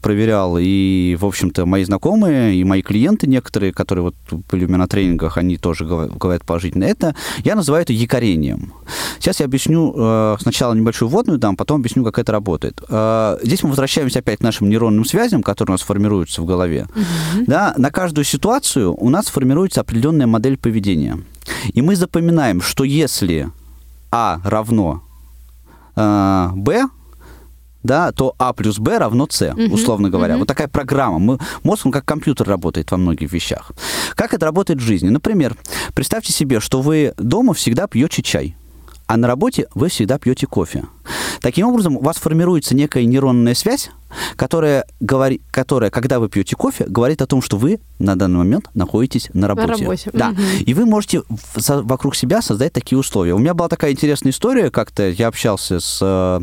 проверял, 0.00 0.58
и, 0.58 1.16
в 1.18 1.24
общем-то, 1.24 1.66
мои 1.66 1.84
знакомые, 1.84 2.54
и 2.54 2.64
мои 2.64 2.82
клиенты 2.82 3.26
некоторые, 3.26 3.72
которые 3.72 4.04
вот 4.04 4.14
были 4.50 4.64
у 4.64 4.68
меня 4.68 4.78
на 4.78 4.88
тренингах, 4.88 5.36
они 5.38 5.56
тоже 5.56 5.84
говорят 5.84 6.44
положительно. 6.44 6.84
Это, 6.84 7.14
я 7.44 7.54
называю 7.54 7.82
это 7.82 7.92
якорением. 7.92 8.72
Сейчас 9.18 9.40
я 9.40 9.46
объясню 9.46 9.94
э, 9.96 10.36
сначала 10.40 10.74
небольшую 10.74 11.08
вводную 11.08 11.38
дам, 11.38 11.56
потом 11.56 11.80
объясню, 11.80 12.04
как 12.04 12.18
это 12.18 12.32
работает. 12.32 12.80
Э, 12.88 13.38
здесь 13.42 13.62
мы 13.62 13.70
возвращаемся 13.70 14.20
опять 14.20 14.38
к 14.38 14.42
нашим 14.42 14.68
нейронным 14.68 15.04
связям, 15.04 15.42
которые 15.42 15.72
у 15.72 15.74
нас 15.74 15.82
формируются 15.82 16.42
в 16.42 16.46
голове. 16.46 16.86
Да, 17.46 17.74
на 17.76 17.90
каждую 17.90 18.24
ситуацию 18.24 18.94
у 18.94 19.08
нас 19.08 19.26
формируется 19.26 19.80
определенная 19.80 20.26
модель 20.26 20.56
поведения. 20.56 21.18
И 21.72 21.82
мы 21.82 21.96
запоминаем, 21.96 22.60
что 22.60 22.84
если 22.84 23.50
А 24.10 24.40
равно 24.44 25.02
э, 25.96 26.50
Б, 26.54 26.88
да, 27.82 28.12
то 28.12 28.34
А 28.38 28.52
плюс 28.52 28.78
Б 28.78 28.98
равно 28.98 29.26
С, 29.30 29.54
условно 29.70 30.10
говоря. 30.10 30.36
Вот 30.36 30.48
такая 30.48 30.68
программа. 30.68 31.18
Мы, 31.18 31.38
мозг, 31.62 31.86
он 31.86 31.92
как 31.92 32.04
компьютер 32.04 32.48
работает 32.48 32.90
во 32.90 32.96
многих 32.96 33.32
вещах. 33.32 33.72
Как 34.14 34.34
это 34.34 34.44
работает 34.46 34.80
в 34.80 34.82
жизни? 34.82 35.08
Например, 35.08 35.56
представьте 35.94 36.32
себе, 36.32 36.60
что 36.60 36.82
вы 36.82 37.14
дома 37.16 37.54
всегда 37.54 37.86
пьете 37.86 38.22
чай, 38.22 38.56
а 39.06 39.16
на 39.16 39.28
работе 39.28 39.68
вы 39.74 39.88
всегда 39.88 40.18
пьете 40.18 40.46
кофе. 40.46 40.84
Таким 41.40 41.68
образом, 41.68 41.96
у 41.96 42.02
вас 42.02 42.16
формируется 42.16 42.74
некая 42.74 43.04
нейронная 43.04 43.54
связь, 43.54 43.90
которая, 44.36 44.86
говори, 45.00 45.40
которая, 45.50 45.90
когда 45.90 46.18
вы 46.18 46.28
пьете 46.28 46.56
кофе, 46.56 46.84
говорит 46.88 47.22
о 47.22 47.26
том, 47.26 47.42
что 47.42 47.56
вы 47.56 47.80
на 47.98 48.16
данный 48.16 48.38
момент 48.38 48.68
находитесь 48.74 49.28
на 49.32 49.48
работе. 49.48 49.84
работе, 49.84 50.10
Да. 50.12 50.30
мгм. 50.30 50.40
И 50.60 50.74
вы 50.74 50.86
можете 50.86 51.22
вокруг 51.56 52.14
себя 52.16 52.42
создать 52.42 52.72
такие 52.72 52.98
условия. 52.98 53.34
У 53.34 53.38
меня 53.38 53.54
была 53.54 53.68
такая 53.68 53.92
интересная 53.92 54.32
история, 54.32 54.70
как-то 54.70 55.08
я 55.08 55.28
общался 55.28 55.80
с 55.80 55.98
э, 56.02 56.40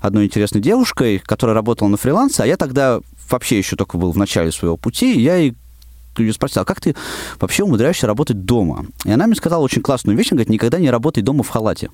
одной 0.00 0.26
интересной 0.26 0.60
девушкой, 0.60 1.22
которая 1.24 1.54
работала 1.54 1.88
на 1.88 1.96
фрилансе, 1.96 2.42
а 2.42 2.46
я 2.46 2.56
тогда 2.56 3.00
вообще 3.30 3.58
еще 3.58 3.76
только 3.76 3.98
был 3.98 4.12
в 4.12 4.16
начале 4.18 4.52
своего 4.52 4.76
пути, 4.76 5.14
и 5.14 5.20
я 5.20 5.36
ей 5.36 5.54
ее 6.18 6.32
спросил, 6.32 6.62
а 6.62 6.64
как 6.64 6.80
ты 6.80 6.94
вообще 7.40 7.64
умудряешься 7.64 8.06
работать 8.06 8.44
дома? 8.44 8.86
И 9.04 9.10
она 9.10 9.26
мне 9.26 9.34
сказала 9.34 9.62
очень 9.62 9.82
классную 9.82 10.16
вещь, 10.16 10.28
она 10.30 10.36
говорит, 10.36 10.50
никогда 10.50 10.78
не 10.78 10.90
работай 10.90 11.22
дома 11.22 11.42
в 11.42 11.48
халате. 11.48 11.90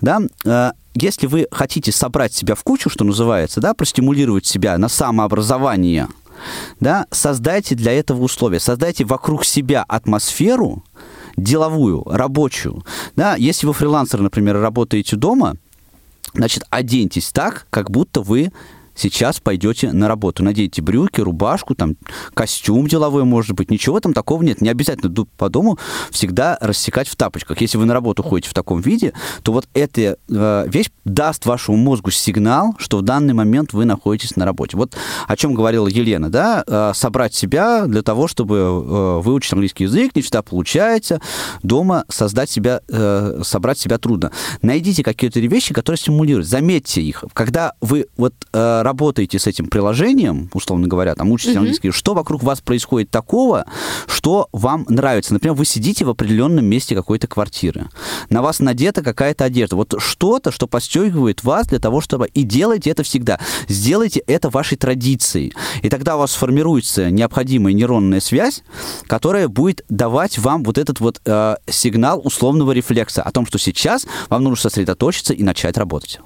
Да, 0.00 0.20
э, 0.44 0.70
если 0.94 1.26
вы 1.26 1.46
хотите 1.50 1.92
собрать 1.92 2.32
себя 2.32 2.54
в 2.54 2.62
кучу, 2.62 2.88
что 2.88 3.04
называется, 3.04 3.60
да, 3.60 3.74
простимулировать 3.74 4.46
себя 4.46 4.78
на 4.78 4.88
самообразование, 4.88 6.08
да, 6.80 7.06
создайте 7.10 7.74
для 7.74 7.92
этого 7.92 8.22
условия, 8.22 8.60
создайте 8.60 9.04
вокруг 9.04 9.44
себя 9.44 9.84
атмосферу 9.86 10.84
деловую, 11.36 12.04
рабочую. 12.04 12.84
Да, 13.16 13.34
если 13.36 13.66
вы 13.66 13.72
фрилансер, 13.72 14.20
например, 14.20 14.60
работаете 14.60 15.16
дома, 15.16 15.56
значит, 16.32 16.64
оденьтесь 16.70 17.32
так, 17.32 17.66
как 17.70 17.90
будто 17.90 18.20
вы 18.20 18.52
сейчас 18.94 19.40
пойдете 19.40 19.92
на 19.92 20.08
работу. 20.08 20.42
Наденьте 20.42 20.82
брюки, 20.82 21.20
рубашку, 21.20 21.74
там, 21.74 21.96
костюм 22.34 22.86
деловой, 22.86 23.24
может 23.24 23.52
быть. 23.52 23.70
Ничего 23.70 24.00
там 24.00 24.12
такого 24.12 24.42
нет. 24.42 24.60
Не 24.60 24.68
обязательно 24.68 25.12
по 25.36 25.48
дому 25.48 25.78
всегда 26.10 26.58
рассекать 26.60 27.08
в 27.08 27.16
тапочках. 27.16 27.60
Если 27.60 27.78
вы 27.78 27.84
на 27.84 27.94
работу 27.94 28.22
ходите 28.22 28.50
в 28.50 28.54
таком 28.54 28.80
виде, 28.80 29.12
то 29.42 29.52
вот 29.52 29.68
эта 29.74 30.16
э, 30.28 30.64
вещь 30.68 30.90
даст 31.04 31.46
вашему 31.46 31.76
мозгу 31.76 32.10
сигнал, 32.10 32.74
что 32.78 32.98
в 32.98 33.02
данный 33.02 33.34
момент 33.34 33.72
вы 33.72 33.84
находитесь 33.84 34.36
на 34.36 34.44
работе. 34.44 34.76
Вот 34.76 34.96
о 35.26 35.36
чем 35.36 35.54
говорила 35.54 35.86
Елена, 35.86 36.30
да, 36.30 36.64
э, 36.66 36.92
собрать 36.94 37.34
себя 37.34 37.86
для 37.86 38.02
того, 38.02 38.28
чтобы 38.28 38.56
э, 38.56 39.20
выучить 39.22 39.52
английский 39.52 39.84
язык, 39.84 40.14
не 40.14 40.22
всегда 40.22 40.42
получается. 40.42 41.20
Дома 41.62 42.04
создать 42.08 42.50
себя, 42.50 42.80
э, 42.88 43.40
собрать 43.42 43.78
себя 43.78 43.98
трудно. 43.98 44.32
Найдите 44.62 45.02
какие-то 45.02 45.40
вещи, 45.40 45.74
которые 45.74 45.98
стимулируют. 45.98 46.46
Заметьте 46.46 47.02
их. 47.02 47.24
Когда 47.32 47.72
вы 47.80 48.06
вот 48.16 48.34
э, 48.52 48.82
работаете 48.84 49.38
с 49.38 49.46
этим 49.46 49.66
приложением, 49.66 50.50
условно 50.52 50.86
говоря, 50.86 51.14
там 51.14 51.30
учите 51.32 51.58
английский, 51.58 51.90
что 51.90 52.14
вокруг 52.14 52.42
вас 52.42 52.60
происходит 52.60 53.10
такого, 53.10 53.64
что 54.06 54.48
вам 54.52 54.86
нравится. 54.88 55.32
Например, 55.32 55.54
вы 55.54 55.64
сидите 55.64 56.04
в 56.04 56.10
определенном 56.10 56.64
месте 56.64 56.94
какой-то 56.94 57.26
квартиры. 57.26 57.88
На 58.30 58.42
вас 58.42 58.60
надета 58.60 59.02
какая-то 59.02 59.44
одежда. 59.44 59.76
Вот 59.76 59.94
что-то, 59.98 60.52
что 60.52 60.66
подстегивает 60.66 61.42
вас 61.44 61.66
для 61.66 61.78
того, 61.78 62.00
чтобы... 62.00 62.28
И 62.28 62.42
делайте 62.42 62.90
это 62.90 63.02
всегда. 63.02 63.38
Сделайте 63.68 64.20
это 64.20 64.50
вашей 64.50 64.76
традицией. 64.76 65.52
И 65.82 65.88
тогда 65.88 66.16
у 66.16 66.20
вас 66.20 66.32
сформируется 66.32 67.10
необходимая 67.10 67.74
нейронная 67.74 68.20
связь, 68.20 68.62
которая 69.06 69.48
будет 69.48 69.84
давать 69.88 70.38
вам 70.38 70.64
вот 70.64 70.78
этот 70.78 71.00
вот 71.00 71.20
э, 71.24 71.56
сигнал 71.68 72.20
условного 72.24 72.72
рефлекса 72.72 73.22
о 73.22 73.30
том, 73.30 73.46
что 73.46 73.58
сейчас 73.58 74.06
вам 74.28 74.44
нужно 74.44 74.62
сосредоточиться 74.62 75.34
и 75.34 75.42
начать 75.42 75.76
работать. 75.76 76.20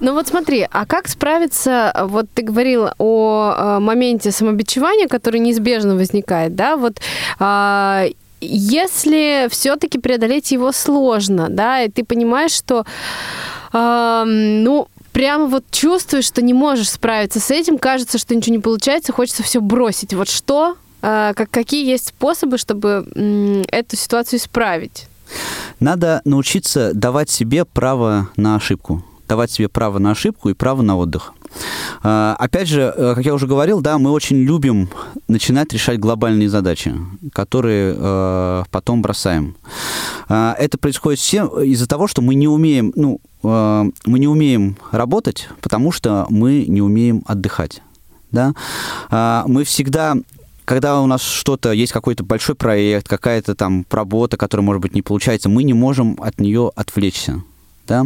Ну 0.00 0.14
вот 0.14 0.28
смотри, 0.28 0.66
а 0.70 0.86
как 0.86 1.08
справиться, 1.08 1.94
вот 2.08 2.26
ты 2.32 2.42
говорил 2.42 2.88
о 2.98 3.54
э, 3.56 3.78
моменте 3.80 4.30
самобичевания, 4.30 5.08
который 5.08 5.40
неизбежно 5.40 5.94
возникает, 5.94 6.54
да, 6.54 6.76
вот 6.76 7.00
а, 7.38 8.06
если 8.40 9.48
все-таки 9.50 9.98
преодолеть 9.98 10.52
его 10.52 10.72
сложно, 10.72 11.48
да, 11.50 11.82
и 11.82 11.90
ты 11.90 12.04
понимаешь, 12.04 12.52
что, 12.52 12.86
а, 13.72 14.24
ну, 14.24 14.88
прямо 15.12 15.46
вот 15.46 15.64
чувствуешь, 15.70 16.24
что 16.24 16.40
не 16.40 16.54
можешь 16.54 16.90
справиться 16.90 17.40
с 17.40 17.50
этим, 17.50 17.78
кажется, 17.78 18.18
что 18.18 18.34
ничего 18.34 18.56
не 18.56 18.62
получается, 18.62 19.12
хочется 19.12 19.42
все 19.42 19.60
бросить. 19.60 20.14
Вот 20.14 20.28
что, 20.28 20.76
а, 21.02 21.34
как, 21.34 21.50
какие 21.50 21.86
есть 21.86 22.08
способы, 22.08 22.56
чтобы 22.56 23.06
эту 23.70 23.96
ситуацию 23.96 24.38
исправить? 24.38 25.06
Надо 25.78 26.22
научиться 26.24 26.92
давать 26.94 27.30
себе 27.30 27.64
право 27.64 28.30
на 28.36 28.56
ошибку. 28.56 29.04
Давать 29.30 29.52
себе 29.52 29.68
право 29.68 30.00
на 30.00 30.10
ошибку 30.10 30.48
и 30.48 30.54
право 30.54 30.82
на 30.82 30.96
отдых. 30.96 31.34
А, 32.02 32.34
Опять 32.36 32.66
же, 32.66 32.92
э, 32.96 33.14
как 33.14 33.24
я 33.24 33.32
уже 33.32 33.46
говорил, 33.46 33.80
да, 33.80 33.96
мы 33.96 34.10
очень 34.10 34.38
любим 34.42 34.90
начинать 35.28 35.72
решать 35.72 36.00
глобальные 36.00 36.48
задачи, 36.48 36.92
которые 37.32 37.94
э, 37.96 38.64
потом 38.72 39.02
бросаем. 39.02 39.54
А, 40.28 40.56
Это 40.58 40.78
происходит 40.78 41.20
всем 41.20 41.46
из-за 41.46 41.86
того, 41.86 42.08
что 42.08 42.22
мы 42.22 42.34
не 42.34 42.48
умеем, 42.48 42.92
ну, 42.96 43.20
э, 43.44 43.84
мы 44.04 44.18
не 44.18 44.26
умеем 44.26 44.76
работать, 44.90 45.48
потому 45.60 45.92
что 45.92 46.26
мы 46.28 46.64
не 46.66 46.82
умеем 46.82 47.22
отдыхать. 47.24 47.82
Да? 48.32 48.52
А, 49.10 49.44
мы 49.46 49.62
всегда 49.62 50.16
когда 50.64 51.00
у 51.00 51.06
нас 51.06 51.22
что-то, 51.22 51.72
есть 51.72 51.92
какой-то 51.92 52.22
большой 52.22 52.54
проект, 52.54 53.08
какая-то 53.08 53.56
там 53.56 53.84
работа, 53.90 54.36
которая, 54.36 54.64
может 54.64 54.82
быть, 54.82 54.94
не 54.94 55.02
получается, 55.02 55.48
мы 55.48 55.64
не 55.64 55.72
можем 55.72 56.16
от 56.20 56.38
нее 56.40 56.70
отвлечься. 56.76 57.42
Да? 57.90 58.04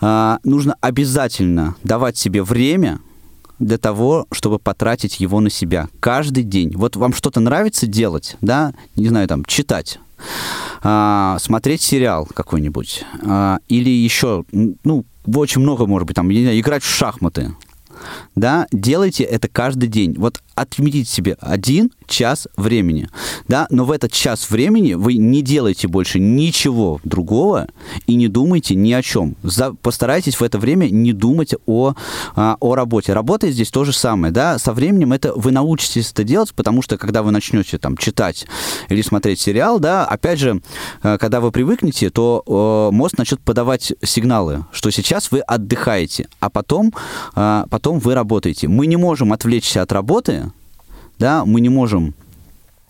А, 0.00 0.38
нужно 0.44 0.76
обязательно 0.80 1.74
давать 1.82 2.16
себе 2.16 2.44
время 2.44 3.00
для 3.58 3.76
того, 3.76 4.26
чтобы 4.30 4.60
потратить 4.60 5.18
его 5.18 5.40
на 5.40 5.50
себя 5.50 5.88
каждый 5.98 6.44
день. 6.44 6.72
Вот 6.76 6.94
вам 6.94 7.12
что-то 7.12 7.40
нравится 7.40 7.88
делать, 7.88 8.36
да, 8.40 8.72
не 8.94 9.08
знаю, 9.08 9.26
там, 9.26 9.44
читать, 9.44 9.98
а, 10.82 11.38
смотреть 11.40 11.82
сериал 11.82 12.28
какой-нибудь, 12.32 13.04
а, 13.26 13.58
или 13.68 13.90
еще, 13.90 14.44
ну, 14.52 15.04
очень 15.26 15.60
много, 15.60 15.86
может 15.86 16.06
быть, 16.06 16.14
там, 16.14 16.30
играть 16.30 16.84
в 16.84 16.88
шахматы, 16.88 17.52
да, 18.34 18.66
делайте 18.72 19.24
это 19.24 19.48
каждый 19.48 19.88
день. 19.88 20.14
Вот 20.16 20.40
отметите 20.54 21.10
себе 21.10 21.36
один 21.40 21.90
час 22.06 22.48
времени, 22.56 23.08
да, 23.48 23.66
но 23.70 23.84
в 23.84 23.90
этот 23.92 24.12
час 24.12 24.50
времени 24.50 24.94
вы 24.94 25.14
не 25.14 25.42
делаете 25.42 25.88
больше 25.88 26.18
ничего 26.18 27.00
другого 27.04 27.68
и 28.06 28.14
не 28.14 28.28
думайте 28.28 28.74
ни 28.74 28.92
о 28.92 29.02
чем. 29.02 29.36
За, 29.42 29.72
постарайтесь 29.72 30.36
в 30.36 30.42
это 30.42 30.58
время 30.58 30.90
не 30.90 31.12
думать 31.12 31.54
о, 31.66 31.94
а, 32.34 32.56
о 32.60 32.74
работе. 32.74 33.12
Работа 33.12 33.50
здесь 33.50 33.70
то 33.70 33.84
же 33.84 33.92
самое, 33.92 34.32
да, 34.32 34.58
со 34.58 34.72
временем 34.72 35.12
это 35.12 35.32
вы 35.34 35.50
научитесь 35.50 36.10
это 36.10 36.24
делать, 36.24 36.52
потому 36.54 36.82
что 36.82 36.98
когда 36.98 37.22
вы 37.22 37.30
начнете 37.30 37.78
там 37.78 37.96
читать 37.96 38.46
или 38.88 39.02
смотреть 39.02 39.40
сериал, 39.40 39.80
да, 39.80 40.04
опять 40.04 40.38
же, 40.38 40.60
э, 41.02 41.18
когда 41.18 41.40
вы 41.40 41.52
привыкнете, 41.52 42.10
то 42.10 42.42
э, 42.46 42.94
мозг 42.94 43.18
начнет 43.18 43.40
подавать 43.40 43.92
сигналы, 44.02 44.64
что 44.72 44.90
сейчас 44.90 45.30
вы 45.30 45.40
отдыхаете, 45.40 46.28
а 46.40 46.50
потом, 46.50 46.92
э, 47.34 47.64
потом 47.70 47.89
вы 47.98 48.14
работаете. 48.14 48.68
Мы 48.68 48.86
не 48.86 48.96
можем 48.96 49.32
отвлечься 49.32 49.82
от 49.82 49.92
работы, 49.92 50.52
да, 51.18 51.44
мы 51.44 51.60
не 51.60 51.68
можем 51.68 52.14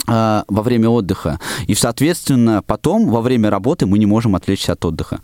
э, 0.07 0.43
во 0.47 0.63
время 0.63 0.89
отдыха. 0.89 1.39
И, 1.67 1.75
соответственно, 1.75 2.63
потом, 2.67 3.09
во 3.09 3.21
время 3.21 3.51
работы, 3.51 3.87
мы 3.87 3.99
не 3.99 4.07
можем 4.07 4.37
отвлечься 4.37 4.73
от 4.73 4.85
отдыха. 4.85 5.21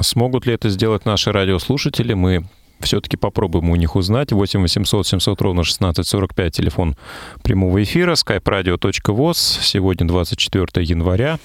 Смогут 0.00 0.46
ли 0.46 0.54
это 0.54 0.68
сделать 0.68 1.04
наши 1.04 1.32
радиослушатели? 1.32 2.14
Мы 2.14 2.46
все-таки 2.80 3.16
попробуем 3.16 3.70
у 3.70 3.76
них 3.76 3.96
узнать. 3.96 4.32
8 4.32 4.62
800 4.62 5.06
700 5.06 5.42
ровно 5.42 5.62
1645, 5.62 6.54
телефон 6.54 6.96
прямого 7.42 7.82
эфира, 7.82 8.14
skype-radio.voz. 8.14 9.36
Сегодня 9.62 10.06
24 10.06 10.86
января. 10.86 11.38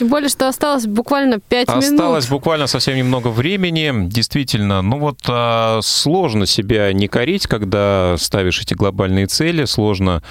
Тем 0.00 0.08
более, 0.08 0.30
что 0.30 0.48
осталось 0.48 0.86
буквально 0.86 1.40
5 1.40 1.68
Осталось 1.68 1.84
минут. 1.84 2.00
Осталось 2.00 2.28
буквально 2.28 2.66
совсем 2.66 2.96
немного 2.96 3.28
времени. 3.28 4.08
Действительно, 4.08 4.80
ну 4.80 4.98
вот 4.98 5.18
а, 5.28 5.80
сложно 5.82 6.46
себя 6.46 6.90
не 6.94 7.06
корить, 7.06 7.46
когда 7.46 8.16
ставишь 8.16 8.62
эти 8.62 8.72
глобальные 8.72 9.26
цели. 9.26 9.66
Сложно 9.66 10.22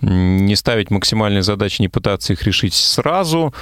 не 0.00 0.54
ставить 0.54 0.92
максимальные 0.92 1.42
задачи, 1.42 1.82
не 1.82 1.88
пытаться 1.88 2.32
их 2.32 2.44
решить 2.44 2.74
сразу. 2.74 3.52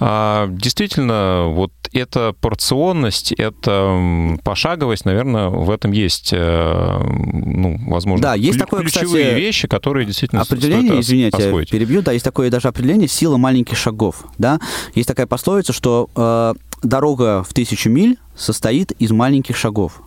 А, 0.00 0.48
действительно, 0.50 1.46
вот 1.48 1.72
эта 1.94 2.34
порционность, 2.34 3.32
эта 3.32 4.36
пошаговость, 4.44 5.04
наверное, 5.04 5.48
в 5.48 5.70
этом 5.70 5.92
есть, 5.92 6.30
э, 6.32 7.00
ну, 7.02 7.78
возможно, 7.90 8.22
да, 8.22 8.34
есть 8.34 8.58
такое, 8.58 8.82
ключевые 8.82 9.24
кстати, 9.24 9.40
вещи, 9.40 9.68
которые 9.68 10.06
действительно 10.06 10.42
определение, 10.42 10.88
стоит 10.88 11.04
извините, 11.04 11.36
освоить. 11.36 11.70
перебью, 11.70 12.02
да, 12.02 12.12
есть 12.12 12.24
такое 12.24 12.50
даже 12.50 12.68
определение 12.68 13.08
сила 13.08 13.36
маленьких 13.36 13.76
шагов, 13.76 14.24
да. 14.38 14.60
Есть 14.94 15.05
такая 15.06 15.26
пословица, 15.26 15.72
что 15.72 16.10
э, 16.14 16.54
дорога 16.82 17.42
в 17.42 17.52
тысячу 17.54 17.88
миль 17.90 18.18
состоит 18.36 18.92
из 18.92 19.10
маленьких 19.10 19.56
шагов. 19.56 20.02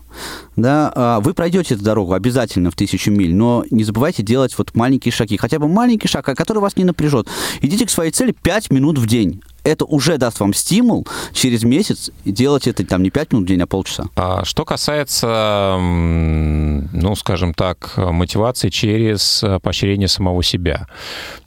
Да, 0.56 0.92
а, 0.96 1.20
вы 1.20 1.34
пройдете 1.34 1.76
эту 1.76 1.84
дорогу 1.84 2.14
обязательно 2.14 2.72
в 2.72 2.76
тысячу 2.76 3.12
миль, 3.12 3.34
но 3.34 3.64
не 3.70 3.84
забывайте 3.84 4.24
делать 4.24 4.58
вот 4.58 4.74
маленькие 4.76 5.12
шаги, 5.12 5.38
хотя 5.38 5.60
бы 5.60 5.68
маленький 5.68 6.08
шаг, 6.08 6.26
который 6.26 6.60
вас 6.60 6.76
не 6.78 6.84
напряжет. 6.84 7.28
Идите 7.62 7.86
к 7.86 7.90
своей 7.90 8.12
цели 8.12 8.32
5 8.32 8.72
минут 8.72 8.98
в 8.98 9.06
день. 9.06 9.42
Это 9.64 9.86
уже 9.86 10.18
даст 10.18 10.40
вам 10.40 10.54
стимул 10.54 11.08
через 11.34 11.64
месяц 11.64 12.12
делать 12.26 12.68
это 12.68 12.86
там 12.86 13.04
не 13.04 13.10
5 13.10 13.34
минут 13.34 13.46
в 13.46 13.48
день, 13.48 13.62
а 13.62 13.68
полчаса. 13.68 14.06
А 14.16 14.44
что 14.46 14.66
касается, 14.66 15.78
ну, 15.80 17.16
скажем 17.16 17.54
так, 17.54 17.94
мотивации 17.98 18.70
через 18.70 19.44
поощрение 19.62 20.08
самого 20.08 20.44
себя. 20.44 20.88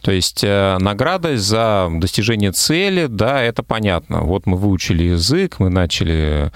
То 0.03 0.11
есть 0.11 0.43
э, 0.43 0.79
награда 0.79 1.37
за 1.37 1.89
достижение 1.93 2.53
цели, 2.53 3.07
да, 3.07 3.43
это 3.43 3.63
понятно. 3.63 4.23
Вот 4.23 4.47
мы 4.47 4.57
выучили 4.57 5.05
язык, 5.05 5.57
мы 5.59 5.69
начали 5.69 6.51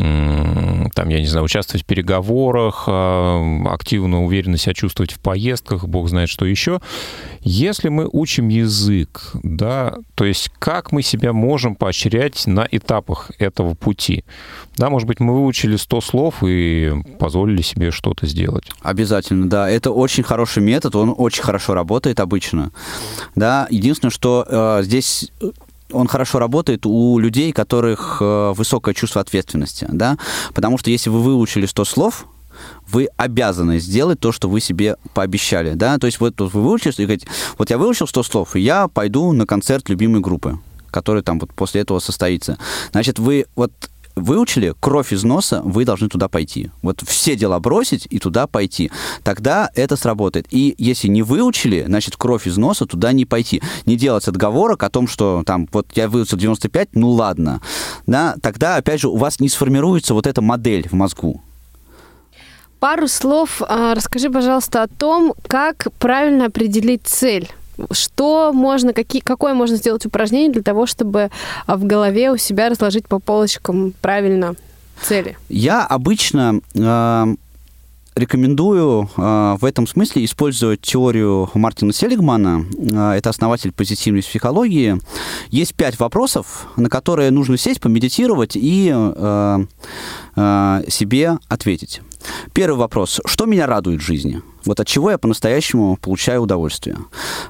там, 0.00 1.08
я 1.08 1.20
не 1.20 1.26
знаю, 1.26 1.44
участвовать 1.44 1.82
в 1.82 1.86
переговорах, 1.86 2.84
а, 2.86 3.64
активно, 3.66 4.24
уверенно 4.24 4.56
себя 4.56 4.74
чувствовать 4.74 5.12
в 5.12 5.20
поездках, 5.20 5.86
бог 5.86 6.08
знает 6.08 6.28
что 6.28 6.44
еще. 6.44 6.80
Если 7.40 7.88
мы 7.88 8.08
учим 8.10 8.48
язык, 8.48 9.30
да, 9.42 9.94
то 10.14 10.24
есть 10.24 10.50
как 10.58 10.92
мы 10.92 11.02
себя 11.02 11.32
можем 11.32 11.74
поощрять 11.74 12.46
на 12.46 12.66
этапах 12.70 13.30
этого 13.38 13.74
пути? 13.74 14.24
Да, 14.76 14.90
может 14.90 15.06
быть, 15.06 15.20
мы 15.20 15.34
выучили 15.34 15.76
100 15.76 16.00
слов 16.00 16.42
и 16.42 16.92
позволили 17.18 17.62
себе 17.62 17.90
что-то 17.90 18.26
сделать. 18.26 18.70
Обязательно, 18.82 19.48
да. 19.48 19.70
Это 19.70 19.90
очень 19.90 20.22
хороший 20.22 20.62
метод, 20.62 20.96
он 20.96 21.14
очень 21.16 21.42
хорошо 21.42 21.74
работает 21.74 22.20
обычно. 22.20 22.72
Да, 23.34 23.66
единственное, 23.70 24.10
что 24.10 24.46
э, 24.48 24.82
здесь 24.82 25.30
он 25.92 26.06
хорошо 26.06 26.38
работает 26.38 26.86
у 26.86 27.18
людей, 27.18 27.52
которых 27.52 28.18
э, 28.20 28.52
высокое 28.56 28.94
чувство 28.94 29.20
ответственности, 29.20 29.86
да, 29.90 30.18
потому 30.54 30.78
что 30.78 30.90
если 30.90 31.10
вы 31.10 31.20
выучили 31.20 31.66
100 31.66 31.84
слов, 31.84 32.26
вы 32.88 33.08
обязаны 33.16 33.78
сделать 33.78 34.20
то, 34.20 34.32
что 34.32 34.48
вы 34.48 34.60
себе 34.60 34.96
пообещали, 35.14 35.74
да, 35.74 35.98
то 35.98 36.06
есть 36.06 36.20
вот 36.20 36.40
вы 36.40 36.48
выучили, 36.48 36.92
и 36.96 37.02
говорите, 37.04 37.28
вот 37.58 37.70
я 37.70 37.78
выучил 37.78 38.06
100 38.06 38.22
слов, 38.22 38.56
и 38.56 38.60
я 38.60 38.88
пойду 38.88 39.32
на 39.32 39.46
концерт 39.46 39.88
любимой 39.88 40.20
группы, 40.20 40.58
который 40.90 41.22
там 41.22 41.38
вот 41.38 41.52
после 41.54 41.82
этого 41.82 42.00
состоится. 42.00 42.58
Значит, 42.92 43.18
вы 43.18 43.46
вот 43.56 43.72
выучили, 44.16 44.74
кровь 44.80 45.12
из 45.12 45.24
носа, 45.24 45.62
вы 45.64 45.84
должны 45.84 46.08
туда 46.08 46.28
пойти. 46.28 46.70
Вот 46.82 47.02
все 47.06 47.36
дела 47.36 47.58
бросить 47.60 48.06
и 48.10 48.18
туда 48.18 48.46
пойти. 48.46 48.90
Тогда 49.22 49.70
это 49.74 49.96
сработает. 49.96 50.46
И 50.50 50.74
если 50.78 51.08
не 51.08 51.22
выучили, 51.22 51.84
значит, 51.86 52.16
кровь 52.16 52.46
из 52.46 52.56
носа 52.56 52.86
туда 52.86 53.12
не 53.12 53.24
пойти. 53.24 53.62
Не 53.86 53.96
делать 53.96 54.28
отговорок 54.28 54.82
о 54.82 54.90
том, 54.90 55.08
что 55.08 55.42
там, 55.46 55.68
вот 55.72 55.88
я 55.94 56.08
выучил 56.08 56.36
95, 56.36 56.90
ну 56.94 57.10
ладно. 57.10 57.60
Да, 58.06 58.36
тогда, 58.42 58.76
опять 58.76 59.00
же, 59.00 59.08
у 59.08 59.16
вас 59.16 59.40
не 59.40 59.48
сформируется 59.48 60.14
вот 60.14 60.26
эта 60.26 60.42
модель 60.42 60.88
в 60.88 60.92
мозгу. 60.92 61.42
Пару 62.78 63.08
слов 63.08 63.60
а, 63.68 63.94
расскажи, 63.94 64.30
пожалуйста, 64.30 64.82
о 64.82 64.88
том, 64.88 65.34
как 65.46 65.88
правильно 65.98 66.46
определить 66.46 67.02
цель. 67.04 67.50
Что 67.90 68.52
можно, 68.52 68.92
какие, 68.92 69.22
какое 69.22 69.54
можно 69.54 69.76
сделать 69.76 70.04
упражнение 70.06 70.52
для 70.52 70.62
того, 70.62 70.86
чтобы 70.86 71.30
а, 71.66 71.76
в 71.76 71.84
голове 71.84 72.30
у 72.30 72.36
себя 72.36 72.68
разложить 72.68 73.06
по 73.06 73.18
полочкам 73.18 73.92
правильно 74.00 74.54
цели? 75.02 75.36
Я 75.48 75.84
обычно 75.86 76.60
э, 76.74 77.34
рекомендую 78.14 79.08
э, 79.16 79.56
в 79.60 79.64
этом 79.64 79.86
смысле 79.86 80.24
использовать 80.24 80.80
теорию 80.80 81.48
Мартина 81.54 81.92
Селигмана. 81.92 82.64
Э, 82.76 83.12
это 83.12 83.30
основатель 83.30 83.72
позитивной 83.72 84.22
психологии. 84.22 84.98
Есть 85.50 85.74
пять 85.74 85.98
вопросов, 85.98 86.68
на 86.76 86.88
которые 86.88 87.30
нужно 87.30 87.56
сесть, 87.56 87.80
помедитировать 87.80 88.56
и 88.56 88.92
э, 88.94 89.64
э, 90.36 90.82
себе 90.88 91.38
ответить. 91.48 92.02
Первый 92.52 92.76
вопрос. 92.76 93.20
Что 93.24 93.46
меня 93.46 93.66
радует 93.66 94.00
в 94.00 94.04
жизни? 94.04 94.42
Вот 94.64 94.80
от 94.80 94.86
чего 94.86 95.10
я 95.10 95.18
по-настоящему 95.18 95.96
получаю 95.96 96.42
удовольствие? 96.42 96.98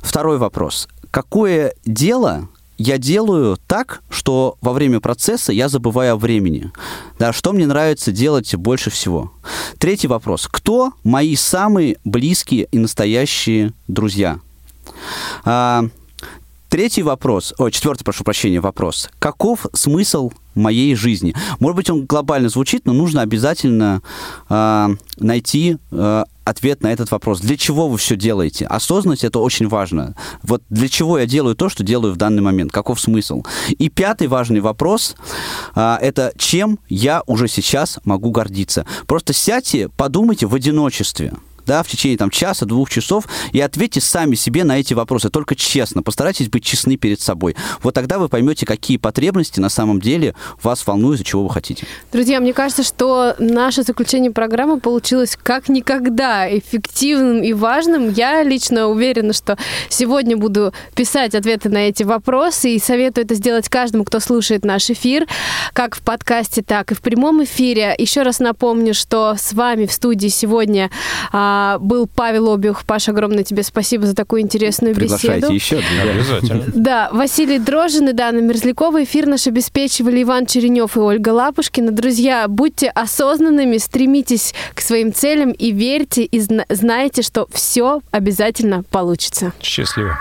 Второй 0.01 0.39
вопрос. 0.39 0.89
Какое 1.11 1.75
дело 1.85 2.49
я 2.81 2.97
делаю 2.97 3.59
так, 3.67 4.01
что 4.09 4.57
во 4.63 4.73
время 4.73 5.01
процесса 5.01 5.53
я 5.53 5.69
забываю 5.69 6.15
о 6.15 6.17
времени. 6.17 6.73
Да, 7.19 7.31
что 7.31 7.53
мне 7.53 7.67
нравится 7.67 8.11
делать 8.11 8.55
больше 8.55 8.89
всего. 8.89 9.35
Третий 9.77 10.09
вопрос. 10.09 10.49
Кто 10.51 10.95
мои 11.05 11.37
самые 11.37 11.99
близкие 12.07 12.69
и 12.73 12.79
настоящие 12.79 13.75
друзья? 13.87 14.39
А, 15.45 15.85
третий 16.71 17.03
вопрос, 17.03 17.53
о, 17.59 17.69
четвертый, 17.69 18.05
прошу 18.05 18.25
прощения, 18.25 18.63
вопрос. 18.63 19.11
Каков 19.19 19.67
смысл 19.75 20.33
моей 20.55 20.95
жизни? 20.95 21.35
Может 21.59 21.77
быть, 21.77 21.91
он 21.91 22.07
глобально 22.07 22.49
звучит, 22.49 22.87
но 22.87 22.95
нужно 22.95 23.21
обязательно 23.21 24.01
э, 24.49 24.89
найти 25.19 25.77
э, 25.91 26.25
ответ 26.51 26.83
на 26.83 26.93
этот 26.93 27.11
вопрос. 27.11 27.41
Для 27.41 27.57
чего 27.57 27.89
вы 27.89 27.97
все 27.97 28.17
делаете? 28.17 28.67
Осознанность 28.67 29.25
это 29.25 29.39
очень 29.39 29.69
важно. 29.69 30.15
Вот 30.43 30.63
для 30.69 30.89
чего 30.89 31.19
я 31.19 31.27
делаю 31.27 31.55
то, 31.55 31.69
что 31.69 31.83
делаю 31.83 32.13
в 32.13 32.17
данный 32.17 32.43
момент? 32.43 32.73
Каков 32.73 33.01
смысл? 33.01 33.43
И 33.71 33.89
пятый 33.89 34.27
важный 34.27 34.61
вопрос 34.61 35.15
а, 35.75 35.99
это 36.01 36.33
чем 36.37 36.79
я 36.89 37.23
уже 37.27 37.49
сейчас 37.49 37.99
могу 38.05 38.31
гордиться. 38.31 38.85
Просто 39.07 39.33
сядьте, 39.33 39.89
подумайте 39.89 40.47
в 40.47 40.55
одиночестве. 40.55 41.33
Да, 41.71 41.85
в 41.85 41.89
течение 41.89 42.19
там 42.19 42.31
часа, 42.31 42.67
двух 42.67 42.91
часов, 42.91 43.27
и 43.53 43.61
ответьте 43.61 44.01
сами 44.01 44.35
себе 44.35 44.65
на 44.65 44.81
эти 44.81 44.93
вопросы, 44.93 45.31
только 45.31 45.55
честно, 45.55 46.03
постарайтесь 46.03 46.49
быть 46.49 46.65
честны 46.65 46.97
перед 46.97 47.21
собой. 47.21 47.55
Вот 47.85 47.95
тогда 47.95 48.19
вы 48.19 48.29
поймете, 48.29 48.67
какие 48.67 48.97
потребности 48.97 49.61
на 49.61 49.69
самом 49.69 50.01
деле 50.01 50.35
вас 50.65 50.85
волнуют 50.85 51.21
и 51.21 51.25
чего 51.25 51.45
вы 51.45 51.51
хотите. 51.51 51.87
Друзья, 52.13 52.41
мне 52.41 52.53
кажется, 52.53 52.83
что 52.83 53.37
наше 53.39 53.85
заключение 53.85 54.33
программы 54.33 54.81
получилось 54.81 55.39
как 55.41 55.69
никогда 55.69 56.49
эффективным 56.51 57.41
и 57.45 57.53
важным. 57.53 58.11
Я 58.11 58.43
лично 58.43 58.89
уверена, 58.89 59.33
что 59.33 59.57
сегодня 59.89 60.37
буду 60.37 60.75
писать 60.97 61.37
ответы 61.37 61.69
на 61.69 61.89
эти 61.89 62.03
вопросы 62.03 62.75
и 62.75 62.81
советую 62.81 63.27
это 63.27 63.37
сделать 63.37 63.69
каждому, 63.69 64.03
кто 64.03 64.19
слушает 64.19 64.65
наш 64.65 64.91
эфир, 64.91 65.29
как 65.73 65.95
в 65.95 66.01
подкасте, 66.01 66.63
так 66.63 66.91
и 66.91 66.97
в 66.97 67.01
прямом 67.01 67.45
эфире. 67.45 67.95
Еще 67.97 68.23
раз 68.23 68.41
напомню, 68.41 68.93
что 68.93 69.37
с 69.39 69.53
вами 69.53 69.87
в 69.87 69.93
студии 69.93 70.27
сегодня 70.27 70.91
а, 71.33 71.60
был 71.81 72.07
Павел 72.07 72.53
Обюх. 72.53 72.85
Паша, 72.85 73.13
огромное 73.13 73.45
тебе 73.45 73.63
спасибо 73.63 74.07
за 74.07 74.15
такую 74.15 74.43
интересную 74.43 74.95
Приглашайте 74.95 75.49
беседу. 75.53 75.53
еще. 75.55 75.77
друзья. 75.77 76.03
Обязательно. 76.13 76.65
Да, 76.75 77.09
Василий 77.13 77.59
Дрожин 77.59 78.09
и 78.09 78.13
Дана 78.13 78.41
Мерзлякова. 78.41 79.05
Эфир 79.05 79.27
наш 79.27 79.47
обеспечивали 79.47 80.23
Иван 80.23 80.47
Черенев 80.47 80.97
и 80.97 81.01
Ольга 81.01 81.31
Лапушкина. 81.31 81.91
Друзья, 81.93 82.47
будьте 82.49 82.89
осознанными, 82.89 83.77
стремитесь 83.79 84.55
к 84.75 84.81
своим 84.81 85.13
целям 85.13 85.51
и 85.53 85.73
верьте, 85.73 86.25
и 86.25 86.41
зна- 86.41 86.65
знайте, 86.69 87.23
что 87.23 87.47
все 87.53 88.01
обязательно 88.11 88.83
получится. 88.91 89.53
Счастливо. 89.63 90.17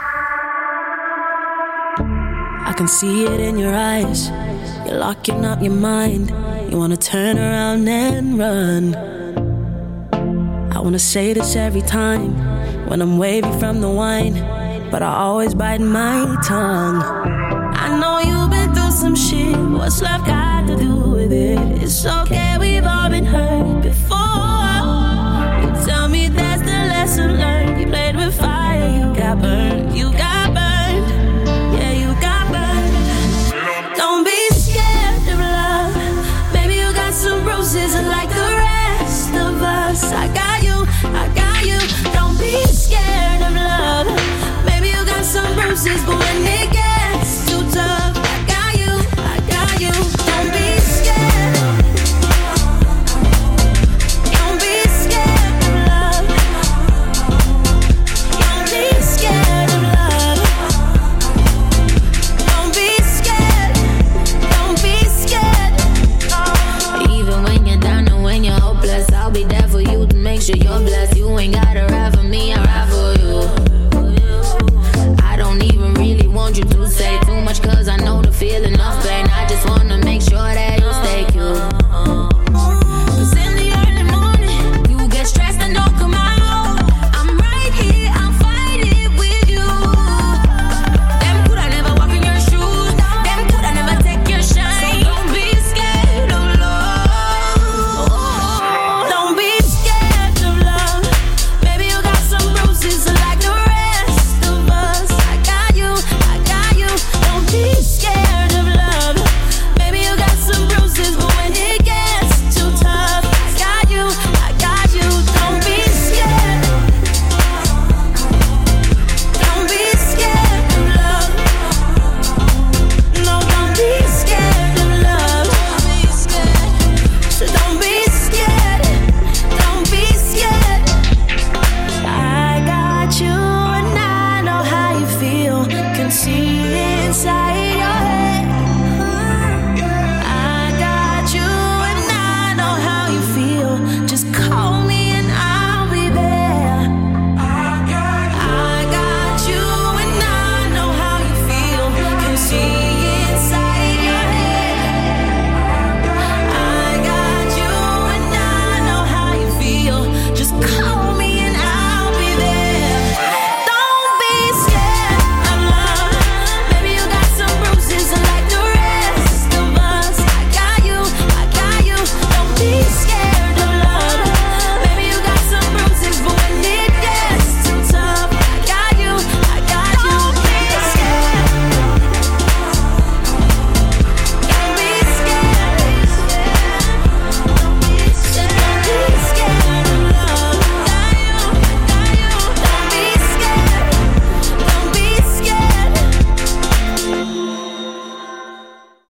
I 2.68 2.74
can 2.74 2.88
see 2.88 3.26
it 3.26 3.40
in 3.40 3.58
your 3.58 3.74
eyes. 3.74 4.30
You're 4.86 5.00
locking 5.00 5.44
up 5.46 5.62
your 5.62 5.74
mind. 5.74 6.32
You 6.70 6.78
wanna 6.78 6.98
turn 6.98 7.38
around 7.38 7.88
and 7.88 8.38
run. 8.38 8.96
I 10.72 10.80
wanna 10.82 10.99
say 10.99 11.34
this 11.34 11.55
every 11.55 11.82
time 11.82 12.36
when 12.88 13.01
I'm 13.01 13.17
wavy 13.17 13.51
from 13.59 13.82
the 13.82 13.89
wine, 13.89 14.34
but 14.91 15.01
I 15.01 15.13
always 15.15 15.53
bite 15.53 15.82
my 15.82 16.38
tongue. 16.43 17.01
I 17.76 17.97
know 17.99 18.20
you've 18.20 18.49
been 18.49 18.74
through 18.74 18.91
some 18.91 19.15
shit. 19.15 19.57
What's 19.57 20.01
love 20.01 20.26
got 20.26 20.67
to 20.67 20.76
do 20.78 20.95
with 21.11 21.32
it? 21.32 21.84
It's 21.84 22.05
okay, 22.05 22.57
we've 22.59 22.86
all 22.86 23.09
been 23.09 23.26
hurt 23.26 23.84
before. 23.84 24.29